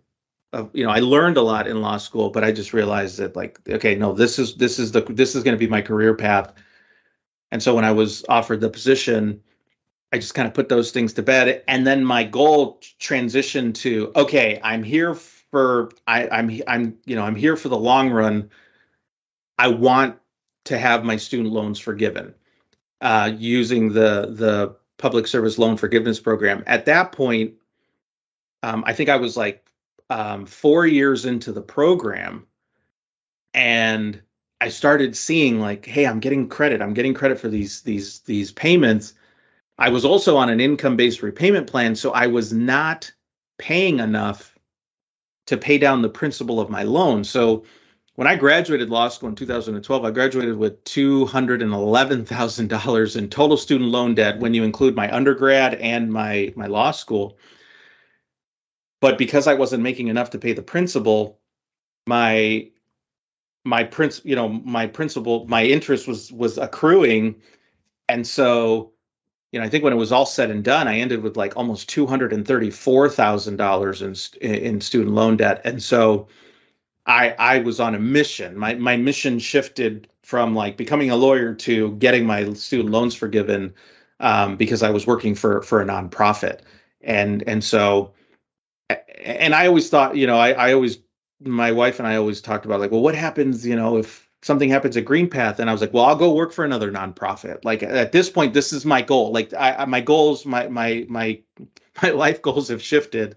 of 0.54 0.70
you 0.74 0.84
know 0.84 0.92
i 0.92 1.00
learned 1.00 1.38
a 1.38 1.42
lot 1.42 1.68
in 1.68 1.82
law 1.82 1.98
school 1.98 2.30
but 2.30 2.44
i 2.44 2.52
just 2.52 2.74
realized 2.74 3.18
that 3.18 3.36
like 3.36 3.60
okay 3.68 3.96
no 3.96 4.14
this 4.14 4.40
is 4.40 4.56
this 4.56 4.80
is 4.80 4.92
the 4.92 5.02
this 5.02 5.36
is 5.36 5.44
going 5.44 5.56
to 5.56 5.60
be 5.60 5.68
my 5.68 5.82
career 5.82 6.14
path 6.14 6.54
and 7.52 7.62
so 7.62 7.76
when 7.76 7.84
i 7.84 7.92
was 7.92 8.24
offered 8.30 8.62
the 8.62 8.70
position 8.70 9.42
I 10.14 10.18
just 10.18 10.36
kind 10.36 10.48
of 10.48 10.54
put 10.54 10.70
those 10.70 10.92
things 10.92 11.14
to 11.14 11.24
bed, 11.24 11.64
and 11.68 11.88
then 11.88 12.06
my 12.06 12.24
goal 12.24 12.80
transitioned 13.00 13.74
to 13.80 14.12
okay, 14.16 14.62
I'm 14.64 14.84
here 14.84 15.16
for 15.16 15.90
I, 16.06 16.30
I'm 16.30 16.62
I'm 16.68 17.00
you 17.06 17.16
know 17.16 17.24
I'm 17.24 17.36
here 17.36 17.56
for 17.56 17.70
the 17.70 17.78
long 17.78 18.12
run. 18.12 18.52
I 19.58 19.70
want 19.70 20.20
to 20.66 20.78
have 20.78 21.04
my 21.04 21.18
student 21.18 21.52
loans 21.52 21.80
forgiven 21.80 22.36
uh, 23.02 23.32
using 23.36 23.94
the 23.94 24.28
the 24.30 24.76
public 24.98 25.26
service 25.26 25.58
loan 25.58 25.78
forgiveness 25.78 26.20
program. 26.20 26.64
At 26.68 26.86
that 26.86 27.12
point, 27.12 27.56
um, 28.62 28.84
I 28.86 28.94
think 28.94 29.10
I 29.10 29.16
was 29.16 29.36
like 29.36 29.66
um, 30.14 30.46
four 30.46 30.86
years 30.86 31.26
into 31.26 31.52
the 31.52 31.62
program, 31.62 32.48
and 33.54 34.22
I 34.62 34.70
started 34.70 35.18
seeing 35.18 35.60
like, 35.60 35.86
hey, 35.86 36.06
I'm 36.08 36.20
getting 36.20 36.48
credit. 36.50 36.82
I'm 36.82 36.94
getting 36.94 37.14
credit 37.14 37.40
for 37.40 37.50
these 37.50 37.82
these 37.82 38.20
these 38.22 38.52
payments 38.52 39.14
I 39.78 39.90
was 39.90 40.06
also 40.06 40.38
on 40.38 40.50
an 40.50 40.62
income 40.62 40.96
based 40.96 41.22
repayment 41.24 41.66
plan, 41.68 41.96
so 41.96 42.12
I 42.12 42.28
was 42.28 42.54
not 42.54 43.12
paying 43.58 44.00
enough 44.00 44.56
to 45.48 45.58
pay 45.58 45.78
down 45.78 46.02
the 46.02 46.08
principal 46.10 46.62
of 46.62 46.70
my 46.70 46.84
loan. 46.84 47.24
So 47.24 47.64
when 48.16 48.28
I 48.28 48.36
graduated 48.36 48.90
law 48.90 49.08
school 49.10 49.30
in 49.30 49.36
2012, 49.36 50.06
I 50.06 50.12
graduated 50.12 50.58
with 50.58 50.84
$211,000 50.86 53.18
in 53.18 53.30
total 53.30 53.58
student 53.58 53.90
loan 53.90 54.16
debt 54.16 54.40
when 54.40 54.54
you 54.54 54.64
include 54.64 54.96
my 54.96 55.14
undergrad 55.14 55.74
and 55.76 56.12
my 56.12 56.54
my 56.56 56.68
law 56.68 56.92
school. 56.92 57.38
But 59.04 59.18
because 59.18 59.48
I 59.48 59.54
wasn't 59.54 59.84
making 59.84 60.08
enough 60.08 60.30
to 60.30 60.40
pay 60.40 60.54
the 60.54 60.62
principal, 60.62 61.38
my 62.08 62.70
my 63.66 63.84
prince, 63.84 64.22
you 64.24 64.34
know, 64.34 64.48
my 64.48 64.88
principal, 64.88 65.46
my 65.46 65.66
interest 65.66 66.08
was 66.08 66.32
was 66.32 66.58
accruing, 66.58 67.36
and 68.08 68.26
so 68.26 68.94
you 69.52 69.60
know, 69.60 69.66
I 69.66 69.70
think 69.70 69.84
when 69.84 69.92
it 69.92 69.98
was 69.98 70.14
all 70.14 70.26
said 70.26 70.50
and 70.50 70.64
done, 70.64 70.88
I 70.88 71.00
ended 71.00 71.22
with 71.22 71.36
like 71.36 71.58
almost 71.58 71.90
two 71.90 72.08
hundred 72.08 72.32
and 72.32 72.48
thirty-four 72.48 73.10
thousand 73.10 73.58
dollars 73.58 74.02
in 74.02 74.16
in 74.40 74.80
student 74.80 75.14
loan 75.14 75.36
debt, 75.36 75.60
and 75.66 75.84
so 75.84 76.30
I 77.06 77.32
I 77.32 77.60
was 77.60 77.82
on 77.82 77.96
a 77.96 78.00
mission. 78.00 78.58
My 78.58 78.76
my 78.76 78.96
mission 78.96 79.38
shifted 79.38 80.08
from 80.22 80.56
like 80.56 80.78
becoming 80.78 81.12
a 81.12 81.18
lawyer 81.18 81.54
to 81.56 81.92
getting 81.98 82.26
my 82.26 82.54
student 82.54 82.92
loans 82.92 83.16
forgiven 83.16 83.74
um, 84.22 84.56
because 84.56 84.82
I 84.82 84.92
was 84.92 85.06
working 85.06 85.36
for 85.36 85.62
for 85.62 85.82
a 85.82 85.86
nonprofit, 85.86 86.62
and 87.02 87.44
and 87.50 87.62
so 87.62 88.14
and 89.24 89.56
I 89.56 89.68
always 89.68 89.90
thought, 89.90 90.16
you 90.16 90.28
know, 90.28 90.38
I 90.38 90.52
I 90.52 90.74
always 90.74 91.00
my 91.42 91.72
wife 91.72 92.00
and 92.00 92.08
I 92.08 92.16
always 92.16 92.42
talked 92.42 92.66
about 92.66 92.80
like, 92.80 92.92
well, 92.92 93.02
what 93.02 93.16
happens, 93.16 93.66
you 93.66 93.76
know, 93.76 93.98
if 93.98 94.30
something 94.42 94.70
happens 94.70 94.98
at 94.98 95.06
GreenPath, 95.06 95.60
and 95.60 95.70
I 95.70 95.74
was 95.74 95.82
like, 95.82 95.94
well, 95.94 96.06
I'll 96.06 96.16
go 96.16 96.34
work 96.34 96.52
for 96.52 96.66
another 96.66 96.92
nonprofit. 96.92 97.64
Like 97.64 97.84
at 97.84 98.12
this 98.12 98.30
point, 98.30 98.54
this 98.54 98.74
is 98.74 98.86
my 98.86 99.02
goal. 99.02 99.32
Like 99.32 99.54
I, 99.54 99.86
my 99.86 100.02
goals, 100.02 100.46
my 100.46 100.68
my 100.68 101.06
my 101.10 101.42
my 102.02 102.10
life 102.10 102.42
goals 102.42 102.70
have 102.70 102.82
shifted 102.82 103.36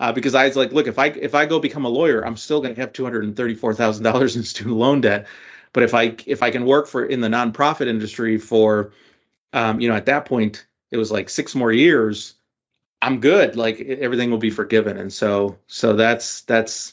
uh, 0.00 0.12
because 0.12 0.34
I 0.34 0.46
was 0.46 0.56
like, 0.56 0.72
look, 0.72 0.86
if 0.86 0.98
I 0.98 1.06
if 1.06 1.34
I 1.34 1.46
go 1.46 1.58
become 1.58 1.84
a 1.84 1.90
lawyer, 1.90 2.24
I'm 2.24 2.36
still 2.36 2.60
going 2.60 2.74
to 2.74 2.80
have 2.80 2.92
two 2.92 3.04
hundred 3.04 3.24
and 3.24 3.36
thirty 3.36 3.54
four 3.54 3.74
thousand 3.74 4.04
dollars 4.04 4.36
in 4.36 4.42
student 4.42 4.76
loan 4.76 5.00
debt. 5.00 5.26
But 5.72 5.82
if 5.82 5.94
I 5.94 6.16
if 6.26 6.42
I 6.42 6.50
can 6.50 6.64
work 6.64 6.86
for 6.86 7.04
in 7.04 7.20
the 7.20 7.28
nonprofit 7.28 7.86
industry 7.86 8.38
for, 8.38 8.92
um, 9.52 9.80
you 9.80 9.88
know, 9.88 9.96
at 9.96 10.06
that 10.06 10.24
point 10.24 10.66
it 10.90 10.96
was 10.96 11.10
like 11.10 11.28
six 11.28 11.54
more 11.54 11.72
years, 11.72 12.34
I'm 13.06 13.20
good. 13.20 13.54
Like 13.54 13.80
everything 13.80 14.32
will 14.32 14.38
be 14.38 14.50
forgiven. 14.50 14.98
And 14.98 15.12
so 15.12 15.56
so 15.68 15.92
that's 15.92 16.40
that's 16.42 16.92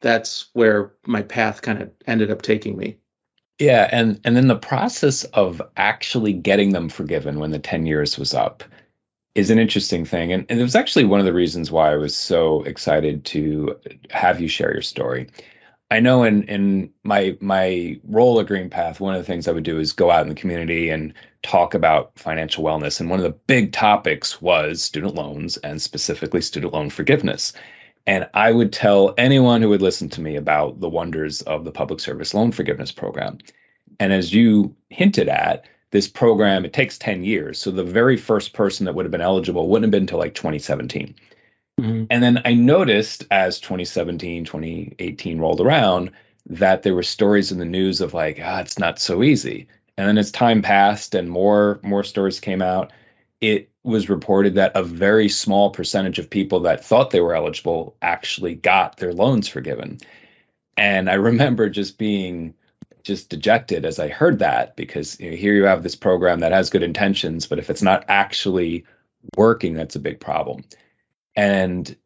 that's 0.00 0.48
where 0.52 0.92
my 1.06 1.22
path 1.22 1.62
kind 1.62 1.80
of 1.80 1.90
ended 2.08 2.32
up 2.32 2.42
taking 2.42 2.76
me. 2.76 2.98
Yeah, 3.60 3.88
and 3.92 4.20
and 4.24 4.36
then 4.36 4.48
the 4.48 4.56
process 4.56 5.22
of 5.24 5.62
actually 5.76 6.32
getting 6.32 6.72
them 6.72 6.88
forgiven 6.88 7.38
when 7.38 7.52
the 7.52 7.58
10 7.60 7.86
years 7.86 8.18
was 8.18 8.34
up 8.34 8.64
is 9.36 9.50
an 9.50 9.60
interesting 9.60 10.04
thing. 10.04 10.32
And, 10.32 10.44
and 10.48 10.58
it 10.58 10.62
was 10.64 10.74
actually 10.74 11.04
one 11.04 11.20
of 11.20 11.26
the 11.26 11.32
reasons 11.32 11.70
why 11.70 11.92
I 11.92 11.96
was 11.96 12.16
so 12.16 12.64
excited 12.64 13.24
to 13.26 13.78
have 14.10 14.40
you 14.40 14.48
share 14.48 14.72
your 14.72 14.82
story. 14.82 15.28
I 15.92 16.00
know 16.00 16.24
in 16.24 16.42
in 16.44 16.90
my 17.04 17.36
my 17.40 18.00
role 18.08 18.40
at 18.40 18.46
GreenPath, 18.46 18.98
one 18.98 19.14
of 19.14 19.20
the 19.20 19.26
things 19.26 19.46
I 19.46 19.52
would 19.52 19.62
do 19.62 19.78
is 19.78 19.92
go 19.92 20.10
out 20.10 20.22
in 20.22 20.28
the 20.28 20.34
community 20.34 20.90
and 20.90 21.14
talk 21.42 21.74
about 21.74 22.12
financial 22.16 22.64
wellness. 22.64 23.00
And 23.00 23.08
one 23.08 23.18
of 23.18 23.24
the 23.24 23.38
big 23.46 23.72
topics 23.72 24.42
was 24.42 24.82
student 24.82 25.14
loans 25.14 25.56
and 25.58 25.80
specifically 25.80 26.40
student 26.40 26.72
loan 26.72 26.90
forgiveness. 26.90 27.52
And 28.06 28.28
I 28.34 28.52
would 28.52 28.72
tell 28.72 29.14
anyone 29.18 29.60
who 29.62 29.68
would 29.68 29.82
listen 29.82 30.08
to 30.10 30.20
me 30.20 30.36
about 30.36 30.80
the 30.80 30.88
wonders 30.88 31.42
of 31.42 31.64
the 31.64 31.72
public 31.72 32.00
service 32.00 32.34
loan 32.34 32.52
forgiveness 32.52 32.90
program. 32.90 33.38
And 34.00 34.12
as 34.12 34.32
you 34.32 34.74
hinted 34.88 35.28
at, 35.28 35.66
this 35.90 36.08
program, 36.08 36.64
it 36.64 36.72
takes 36.72 36.98
10 36.98 37.24
years. 37.24 37.58
So 37.58 37.70
the 37.70 37.84
very 37.84 38.16
first 38.16 38.52
person 38.52 38.84
that 38.84 38.94
would 38.94 39.04
have 39.04 39.12
been 39.12 39.20
eligible 39.20 39.68
wouldn't 39.68 39.86
have 39.86 39.90
been 39.90 40.02
until 40.02 40.18
like 40.18 40.34
2017. 40.34 41.14
Mm-hmm. 41.80 42.04
And 42.10 42.22
then 42.22 42.42
I 42.44 42.54
noticed 42.54 43.24
as 43.30 43.60
2017, 43.60 44.44
2018 44.44 45.38
rolled 45.38 45.60
around 45.60 46.10
that 46.46 46.82
there 46.82 46.94
were 46.94 47.02
stories 47.02 47.52
in 47.52 47.58
the 47.58 47.64
news 47.64 48.00
of 48.00 48.14
like, 48.14 48.38
ah, 48.42 48.60
it's 48.60 48.78
not 48.78 48.98
so 48.98 49.22
easy. 49.22 49.68
And 49.98 50.06
then 50.06 50.16
as 50.16 50.30
time 50.30 50.62
passed 50.62 51.16
and 51.16 51.28
more 51.28 51.80
more 51.82 52.04
stories 52.04 52.38
came 52.38 52.62
out, 52.62 52.92
it 53.40 53.68
was 53.82 54.08
reported 54.08 54.54
that 54.54 54.76
a 54.76 54.82
very 54.82 55.28
small 55.28 55.70
percentage 55.70 56.20
of 56.20 56.30
people 56.30 56.60
that 56.60 56.84
thought 56.84 57.10
they 57.10 57.20
were 57.20 57.34
eligible 57.34 57.96
actually 58.00 58.54
got 58.54 58.96
their 58.96 59.12
loans 59.12 59.48
forgiven. 59.48 59.98
And 60.76 61.10
I 61.10 61.14
remember 61.30 61.68
just 61.68 61.98
being 61.98 62.54
just 63.02 63.28
dejected 63.28 63.84
as 63.84 63.98
I 63.98 64.08
heard 64.08 64.38
that 64.38 64.76
because 64.76 65.18
you 65.18 65.30
know, 65.30 65.36
here 65.36 65.54
you 65.54 65.64
have 65.64 65.82
this 65.82 65.96
program 65.96 66.40
that 66.40 66.52
has 66.52 66.70
good 66.70 66.82
intentions, 66.84 67.46
but 67.46 67.58
if 67.58 67.68
it's 67.68 67.82
not 67.82 68.04
actually 68.06 68.84
working, 69.36 69.74
that's 69.74 69.96
a 69.96 70.00
big 70.00 70.20
problem. 70.20 70.62
And 71.34 71.96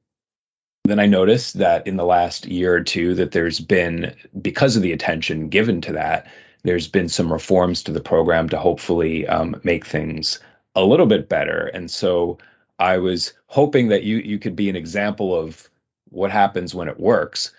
then 0.84 0.99
I 0.99 1.07
noticed 1.07 1.59
that 1.59 1.86
in 1.86 1.97
the 1.97 2.07
last 2.07 2.47
year 2.47 2.74
or 2.74 2.82
two 2.82 3.14
that 3.16 3.32
there's 3.32 3.61
been 3.61 4.14
because 4.40 4.76
of 4.76 4.82
the 4.82 4.93
attention 4.93 5.51
given 5.51 5.82
to 5.82 5.93
that, 5.93 6.26
there's 6.65 6.89
been 6.89 7.09
some 7.09 7.33
reforms 7.33 7.83
to 7.83 7.93
the 7.93 8.01
program 8.01 8.49
to 8.51 8.59
hopefully 8.59 9.27
um, 9.27 9.61
make 9.65 9.85
things 9.85 10.41
a 10.75 10.85
little 10.85 11.07
bit 11.07 11.29
better. 11.29 11.71
And 11.75 11.91
so 11.91 12.39
I 12.79 12.99
was 12.99 13.33
hoping 13.47 13.89
that 13.89 14.05
you 14.05 14.19
you 14.19 14.39
could 14.39 14.57
be 14.57 14.69
an 14.69 14.77
example 14.77 15.35
of 15.35 15.69
what 16.11 16.31
happens 16.31 16.75
when 16.75 16.89
it 16.89 17.01
works. 17.01 17.53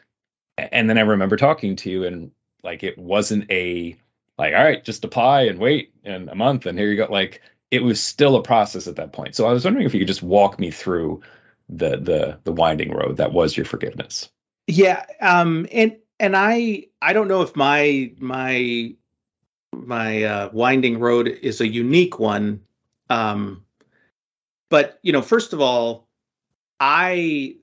And 0.58 0.90
then 0.90 0.98
I 0.98 1.02
remember 1.02 1.38
talking 1.38 1.76
to 1.78 1.90
you 1.90 2.06
and 2.06 2.32
like 2.64 2.84
it 2.84 2.98
wasn't 2.98 3.50
a 3.52 3.96
like 4.38 4.54
all 4.54 4.64
right, 4.64 4.84
just 4.84 5.06
apply 5.06 5.44
and 5.44 5.60
wait 5.60 5.94
and 6.04 6.30
a 6.30 6.36
month 6.36 6.66
and 6.66 6.78
here 6.78 6.90
you 6.90 6.98
go. 6.98 7.08
Like 7.10 7.42
it 7.72 7.84
was 7.84 8.02
still 8.02 8.36
a 8.36 8.44
process 8.44 8.88
at 8.88 8.96
that 8.98 9.14
point. 9.14 9.36
So 9.36 9.48
I 9.48 9.54
was 9.54 9.66
wondering 9.66 9.86
if 9.86 9.94
you 9.94 10.00
could 10.00 10.08
just 10.08 10.24
walk 10.24 10.60
me 10.60 10.72
through 10.72 11.22
the 11.70 11.98
the 11.98 12.40
the 12.44 12.52
winding 12.52 12.92
road 12.92 13.18
that 13.18 13.34
was 13.34 13.56
your 13.56 13.66
forgiveness. 13.66 14.30
Yeah, 14.68 15.06
um 15.22 15.68
and 15.72 15.96
and 16.24 16.36
I 16.36 16.88
I 17.02 17.14
don't 17.14 17.28
know 17.28 17.42
if 17.42 17.56
my 17.56 18.12
my 18.20 18.96
my 19.74 20.24
uh, 20.24 20.50
winding 20.54 21.00
road 21.00 21.28
is 21.28 21.62
a 21.62 21.68
unique 21.68 22.20
one 22.20 22.62
um, 23.10 23.64
but 24.70 25.00
you 25.04 25.12
know, 25.12 25.22
first 25.22 25.54
of 25.54 25.62
all, 25.62 26.08
I 26.80 27.56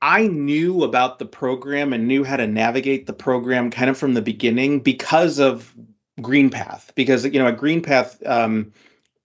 I 0.00 0.28
knew 0.28 0.82
about 0.82 1.18
the 1.18 1.26
program 1.26 1.92
and 1.92 2.08
knew 2.08 2.24
how 2.24 2.36
to 2.36 2.46
navigate 2.46 3.06
the 3.06 3.12
program 3.12 3.70
kind 3.70 3.90
of 3.90 3.98
from 3.98 4.14
the 4.14 4.22
beginning 4.22 4.80
because 4.80 5.38
of 5.38 5.74
GreenPath. 6.20 6.94
Because 6.94 7.26
you 7.26 7.38
know, 7.38 7.48
at 7.48 7.58
GreenPath, 7.58 8.26
um, 8.26 8.72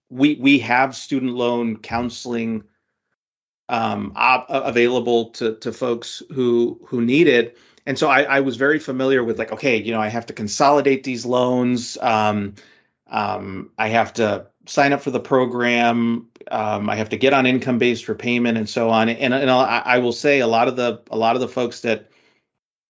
we 0.10 0.36
we 0.36 0.60
have 0.60 0.96
student 0.96 1.34
loan 1.34 1.78
counseling 1.78 2.64
um, 3.70 4.12
available 4.18 5.30
to 5.32 5.56
to 5.56 5.72
folks 5.72 6.22
who 6.30 6.78
who 6.86 7.02
need 7.02 7.28
it. 7.28 7.58
And 7.86 7.98
so 7.98 8.10
I, 8.10 8.24
I 8.24 8.40
was 8.40 8.56
very 8.56 8.80
familiar 8.80 9.24
with 9.24 9.38
like, 9.38 9.52
okay, 9.52 9.82
you 9.82 9.92
know, 9.92 10.02
I 10.02 10.08
have 10.08 10.26
to 10.28 10.34
consolidate 10.34 11.04
these 11.04 11.26
loans. 11.26 11.98
Um, 12.02 12.56
um, 13.08 13.72
I 13.78 13.90
have 13.90 14.14
to 14.14 14.48
sign 14.66 14.94
up 14.94 15.02
for 15.02 15.12
the 15.12 15.20
program. 15.20 16.28
Um, 16.50 16.90
I 16.90 16.96
have 16.96 17.10
to 17.10 17.18
get 17.18 17.34
on 17.34 17.46
income 17.46 17.78
based 17.78 18.08
repayment 18.08 18.58
and 18.58 18.70
so 18.70 18.90
on. 18.90 19.10
And, 19.10 19.34
and 19.34 19.52
I, 19.52 19.82
I, 19.86 19.98
will 20.00 20.12
say 20.12 20.40
a 20.40 20.48
lot 20.48 20.68
of 20.68 20.76
the 20.76 21.02
a 21.12 21.18
lot 21.18 21.36
of 21.36 21.42
the 21.42 21.48
folks 21.48 21.82
that 21.82 22.10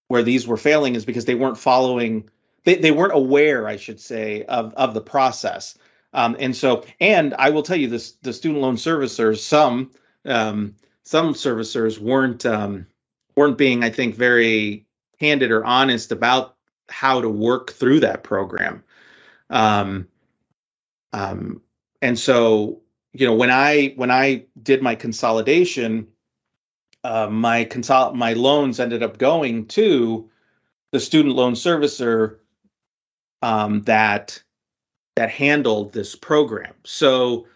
where 0.08 0.24
these 0.24 0.48
were 0.48 0.58
failing 0.58 0.96
is 0.96 1.06
because 1.06 1.26
they 1.26 1.36
weren't 1.36 1.58
following. 1.58 2.30
They, 2.64 2.76
they 2.76 2.92
weren't 2.92 3.14
aware, 3.14 3.68
I 3.68 3.76
should 3.76 4.00
say, 4.00 4.44
of 4.44 4.74
of 4.76 4.94
the 4.94 5.02
process. 5.02 5.78
Um, 6.14 6.36
and 6.40 6.56
so, 6.56 6.86
and 7.00 7.34
I 7.34 7.50
will 7.50 7.64
tell 7.64 7.78
you 7.78 7.88
this: 7.88 8.12
the 8.22 8.34
student 8.34 8.62
loan 8.62 8.76
servicers, 8.76 9.40
some 9.40 9.92
um, 10.26 10.76
some 11.04 11.34
servicers 11.34 12.00
weren't 12.00 12.46
um, 12.46 12.88
weren't 13.36 13.58
being, 13.58 13.84
I 13.84 13.90
think, 13.90 14.16
very 14.16 14.86
candid 15.20 15.52
or 15.52 15.64
honest 15.66 16.12
about 16.12 16.56
how 16.90 17.22
to 17.22 17.30
work 17.30 17.72
through 17.72 18.02
that 18.02 18.24
program. 18.24 18.84
Um, 19.50 20.08
um, 21.14 21.62
and 22.02 22.18
so, 22.18 22.82
you 23.14 23.26
know, 23.26 23.36
when 23.36 23.52
I 23.52 23.94
when 23.96 24.12
I 24.12 24.46
did 24.62 24.82
my 24.82 24.96
consolidation, 24.96 26.08
uh, 27.04 27.28
my 27.30 27.66
consol 27.66 28.14
my 28.14 28.34
loans 28.34 28.80
ended 28.80 29.04
up 29.04 29.18
going 29.18 29.68
to 29.68 30.30
the 30.92 31.00
student 31.00 31.36
loan 31.36 31.54
servicer 31.54 32.38
um, 33.42 33.82
that 33.84 34.42
that 35.16 35.30
handled 35.30 35.94
this 35.94 36.16
program. 36.16 36.74
So 36.84 37.48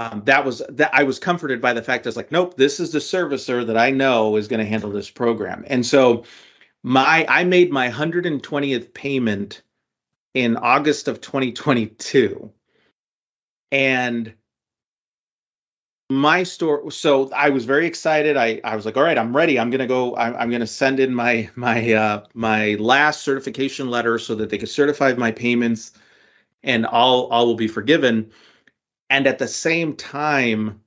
um, 0.00 0.22
that 0.24 0.46
was 0.46 0.62
that 0.70 0.90
I 0.94 1.02
was 1.02 1.18
comforted 1.18 1.60
by 1.60 1.74
the 1.74 1.82
fact 1.82 2.06
I 2.06 2.08
was 2.08 2.16
like, 2.16 2.32
nope, 2.32 2.56
this 2.56 2.80
is 2.80 2.92
the 2.92 3.00
servicer 3.00 3.66
that 3.66 3.76
I 3.76 3.90
know 3.90 4.36
is 4.36 4.48
going 4.48 4.60
to 4.60 4.66
handle 4.66 4.90
this 4.90 5.10
program. 5.10 5.64
And 5.66 5.84
so 5.84 6.24
my 6.82 7.26
I 7.28 7.44
made 7.44 7.70
my 7.70 7.90
120th 7.90 8.94
payment 8.94 9.62
in 10.32 10.56
August 10.56 11.06
of 11.06 11.20
2022 11.20 12.50
and 13.72 14.32
my 16.08 16.42
store 16.42 16.90
so 16.90 17.30
i 17.32 17.50
was 17.50 17.64
very 17.64 17.86
excited. 17.86 18.36
I 18.36 18.60
i 18.64 18.74
was 18.74 18.84
like 18.84 18.96
all 18.96 19.02
right 19.02 19.18
i'm 19.18 19.36
ready. 19.36 19.58
I'm 19.60 19.70
gonna 19.70 19.86
go 19.86 20.16
i'm, 20.16 20.34
I'm 20.34 20.50
gonna 20.50 20.66
send 20.66 20.98
in 20.98 21.14
my 21.14 21.50
my 21.56 21.92
uh 21.92 22.24
my 22.32 22.74
last 22.80 23.22
certification 23.22 23.90
letter 23.90 24.18
so 24.18 24.34
that 24.36 24.50
they 24.50 24.58
could 24.58 24.68
certify 24.68 25.12
my 25.12 25.30
payments 25.30 25.92
and 26.62 26.86
all 26.86 27.26
all 27.26 27.46
will 27.46 27.54
be 27.54 27.68
forgiven 27.68 28.30
and 29.10 29.26
at 29.26 29.38
the 29.38 29.48
same 29.48 29.94
time 29.96 30.80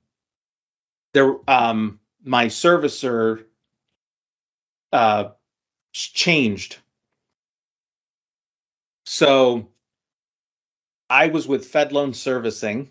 there 1.12 1.36
um 1.48 2.00
my 2.24 2.46
servicer 2.46 3.44
uh 4.92 5.28
changed 5.92 6.78
so 9.04 9.68
I 11.10 11.28
was 11.28 11.46
with 11.46 11.70
FedLoan 11.70 12.14
Servicing 12.14 12.90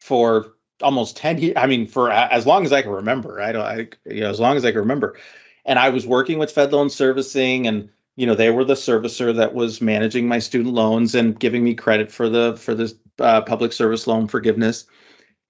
for 0.00 0.54
almost 0.82 1.16
10 1.16 1.38
years. 1.38 1.54
I 1.56 1.66
mean, 1.66 1.86
for 1.86 2.10
as 2.10 2.46
long 2.46 2.64
as 2.64 2.72
I 2.72 2.82
can 2.82 2.90
remember. 2.90 3.40
I 3.40 3.52
don't, 3.52 3.64
I, 3.64 3.88
you 4.04 4.20
know, 4.20 4.30
as 4.30 4.40
long 4.40 4.56
as 4.56 4.64
I 4.64 4.72
can 4.72 4.80
remember. 4.80 5.16
And 5.64 5.78
I 5.78 5.88
was 5.90 6.06
working 6.06 6.38
with 6.38 6.54
FedLoan 6.54 6.90
Servicing 6.90 7.66
and, 7.66 7.88
you 8.16 8.26
know, 8.26 8.34
they 8.34 8.50
were 8.50 8.64
the 8.64 8.74
servicer 8.74 9.34
that 9.36 9.54
was 9.54 9.80
managing 9.80 10.28
my 10.28 10.38
student 10.38 10.74
loans 10.74 11.14
and 11.14 11.38
giving 11.38 11.64
me 11.64 11.74
credit 11.74 12.12
for 12.12 12.28
the, 12.28 12.56
for 12.56 12.74
this 12.74 12.94
uh, 13.18 13.42
public 13.42 13.72
service 13.72 14.06
loan 14.06 14.28
forgiveness. 14.28 14.86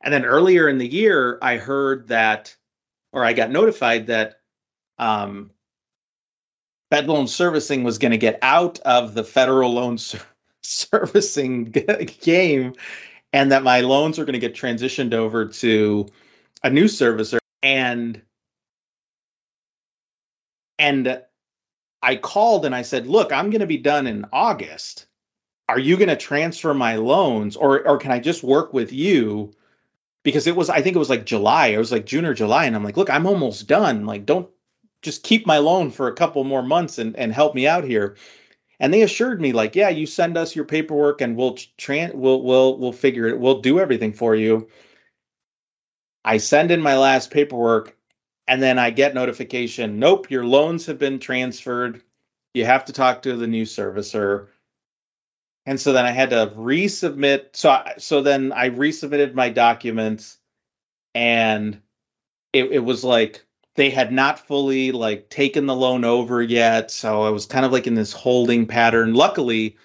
And 0.02 0.12
then 0.12 0.24
earlier 0.24 0.68
in 0.68 0.78
the 0.78 0.86
year, 0.86 1.38
I 1.40 1.56
heard 1.56 2.08
that, 2.08 2.54
or 3.12 3.24
I 3.24 3.32
got 3.32 3.50
notified 3.50 4.06
that 4.08 4.40
um, 4.98 5.50
FedLoan 6.92 7.28
Servicing 7.28 7.82
was 7.82 7.98
going 7.98 8.12
to 8.12 8.18
get 8.18 8.38
out 8.42 8.78
of 8.80 9.14
the 9.14 9.24
federal 9.24 9.72
loan 9.72 9.98
servicing 10.62 11.64
game 12.20 12.74
and 13.32 13.50
that 13.50 13.62
my 13.62 13.80
loans 13.80 14.18
are 14.18 14.24
going 14.24 14.34
to 14.34 14.38
get 14.38 14.54
transitioned 14.54 15.12
over 15.12 15.46
to 15.46 16.06
a 16.62 16.70
new 16.70 16.84
servicer 16.84 17.38
and 17.62 18.22
and 20.78 21.22
I 22.02 22.16
called 22.16 22.66
and 22.66 22.74
I 22.74 22.82
said, 22.82 23.06
"Look, 23.06 23.32
I'm 23.32 23.50
going 23.50 23.60
to 23.60 23.66
be 23.66 23.78
done 23.78 24.06
in 24.06 24.26
August. 24.32 25.06
Are 25.68 25.78
you 25.78 25.96
going 25.96 26.08
to 26.08 26.16
transfer 26.16 26.74
my 26.74 26.96
loans 26.96 27.56
or 27.56 27.86
or 27.86 27.98
can 27.98 28.12
I 28.12 28.18
just 28.20 28.42
work 28.42 28.72
with 28.72 28.92
you?" 28.92 29.52
Because 30.22 30.46
it 30.46 30.56
was 30.56 30.70
I 30.70 30.82
think 30.82 30.96
it 30.96 30.98
was 31.00 31.10
like 31.10 31.26
July. 31.26 31.68
It 31.68 31.78
was 31.78 31.92
like 31.92 32.06
June 32.06 32.24
or 32.26 32.34
July 32.34 32.64
and 32.66 32.76
I'm 32.76 32.84
like, 32.84 32.96
"Look, 32.96 33.10
I'm 33.10 33.26
almost 33.26 33.66
done. 33.68 34.06
Like 34.06 34.26
don't 34.26 34.48
just 35.02 35.22
keep 35.22 35.46
my 35.46 35.58
loan 35.58 35.90
for 35.90 36.08
a 36.08 36.14
couple 36.14 36.44
more 36.44 36.62
months 36.62 36.98
and 36.98 37.16
and 37.16 37.32
help 37.32 37.54
me 37.54 37.66
out 37.66 37.84
here." 37.84 38.16
and 38.80 38.92
they 38.92 39.02
assured 39.02 39.40
me 39.40 39.52
like 39.52 39.76
yeah 39.76 39.88
you 39.88 40.04
send 40.04 40.36
us 40.36 40.56
your 40.56 40.64
paperwork 40.64 41.20
and 41.20 41.36
we'll 41.36 41.54
tran 41.78 42.12
we'll 42.12 42.42
we'll 42.42 42.76
we'll 42.76 42.92
figure 42.92 43.28
it 43.28 43.38
we'll 43.38 43.60
do 43.60 43.78
everything 43.78 44.12
for 44.12 44.34
you 44.34 44.68
I 46.24 46.38
send 46.38 46.70
in 46.70 46.80
my 46.80 46.96
last 46.96 47.30
paperwork 47.30 47.96
and 48.48 48.62
then 48.62 48.78
I 48.78 48.90
get 48.90 49.14
notification, 49.14 49.98
nope, 49.98 50.30
your 50.30 50.44
loans 50.44 50.86
have 50.86 50.98
been 50.98 51.18
transferred. 51.18 52.02
You 52.54 52.64
have 52.64 52.86
to 52.86 52.92
talk 52.92 53.22
to 53.22 53.36
the 53.36 53.46
new 53.46 53.64
servicer. 53.64 54.48
And 55.66 55.80
so 55.80 55.92
then 55.92 56.04
I 56.04 56.10
had 56.10 56.30
to 56.30 56.52
resubmit. 56.56 57.56
So 57.56 57.70
I, 57.70 57.94
so 57.98 58.22
then 58.22 58.52
I 58.52 58.70
resubmitted 58.70 59.34
my 59.34 59.48
documents 59.48 60.38
and 61.14 61.80
it, 62.52 62.72
it 62.72 62.78
was 62.80 63.04
like 63.04 63.44
they 63.76 63.90
had 63.90 64.12
not 64.12 64.38
fully 64.38 64.92
like 64.92 65.28
taken 65.30 65.66
the 65.66 65.74
loan 65.74 66.04
over 66.04 66.42
yet. 66.42 66.90
So 66.90 67.22
I 67.22 67.30
was 67.30 67.46
kind 67.46 67.64
of 67.64 67.72
like 67.72 67.86
in 67.86 67.94
this 67.94 68.12
holding 68.12 68.66
pattern. 68.66 69.14
Luckily, 69.14 69.76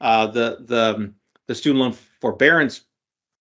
uh, 0.00 0.26
the 0.26 0.58
the 0.60 1.12
the 1.46 1.54
student 1.54 1.80
loan 1.80 1.92
forbearance 2.20 2.82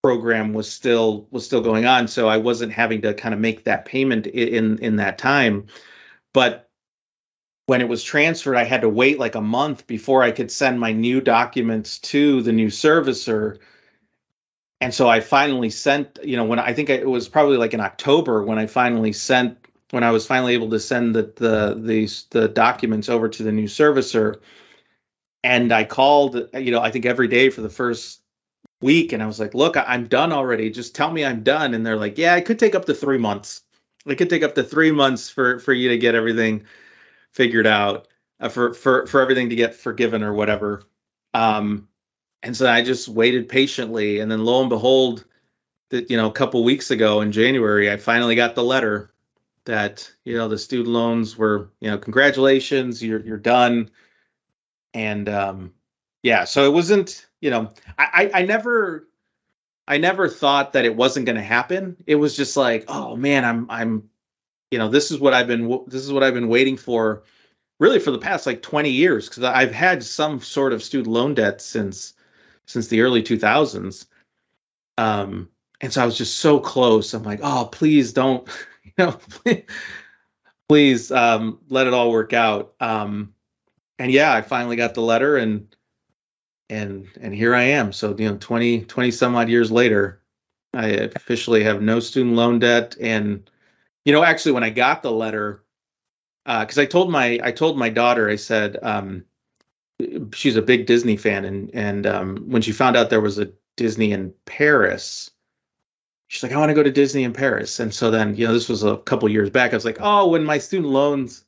program 0.01 0.53
was 0.53 0.71
still 0.71 1.27
was 1.31 1.45
still 1.45 1.61
going 1.61 1.85
on, 1.85 2.07
so 2.07 2.27
I 2.27 2.37
wasn't 2.37 2.71
having 2.71 3.01
to 3.01 3.13
kind 3.13 3.33
of 3.33 3.39
make 3.41 3.65
that 3.65 3.85
payment 3.85 4.27
in 4.27 4.79
in 4.79 4.95
that 4.97 5.17
time. 5.17 5.67
But 6.33 6.66
when 7.67 7.81
it 7.81 7.89
was 7.89 8.03
transferred, 8.03 8.55
I 8.55 8.63
had 8.63 8.81
to 8.81 8.89
wait 8.89 9.19
like 9.19 9.35
a 9.35 9.41
month 9.41 9.85
before 9.87 10.23
I 10.23 10.31
could 10.31 10.49
send 10.49 10.79
my 10.79 10.93
new 10.93 11.21
documents 11.21 11.99
to 11.99 12.41
the 12.41 12.53
new 12.53 12.67
servicer. 12.67 13.59
And 14.79 14.93
so 14.93 15.09
I 15.09 15.19
finally 15.19 15.69
sent, 15.69 16.17
you 16.23 16.37
know, 16.37 16.45
when 16.45 16.59
I 16.59 16.73
think 16.73 16.89
it 16.89 17.07
was 17.07 17.27
probably 17.27 17.57
like 17.57 17.73
in 17.73 17.81
October 17.81 18.43
when 18.43 18.57
I 18.57 18.67
finally 18.67 19.13
sent 19.13 19.57
when 19.91 20.03
I 20.03 20.11
was 20.11 20.25
finally 20.25 20.53
able 20.53 20.69
to 20.71 20.79
send 20.79 21.13
the 21.13 21.31
the 21.35 21.77
these 21.79 22.25
the 22.31 22.47
documents 22.47 23.09
over 23.09 23.29
to 23.29 23.43
the 23.43 23.51
new 23.51 23.65
servicer 23.67 24.39
and 25.43 25.71
I 25.71 25.83
called, 25.83 26.49
you 26.53 26.71
know, 26.71 26.81
I 26.81 26.91
think 26.91 27.05
every 27.05 27.27
day 27.27 27.49
for 27.49 27.61
the 27.61 27.69
first 27.69 28.21
week, 28.81 29.13
and 29.13 29.23
I 29.23 29.27
was 29.27 29.39
like, 29.39 29.53
"Look, 29.53 29.77
I'm 29.77 30.07
done 30.07 30.31
already. 30.33 30.69
Just 30.69 30.95
tell 30.95 31.11
me 31.11 31.25
I'm 31.25 31.43
done." 31.43 31.73
And 31.73 31.85
they're 31.85 31.97
like, 31.97 32.17
"Yeah, 32.17 32.35
it 32.35 32.45
could 32.45 32.59
take 32.59 32.75
up 32.75 32.85
to 32.85 32.93
three 32.93 33.17
months. 33.17 33.61
It 34.05 34.15
could 34.17 34.29
take 34.29 34.43
up 34.43 34.55
to 34.55 34.63
three 34.63 34.91
months 34.91 35.29
for 35.29 35.59
for 35.59 35.73
you 35.73 35.89
to 35.89 35.97
get 35.97 36.15
everything 36.15 36.65
figured 37.37 37.67
out, 37.67 38.07
uh, 38.41 38.49
for 38.49 38.73
for 38.73 39.07
for 39.07 39.21
everything 39.21 39.49
to 39.49 39.55
get 39.55 39.75
forgiven 39.75 40.23
or 40.23 40.33
whatever." 40.33 40.83
Um, 41.33 41.87
and 42.43 42.55
so 42.55 42.69
I 42.69 42.83
just 42.83 43.07
waited 43.07 43.47
patiently, 43.47 44.19
and 44.19 44.29
then 44.31 44.43
lo 44.43 44.59
and 44.61 44.69
behold, 44.69 45.23
that 45.89 46.11
you 46.11 46.17
know, 46.17 46.27
a 46.27 46.33
couple 46.33 46.63
weeks 46.63 46.91
ago 46.91 47.21
in 47.21 47.31
January, 47.31 47.89
I 47.89 47.97
finally 47.97 48.35
got 48.35 48.55
the 48.55 48.63
letter 48.63 49.13
that 49.65 50.11
you 50.25 50.35
know 50.35 50.49
the 50.49 50.57
student 50.57 50.89
loans 50.89 51.37
were, 51.37 51.69
you 51.79 51.89
know, 51.89 51.97
congratulations, 51.97 53.01
you're 53.01 53.21
you're 53.21 53.37
done 53.37 53.91
and 54.93 55.29
um, 55.29 55.73
yeah, 56.23 56.45
so 56.45 56.65
it 56.65 56.73
wasn't, 56.73 57.27
you 57.39 57.51
know, 57.51 57.71
I, 57.97 58.31
I, 58.33 58.39
I 58.39 58.45
never, 58.45 59.07
I 59.87 59.97
never 59.97 60.27
thought 60.27 60.73
that 60.73 60.85
it 60.85 60.95
wasn't 60.95 61.27
going 61.27 61.35
to 61.35 61.43
happen. 61.43 61.97
It 62.07 62.15
was 62.15 62.35
just 62.35 62.57
like, 62.57 62.85
oh 62.87 63.15
man, 63.15 63.45
I'm, 63.45 63.67
I'm, 63.69 64.09
you 64.71 64.77
know, 64.77 64.89
this 64.89 65.11
is 65.11 65.19
what 65.19 65.33
I've 65.33 65.47
been, 65.47 65.83
this 65.87 66.03
is 66.03 66.11
what 66.11 66.23
I've 66.23 66.33
been 66.33 66.49
waiting 66.49 66.77
for, 66.77 67.23
really 67.79 67.99
for 67.99 68.11
the 68.11 68.17
past 68.17 68.45
like 68.45 68.61
20 68.61 68.89
years, 68.89 69.29
because 69.29 69.43
I've 69.43 69.73
had 69.73 70.03
some 70.03 70.41
sort 70.41 70.73
of 70.73 70.83
student 70.83 71.13
loan 71.13 71.33
debt 71.33 71.61
since, 71.61 72.13
since 72.65 72.87
the 72.87 73.01
early 73.01 73.23
2000s. 73.23 74.05
Um, 74.97 75.49
and 75.79 75.93
so 75.93 76.01
I 76.01 76.05
was 76.05 76.17
just 76.17 76.37
so 76.37 76.59
close. 76.59 77.13
I'm 77.13 77.23
like, 77.23 77.39
oh, 77.43 77.69
please 77.71 78.11
don't, 78.13 78.47
you 78.83 78.91
know, 78.97 79.19
please, 80.69 81.11
um, 81.11 81.59
let 81.69 81.87
it 81.87 81.93
all 81.93 82.11
work 82.11 82.33
out. 82.33 82.73
Um, 82.79 83.33
and 83.99 84.11
yeah, 84.11 84.33
I 84.33 84.41
finally 84.41 84.75
got 84.75 84.93
the 84.93 85.01
letter 85.01 85.37
and 85.37 85.67
and 86.69 87.07
and 87.21 87.33
here 87.33 87.55
I 87.55 87.63
am. 87.63 87.93
So, 87.93 88.15
you 88.17 88.29
know, 88.29 88.37
20 88.37 88.81
20 88.81 89.11
some 89.11 89.35
odd 89.35 89.49
years 89.49 89.71
later, 89.71 90.21
I 90.73 90.87
officially 90.87 91.63
have 91.63 91.81
no 91.81 91.99
student 91.99 92.35
loan 92.35 92.59
debt 92.59 92.95
and 92.99 93.49
you 94.07 94.13
know, 94.13 94.23
actually 94.23 94.53
when 94.53 94.63
I 94.63 94.69
got 94.69 95.03
the 95.03 95.11
letter 95.11 95.65
uh 96.45 96.65
cuz 96.65 96.77
I 96.77 96.85
told 96.85 97.11
my 97.11 97.41
I 97.43 97.51
told 97.51 97.77
my 97.77 97.89
daughter 97.89 98.29
I 98.29 98.37
said 98.37 98.77
um 98.81 99.25
she's 100.33 100.55
a 100.55 100.61
big 100.61 100.85
Disney 100.85 101.17
fan 101.17 101.43
and 101.43 101.69
and 101.73 102.07
um 102.07 102.37
when 102.47 102.61
she 102.61 102.71
found 102.71 102.95
out 102.95 103.09
there 103.09 103.19
was 103.19 103.37
a 103.37 103.51
Disney 103.75 104.13
in 104.13 104.33
Paris, 104.45 105.29
she's 106.29 106.41
like, 106.41 106.53
I 106.53 106.57
want 106.57 106.69
to 106.69 106.73
go 106.73 106.83
to 106.83 106.91
Disney 106.91 107.25
in 107.25 107.33
Paris. 107.33 107.81
And 107.81 107.93
so 107.93 108.09
then, 108.09 108.33
you 108.35 108.47
know, 108.47 108.53
this 108.53 108.69
was 108.69 108.83
a 108.83 108.95
couple 108.95 109.27
years 109.27 109.49
back. 109.49 109.73
I 109.73 109.75
was 109.75 109.85
like, 109.85 109.99
oh, 109.99 110.29
when 110.29 110.45
my 110.45 110.57
student 110.57 110.89
loans 110.89 111.43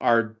are 0.00 0.36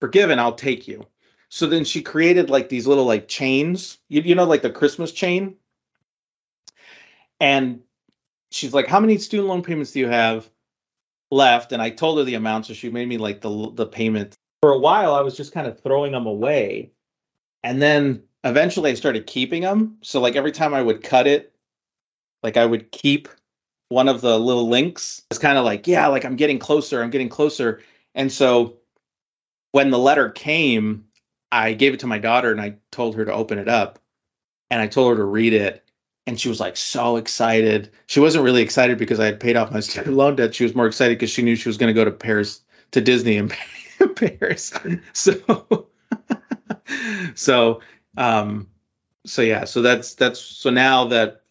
forgiven, 0.00 0.40
I'll 0.40 0.54
take 0.54 0.88
you. 0.88 1.06
So 1.50 1.66
then 1.68 1.84
she 1.84 2.02
created 2.02 2.50
like 2.50 2.68
these 2.68 2.88
little 2.88 3.04
like 3.04 3.28
chains, 3.28 3.98
you, 4.08 4.22
you 4.22 4.34
know, 4.34 4.44
like 4.44 4.62
the 4.62 4.70
Christmas 4.70 5.12
chain. 5.12 5.54
And 7.38 7.80
she's 8.50 8.74
like, 8.74 8.88
How 8.88 8.98
many 8.98 9.18
student 9.18 9.48
loan 9.48 9.62
payments 9.62 9.92
do 9.92 10.00
you 10.00 10.08
have 10.08 10.50
left? 11.30 11.72
And 11.72 11.80
I 11.82 11.90
told 11.90 12.18
her 12.18 12.24
the 12.24 12.34
amount. 12.34 12.66
So 12.66 12.74
she 12.74 12.90
made 12.90 13.08
me 13.08 13.18
like 13.18 13.40
the, 13.40 13.70
the 13.74 13.86
payment. 13.86 14.34
For 14.62 14.72
a 14.72 14.78
while, 14.78 15.14
I 15.14 15.20
was 15.20 15.36
just 15.36 15.52
kind 15.52 15.66
of 15.66 15.80
throwing 15.80 16.12
them 16.12 16.26
away. 16.26 16.92
And 17.62 17.80
then 17.80 18.22
eventually 18.44 18.90
I 18.90 18.94
started 18.94 19.26
keeping 19.26 19.62
them. 19.62 19.96
So 20.02 20.20
like 20.20 20.36
every 20.36 20.52
time 20.52 20.74
I 20.74 20.82
would 20.82 21.02
cut 21.02 21.26
it, 21.26 21.54
like 22.42 22.56
I 22.56 22.66
would 22.66 22.90
keep 22.90 23.28
one 23.88 24.08
of 24.08 24.20
the 24.20 24.38
little 24.38 24.68
links. 24.68 25.22
It's 25.30 25.38
kind 25.38 25.58
of 25.58 25.64
like, 25.64 25.86
yeah, 25.86 26.06
like 26.06 26.24
I'm 26.24 26.36
getting 26.36 26.58
closer, 26.58 27.02
I'm 27.02 27.10
getting 27.10 27.28
closer. 27.28 27.82
And 28.14 28.32
so 28.32 28.78
when 29.72 29.90
the 29.90 29.98
letter 29.98 30.30
came, 30.30 31.04
I 31.52 31.74
gave 31.74 31.94
it 31.94 32.00
to 32.00 32.06
my 32.06 32.18
daughter 32.18 32.52
and 32.52 32.60
I 32.60 32.76
told 32.92 33.16
her 33.16 33.24
to 33.24 33.32
open 33.32 33.58
it 33.58 33.68
up 33.68 33.98
and 34.70 34.80
I 34.80 34.86
told 34.86 35.10
her 35.10 35.16
to 35.16 35.24
read 35.24 35.52
it. 35.52 35.84
And 36.30 36.38
she 36.38 36.48
was 36.48 36.60
like 36.60 36.76
so 36.76 37.16
excited. 37.16 37.90
She 38.06 38.20
wasn't 38.20 38.44
really 38.44 38.62
excited 38.62 38.98
because 38.98 39.18
I 39.18 39.24
had 39.24 39.40
paid 39.40 39.56
off 39.56 39.72
my 39.72 39.80
student 39.80 40.14
loan 40.16 40.36
debt. 40.36 40.54
She 40.54 40.62
was 40.62 40.76
more 40.76 40.86
excited 40.86 41.18
because 41.18 41.30
she 41.30 41.42
knew 41.42 41.56
she 41.56 41.68
was 41.68 41.76
going 41.76 41.92
to 41.92 41.92
go 41.92 42.04
to 42.04 42.12
Paris 42.12 42.60
to 42.92 43.00
Disney 43.00 43.36
in 43.36 43.50
Paris. 44.14 44.72
So, 45.12 45.88
so, 47.34 47.80
um, 48.16 48.68
so 49.26 49.42
yeah. 49.42 49.64
So 49.64 49.82
that's 49.82 50.14
that's 50.14 50.38
so 50.38 50.70
now 50.70 51.06
that 51.06 51.42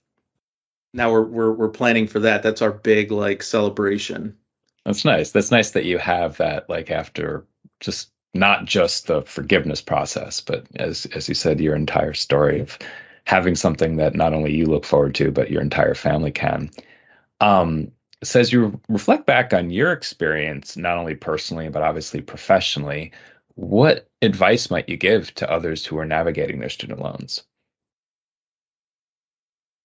now 0.93 1.11
we're 1.11 1.23
we're 1.23 1.51
we're 1.51 1.67
planning 1.67 2.07
for 2.07 2.21
that. 2.21 2.41
That's 2.41 2.61
our 2.61 2.71
big 2.71 3.11
like 3.11 3.43
celebration. 3.43 4.37
That's 4.85 5.03
nice. 5.03 5.31
That's 5.31 5.51
nice 5.51 5.71
that 5.71 5.83
you 5.83 5.97
have 5.97 6.37
that 6.37 6.69
like 6.69 6.89
after 6.89 7.45
just 7.81 8.11
not 8.33 8.63
just 8.63 9.07
the 9.07 9.23
forgiveness 9.23 9.81
process, 9.81 10.39
but 10.39 10.65
as 10.77 11.05
as 11.07 11.27
you 11.27 11.35
said, 11.35 11.59
your 11.59 11.75
entire 11.75 12.13
story 12.13 12.61
of 12.61 12.79
having 13.29 13.53
something 13.53 13.97
that 13.97 14.15
not 14.15 14.33
only 14.33 14.51
you 14.51 14.65
look 14.65 14.83
forward 14.83 15.13
to, 15.13 15.29
but 15.29 15.51
your 15.51 15.61
entire 15.61 15.93
family 15.93 16.31
can. 16.31 16.71
Um, 17.39 17.91
says 18.23 18.51
you 18.51 18.81
reflect 18.89 19.27
back 19.27 19.53
on 19.53 19.69
your 19.69 19.91
experience, 19.91 20.75
not 20.75 20.97
only 20.97 21.13
personally, 21.13 21.69
but 21.69 21.83
obviously 21.83 22.21
professionally. 22.21 23.11
What 23.53 24.09
advice 24.23 24.71
might 24.71 24.89
you 24.89 24.97
give 24.97 25.31
to 25.35 25.51
others 25.51 25.85
who 25.85 25.99
are 25.99 26.07
navigating 26.07 26.59
their 26.59 26.69
student 26.69 27.01
loans? 27.01 27.43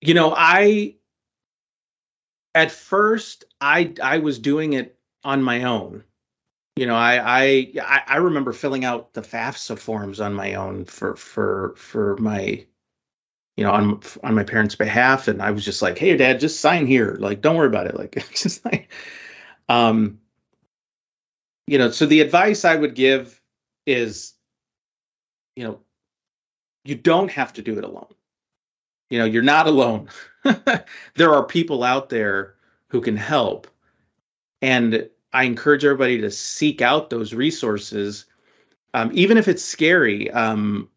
You 0.01 0.15
know, 0.15 0.33
I 0.35 0.95
at 2.55 2.73
first 2.73 3.45
I 3.61 3.93
I 4.03 4.19
was 4.21 4.39
doing 4.39 4.73
it 4.73 4.97
on 5.23 5.43
my 5.43 5.65
own 5.65 6.03
you 6.77 6.87
know, 6.87 6.97
I, 6.97 7.71
I 7.77 8.03
I 8.07 8.17
remember 8.17 8.53
filling 8.53 8.85
out 8.85 9.13
the 9.13 9.21
FAFSA 9.21 9.79
forms 9.79 10.21
on 10.21 10.35
my 10.35 10.55
own 10.55 10.87
for 10.87 11.15
for 11.15 11.75
for 11.77 12.17
my 12.17 12.67
you 13.57 13.65
know 13.65 13.71
on 13.71 14.01
on 14.23 14.35
my 14.35 14.45
parents' 14.45 14.75
behalf, 14.75 15.29
and 15.29 15.41
I 15.41 15.51
was 15.51 15.65
just 15.65 15.83
like, 15.83 15.99
"Hey, 15.99 16.17
Dad, 16.17 16.41
just 16.41 16.61
sign 16.61 16.87
here. 16.87 17.17
Like, 17.21 17.41
don't 17.41 17.57
worry 17.57 17.69
about 17.69 17.87
it. 17.87 17.97
Like, 17.97 18.13
just 18.35 18.65
like, 18.65 18.91
um, 19.69 20.19
you 21.67 21.79
know." 21.79 21.91
So 21.91 22.07
the 22.07 22.21
advice 22.21 22.65
I 22.65 22.77
would 22.77 22.95
give 22.95 23.41
is, 23.87 24.35
you 25.57 25.65
know, 25.65 25.81
you 26.85 26.95
don't 26.97 27.31
have 27.31 27.53
to 27.55 27.63
do 27.63 27.79
it 27.79 27.85
alone. 27.85 28.15
You 29.11 29.19
know, 29.19 29.25
you're 29.25 29.43
not 29.43 29.67
alone. 29.67 30.09
there 31.15 31.33
are 31.33 31.45
people 31.45 31.85
out 31.85 32.09
there 32.09 32.57
who 32.89 33.01
can 33.01 33.17
help, 33.17 33.69
and 34.63 35.09
I 35.33 35.45
encourage 35.45 35.85
everybody 35.85 36.21
to 36.21 36.31
seek 36.31 36.83
out 36.83 37.11
those 37.11 37.35
resources, 37.35 38.25
um, 38.95 39.11
even 39.15 39.37
if 39.37 39.47
it's 39.47 39.65
scary. 39.65 40.31
Um, 40.33 40.89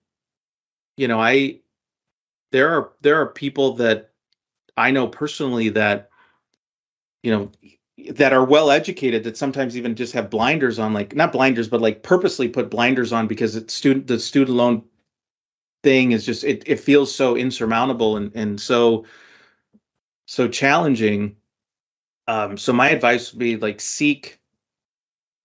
you 0.96 1.08
know, 1.08 1.22
I 1.22 1.60
there 2.52 2.70
are 2.70 2.92
there 3.02 3.22
are 3.22 3.28
people 3.28 3.74
that 3.74 4.12
I 4.76 4.92
know 4.92 5.08
personally 5.08 5.70
that 5.70 6.10
you 7.24 7.32
know 7.32 7.52
that 8.12 8.34
are 8.34 8.46
well 8.46 8.70
educated 8.70 9.24
that 9.24 9.38
sometimes 9.38 9.76
even 9.76 9.96
just 9.96 10.14
have 10.14 10.30
blinders 10.30 10.78
on, 10.80 10.94
like 10.94 11.16
not 11.16 11.32
blinders, 11.32 11.68
but 11.68 11.82
like 11.82 12.04
purposely 12.04 12.48
put 12.48 12.70
blinders 12.70 13.12
on 13.12 13.28
because 13.28 13.56
it's 13.56 13.74
student 13.74 14.08
the 14.08 14.20
student 14.20 14.56
loan 14.56 14.84
thing 15.84 16.12
is 16.12 16.26
just 16.26 16.44
it 16.44 16.64
it 16.66 16.80
feels 16.80 17.14
so 17.14 17.36
insurmountable 17.36 18.18
and 18.18 18.32
and 18.36 18.62
so 18.62 19.06
so 20.26 20.48
challenging. 20.48 21.36
Um, 22.28 22.58
so 22.58 22.74
my 22.74 22.90
advice 22.90 23.32
would 23.32 23.40
be 23.40 23.58
like 23.58 23.82
seek 23.82 24.40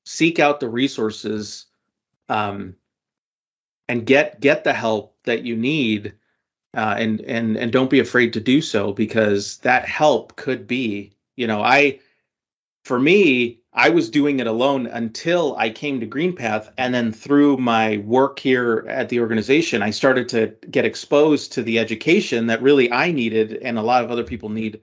seek 0.05 0.39
out 0.39 0.61
the 0.61 0.69
resources 0.69 1.67
um, 2.29 2.75
and 3.89 4.05
get 4.05 4.41
get 4.41 4.65
the 4.65 4.73
help 4.73 5.17
that 5.25 5.45
you 5.45 5.57
need 5.57 6.15
uh, 6.75 6.97
and 6.99 7.21
and 7.23 7.57
and 7.57 7.73
don't 7.73 7.91
be 7.91 8.01
afraid 8.01 8.33
to 8.33 8.41
do 8.41 8.61
so 8.61 8.93
because 8.93 9.59
that 9.59 9.87
help 9.87 10.37
could 10.37 10.67
be 10.67 11.13
You 11.37 11.47
know, 11.47 11.63
I 11.63 12.01
for 12.85 12.99
me, 12.99 13.61
I 13.73 13.89
was 13.91 14.11
doing 14.11 14.41
it 14.41 14.47
alone 14.47 14.87
until 14.87 15.57
I 15.57 15.71
came 15.71 16.01
to 16.01 16.07
GreenPath. 16.07 16.73
And 16.77 16.93
then 16.93 17.13
through 17.13 17.57
my 17.57 17.99
work 17.99 18.39
here 18.39 18.85
at 18.89 19.09
the 19.09 19.21
organization, 19.21 19.83
I 19.83 19.91
started 19.91 20.29
to 20.31 20.55
get 20.71 20.85
exposed 20.85 21.53
to 21.53 21.63
the 21.63 21.79
education 21.79 22.49
that 22.49 22.63
really 22.63 22.93
I 22.93 23.13
needed 23.13 23.55
and 23.55 23.79
a 23.79 23.83
lot 23.83 24.05
of 24.05 24.11
other 24.11 24.25
people 24.25 24.49
need 24.49 24.81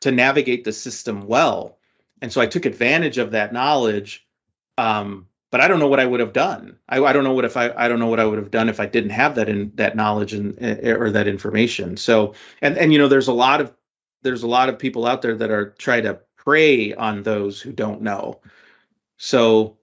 to 0.00 0.12
navigate 0.12 0.64
the 0.64 0.72
system 0.72 1.26
well. 1.26 1.78
And 2.22 2.32
so 2.32 2.40
I 2.40 2.46
took 2.46 2.66
advantage 2.66 3.18
of 3.18 3.32
that 3.32 3.52
knowledge. 3.52 4.26
Um, 4.78 5.26
but 5.50 5.60
I 5.60 5.68
don't 5.68 5.80
know 5.80 5.88
what 5.88 6.00
I 6.00 6.06
would 6.06 6.20
have 6.20 6.32
done. 6.32 6.78
I, 6.88 7.02
I 7.02 7.12
don't 7.12 7.24
know 7.24 7.32
what 7.32 7.44
if 7.44 7.56
I 7.56 7.72
I 7.76 7.88
don't 7.88 7.98
know 7.98 8.06
what 8.06 8.20
I 8.20 8.24
would 8.24 8.38
have 8.38 8.50
done 8.50 8.68
if 8.68 8.80
I 8.80 8.86
didn't 8.86 9.10
have 9.10 9.34
that 9.34 9.48
in 9.48 9.72
that 9.74 9.96
knowledge 9.96 10.32
and 10.32 10.56
eh, 10.60 10.92
or 10.92 11.10
that 11.10 11.26
information. 11.26 11.96
So 11.96 12.34
and 12.62 12.78
and 12.78 12.92
you 12.92 12.98
know 12.98 13.08
there's 13.08 13.28
a 13.28 13.32
lot 13.32 13.60
of 13.60 13.74
there's 14.22 14.42
a 14.42 14.48
lot 14.48 14.68
of 14.68 14.78
people 14.78 15.06
out 15.06 15.22
there 15.22 15.36
that 15.36 15.50
are 15.50 15.70
trying 15.78 16.04
to 16.04 16.20
prey 16.36 16.94
on 16.94 17.22
those 17.22 17.60
who 17.60 17.72
don't 17.72 18.02
know. 18.02 18.40
So, 19.18 19.78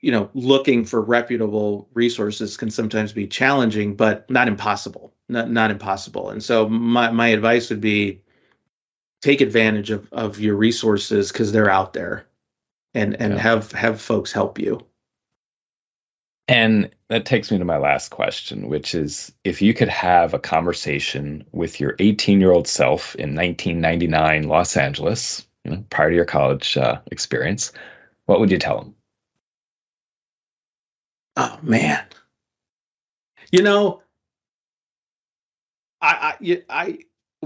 you 0.00 0.12
know, 0.12 0.30
looking 0.34 0.84
for 0.84 1.00
reputable 1.00 1.88
resources 1.94 2.56
can 2.56 2.70
sometimes 2.70 3.12
be 3.12 3.26
challenging, 3.26 3.96
but 3.96 4.28
not 4.30 4.48
impossible. 4.48 5.12
Not 5.28 5.50
not 5.50 5.70
impossible. 5.70 6.30
And 6.30 6.42
so 6.42 6.68
my 6.68 7.10
my 7.10 7.28
advice 7.28 7.70
would 7.70 7.80
be 7.80 8.20
take 9.22 9.40
advantage 9.40 9.90
of 9.90 10.06
of 10.12 10.38
your 10.38 10.56
resources 10.56 11.32
because 11.32 11.50
they're 11.50 11.70
out 11.70 11.94
there 11.94 12.26
and 12.94 13.20
and 13.20 13.34
yeah. 13.34 13.40
have 13.40 13.72
have 13.72 14.00
folks 14.00 14.32
help 14.32 14.58
you. 14.58 14.80
And 16.46 16.90
that 17.08 17.24
takes 17.24 17.50
me 17.50 17.58
to 17.58 17.64
my 17.64 17.78
last 17.78 18.10
question, 18.10 18.68
which 18.68 18.94
is 18.94 19.32
if 19.44 19.62
you 19.62 19.72
could 19.72 19.88
have 19.88 20.34
a 20.34 20.38
conversation 20.38 21.44
with 21.52 21.80
your 21.80 21.96
18 21.98 22.40
year 22.40 22.52
old 22.52 22.68
self 22.68 23.14
in 23.14 23.34
1999 23.34 24.48
Los 24.48 24.76
Angeles, 24.76 25.46
you 25.64 25.70
know, 25.70 25.84
prior 25.88 26.10
to 26.10 26.16
your 26.16 26.26
college 26.26 26.76
uh, 26.76 27.00
experience, 27.10 27.72
what 28.26 28.40
would 28.40 28.50
you 28.50 28.58
tell 28.58 28.80
him? 28.82 28.94
Oh, 31.36 31.58
man. 31.62 32.04
You 33.50 33.62
know, 33.62 34.02
I, 36.02 36.34
I, 36.40 36.62
I, 36.68 36.98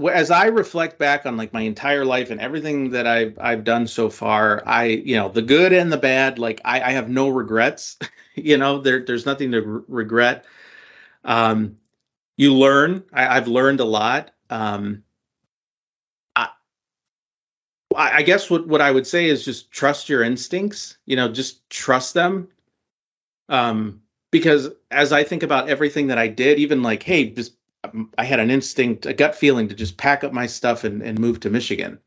as 0.07 0.31
I 0.31 0.45
reflect 0.45 0.97
back 0.97 1.25
on 1.25 1.37
like 1.37 1.53
my 1.53 1.61
entire 1.61 2.05
life 2.05 2.31
and 2.31 2.39
everything 2.39 2.91
that 2.91 3.07
I've 3.07 3.37
I've 3.39 3.63
done 3.63 3.87
so 3.87 4.09
far, 4.09 4.63
I 4.65 4.85
you 4.85 5.15
know 5.15 5.29
the 5.29 5.41
good 5.41 5.73
and 5.73 5.91
the 5.91 5.97
bad, 5.97 6.39
like 6.39 6.61
I, 6.65 6.81
I 6.81 6.91
have 6.91 7.09
no 7.09 7.29
regrets. 7.29 7.97
you 8.35 8.57
know, 8.57 8.79
there 8.79 9.03
there's 9.05 9.25
nothing 9.25 9.51
to 9.51 9.61
re- 9.61 9.83
regret. 9.87 10.45
Um, 11.23 11.77
you 12.37 12.53
learn. 12.53 13.03
I, 13.11 13.35
have 13.35 13.47
learned 13.47 13.81
a 13.81 13.85
lot. 13.85 14.31
Um, 14.49 15.03
I, 17.95 18.17
I 18.17 18.21
guess 18.21 18.49
what 18.49 18.67
what 18.67 18.81
I 18.81 18.91
would 18.91 19.07
say 19.07 19.27
is 19.27 19.43
just 19.43 19.71
trust 19.71 20.09
your 20.09 20.23
instincts. 20.23 20.97
You 21.05 21.15
know, 21.15 21.29
just 21.31 21.69
trust 21.69 22.13
them. 22.13 22.47
Um, 23.49 24.01
because 24.31 24.69
as 24.91 25.11
I 25.11 25.23
think 25.23 25.43
about 25.43 25.69
everything 25.69 26.07
that 26.07 26.17
I 26.19 26.27
did, 26.27 26.59
even 26.59 26.83
like, 26.83 27.03
hey, 27.03 27.29
just 27.31 27.53
I 28.17 28.25
had 28.25 28.39
an 28.39 28.51
instinct, 28.51 29.05
a 29.05 29.13
gut 29.13 29.35
feeling 29.35 29.69
to 29.69 29.75
just 29.75 29.97
pack 29.97 30.23
up 30.23 30.33
my 30.33 30.47
stuff 30.47 30.83
and, 30.83 31.01
and 31.01 31.17
move 31.17 31.39
to 31.41 31.49
Michigan. 31.49 31.99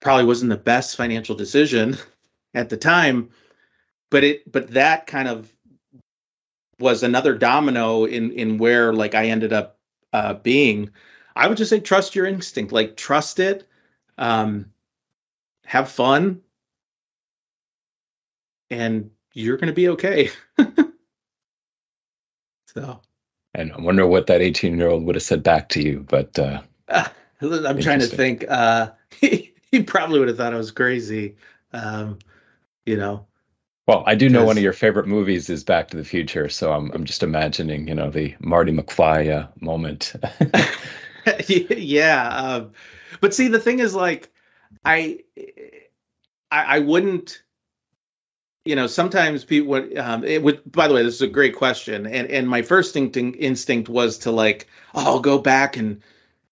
Probably 0.00 0.24
wasn't 0.24 0.50
the 0.50 0.56
best 0.56 0.96
financial 0.96 1.34
decision 1.34 1.96
at 2.54 2.68
the 2.68 2.76
time, 2.76 3.30
but 4.10 4.24
it 4.24 4.50
but 4.50 4.68
that 4.72 5.06
kind 5.06 5.28
of 5.28 5.52
was 6.78 7.02
another 7.02 7.34
domino 7.34 8.04
in 8.04 8.32
in 8.32 8.58
where 8.58 8.92
like 8.92 9.14
I 9.14 9.26
ended 9.26 9.52
up 9.52 9.78
uh, 10.12 10.34
being. 10.34 10.90
I 11.34 11.48
would 11.48 11.56
just 11.56 11.70
say 11.70 11.80
trust 11.80 12.14
your 12.14 12.26
instinct, 12.26 12.72
like 12.72 12.96
trust 12.96 13.40
it, 13.40 13.66
um, 14.18 14.72
have 15.64 15.90
fun, 15.90 16.42
and 18.70 19.10
you're 19.32 19.56
to 19.56 19.72
be 19.72 19.88
okay. 19.90 20.30
so. 22.74 23.00
And 23.54 23.72
I 23.72 23.80
wonder 23.80 24.06
what 24.06 24.26
that 24.28 24.40
18 24.40 24.78
year 24.78 24.88
old 24.88 25.04
would 25.04 25.14
have 25.14 25.22
said 25.22 25.42
back 25.42 25.68
to 25.70 25.82
you. 25.82 26.00
But 26.08 26.38
uh, 26.38 26.62
uh, 26.88 27.08
I'm 27.40 27.80
trying 27.80 28.00
to 28.00 28.06
think. 28.06 28.44
Uh, 28.48 28.90
he, 29.20 29.52
he, 29.70 29.82
probably 29.82 30.18
would 30.18 30.28
have 30.28 30.36
thought 30.36 30.54
I 30.54 30.58
was 30.58 30.70
crazy. 30.70 31.36
Um, 31.72 32.18
you 32.86 32.96
know. 32.96 33.26
Well, 33.86 34.04
I 34.06 34.14
do 34.14 34.28
know 34.28 34.44
one 34.44 34.56
of 34.56 34.62
your 34.62 34.72
favorite 34.72 35.08
movies 35.08 35.50
is 35.50 35.64
Back 35.64 35.88
to 35.88 35.96
the 35.96 36.04
Future, 36.04 36.48
so 36.48 36.72
I'm 36.72 36.92
I'm 36.92 37.04
just 37.04 37.24
imagining, 37.24 37.88
you 37.88 37.94
know, 37.96 38.10
the 38.10 38.34
Marty 38.38 38.72
McFly 38.72 39.30
uh, 39.36 39.48
moment. 39.60 40.14
yeah, 41.48 42.28
um, 42.28 42.72
but 43.20 43.34
see, 43.34 43.48
the 43.48 43.58
thing 43.58 43.80
is, 43.80 43.92
like, 43.92 44.30
I, 44.84 45.18
I, 46.50 46.76
I 46.76 46.78
wouldn't 46.78 47.41
you 48.64 48.76
know 48.76 48.86
sometimes 48.86 49.44
people 49.44 49.68
would 49.68 49.96
um, 49.98 50.24
it 50.24 50.42
would 50.42 50.60
by 50.70 50.88
the 50.88 50.94
way 50.94 51.02
this 51.02 51.14
is 51.16 51.22
a 51.22 51.26
great 51.28 51.56
question. 51.56 52.06
And 52.06 52.30
and 52.30 52.48
my 52.48 52.62
first 52.62 52.96
instinct 52.96 53.38
instinct 53.40 53.88
was 53.88 54.18
to 54.18 54.30
like 54.30 54.68
oh 54.94 55.04
I'll 55.04 55.20
go 55.20 55.38
back 55.38 55.76
and 55.76 56.02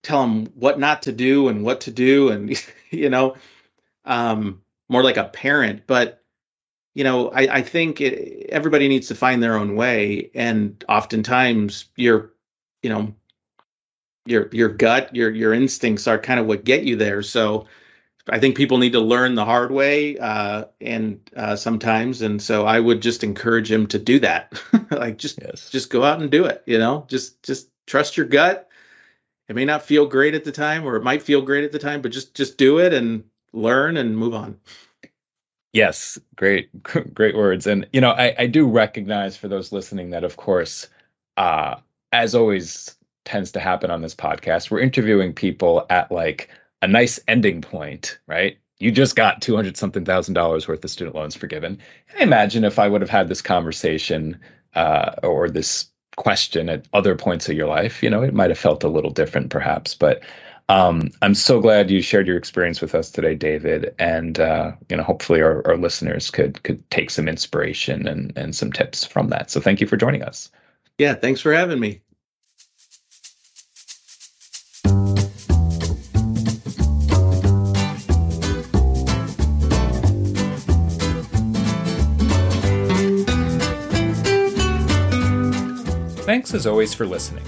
tell 0.02 0.22
them 0.22 0.46
what 0.54 0.78
not 0.78 1.02
to 1.02 1.12
do 1.12 1.48
and 1.48 1.64
what 1.64 1.82
to 1.82 1.90
do 1.90 2.30
and 2.30 2.61
you 2.90 3.11
know 3.11 3.36
um 4.04 4.62
more 4.88 5.04
like 5.04 5.16
a 5.16 5.24
parent. 5.24 5.82
But 5.86 6.22
you 6.94 7.04
know 7.04 7.30
i 7.30 7.42
i 7.58 7.62
think 7.62 8.00
it, 8.00 8.50
everybody 8.50 8.88
needs 8.88 9.08
to 9.08 9.14
find 9.14 9.42
their 9.42 9.56
own 9.56 9.76
way. 9.76 10.30
And 10.34 10.82
oftentimes 10.88 11.86
your 11.96 12.32
you 12.82 12.90
know 12.90 13.14
your 14.26 14.48
your 14.52 14.68
gut 14.68 15.14
your 15.14 15.30
your 15.30 15.54
instincts 15.54 16.08
are 16.08 16.18
kind 16.18 16.40
of 16.40 16.46
what 16.46 16.64
get 16.64 16.82
you 16.84 16.96
there. 16.96 17.22
So 17.22 17.66
I 18.30 18.38
think 18.38 18.56
people 18.56 18.78
need 18.78 18.92
to 18.92 19.00
learn 19.00 19.34
the 19.34 19.44
hard 19.44 19.70
way, 19.70 20.18
uh, 20.18 20.64
and 20.80 21.20
uh, 21.36 21.56
sometimes, 21.56 22.22
and 22.22 22.40
so 22.40 22.64
I 22.66 22.80
would 22.80 23.02
just 23.02 23.24
encourage 23.24 23.70
him 23.70 23.86
to 23.88 23.98
do 23.98 24.18
that. 24.20 24.60
like 24.90 25.18
just 25.18 25.38
yes. 25.42 25.70
just 25.70 25.90
go 25.90 26.04
out 26.04 26.20
and 26.20 26.30
do 26.30 26.44
it. 26.44 26.62
You 26.66 26.78
know, 26.78 27.04
just 27.08 27.42
just 27.42 27.68
trust 27.86 28.16
your 28.16 28.26
gut. 28.26 28.68
It 29.48 29.56
may 29.56 29.64
not 29.64 29.82
feel 29.82 30.06
great 30.06 30.34
at 30.34 30.44
the 30.44 30.52
time, 30.52 30.84
or 30.84 30.96
it 30.96 31.02
might 31.02 31.22
feel 31.22 31.42
great 31.42 31.64
at 31.64 31.72
the 31.72 31.78
time, 31.78 32.02
but 32.02 32.12
just 32.12 32.34
just 32.34 32.56
do 32.56 32.78
it 32.78 32.92
and 32.92 33.24
learn 33.52 33.96
and 33.96 34.16
move 34.16 34.34
on. 34.34 34.58
Yes, 35.72 36.18
great, 36.36 36.70
great 37.14 37.36
words. 37.36 37.66
And 37.66 37.86
you 37.92 38.00
know, 38.00 38.10
I, 38.10 38.34
I 38.38 38.46
do 38.46 38.66
recognize 38.66 39.36
for 39.36 39.48
those 39.48 39.72
listening 39.72 40.10
that, 40.10 40.24
of 40.24 40.36
course, 40.36 40.88
uh, 41.36 41.76
as 42.12 42.34
always 42.34 42.96
tends 43.24 43.52
to 43.52 43.60
happen 43.60 43.90
on 43.90 44.02
this 44.02 44.14
podcast, 44.14 44.70
we're 44.70 44.80
interviewing 44.80 45.32
people 45.32 45.86
at 45.90 46.10
like 46.10 46.50
a 46.82 46.88
nice 46.88 47.20
ending 47.28 47.60
point, 47.60 48.18
right? 48.26 48.58
You 48.78 48.90
just 48.90 49.16
got 49.16 49.42
200 49.42 49.76
something 49.76 50.04
thousand 50.04 50.34
dollars 50.34 50.66
worth 50.66 50.84
of 50.84 50.90
student 50.90 51.14
loans 51.14 51.36
forgiven. 51.36 51.78
I 52.18 52.22
imagine 52.22 52.64
if 52.64 52.78
I 52.78 52.88
would 52.88 53.02
have 53.02 53.10
had 53.10 53.28
this 53.28 53.42
conversation 53.42 54.40
uh, 54.74 55.12
or 55.22 55.50
this 55.50 55.86
question 56.16 56.68
at 56.68 56.86
other 56.92 57.14
points 57.14 57.48
of 57.48 57.56
your 57.56 57.66
life, 57.66 58.02
you 58.02 58.10
know, 58.10 58.22
it 58.22 58.34
might 58.34 58.50
have 58.50 58.58
felt 58.58 58.84
a 58.84 58.88
little 58.88 59.10
different 59.10 59.50
perhaps. 59.50 59.94
But 59.94 60.22
um, 60.70 61.10
I'm 61.20 61.34
so 61.34 61.60
glad 61.60 61.90
you 61.90 62.00
shared 62.00 62.26
your 62.26 62.36
experience 62.36 62.80
with 62.80 62.94
us 62.94 63.10
today, 63.10 63.34
David. 63.34 63.94
And 63.98 64.38
uh, 64.38 64.72
you 64.88 64.96
know, 64.96 65.02
hopefully 65.02 65.42
our, 65.42 65.66
our 65.66 65.76
listeners 65.76 66.30
could 66.30 66.62
could 66.62 66.88
take 66.90 67.10
some 67.10 67.28
inspiration 67.28 68.06
and, 68.06 68.32
and 68.36 68.54
some 68.54 68.72
tips 68.72 69.04
from 69.04 69.28
that. 69.28 69.50
So 69.50 69.60
thank 69.60 69.80
you 69.80 69.86
for 69.86 69.96
joining 69.96 70.22
us. 70.22 70.50
Yeah, 70.96 71.14
thanks 71.14 71.40
for 71.40 71.52
having 71.52 71.80
me. 71.80 72.00
Thanks 86.30 86.54
as 86.54 86.64
always 86.64 86.94
for 86.94 87.06
listening. 87.06 87.42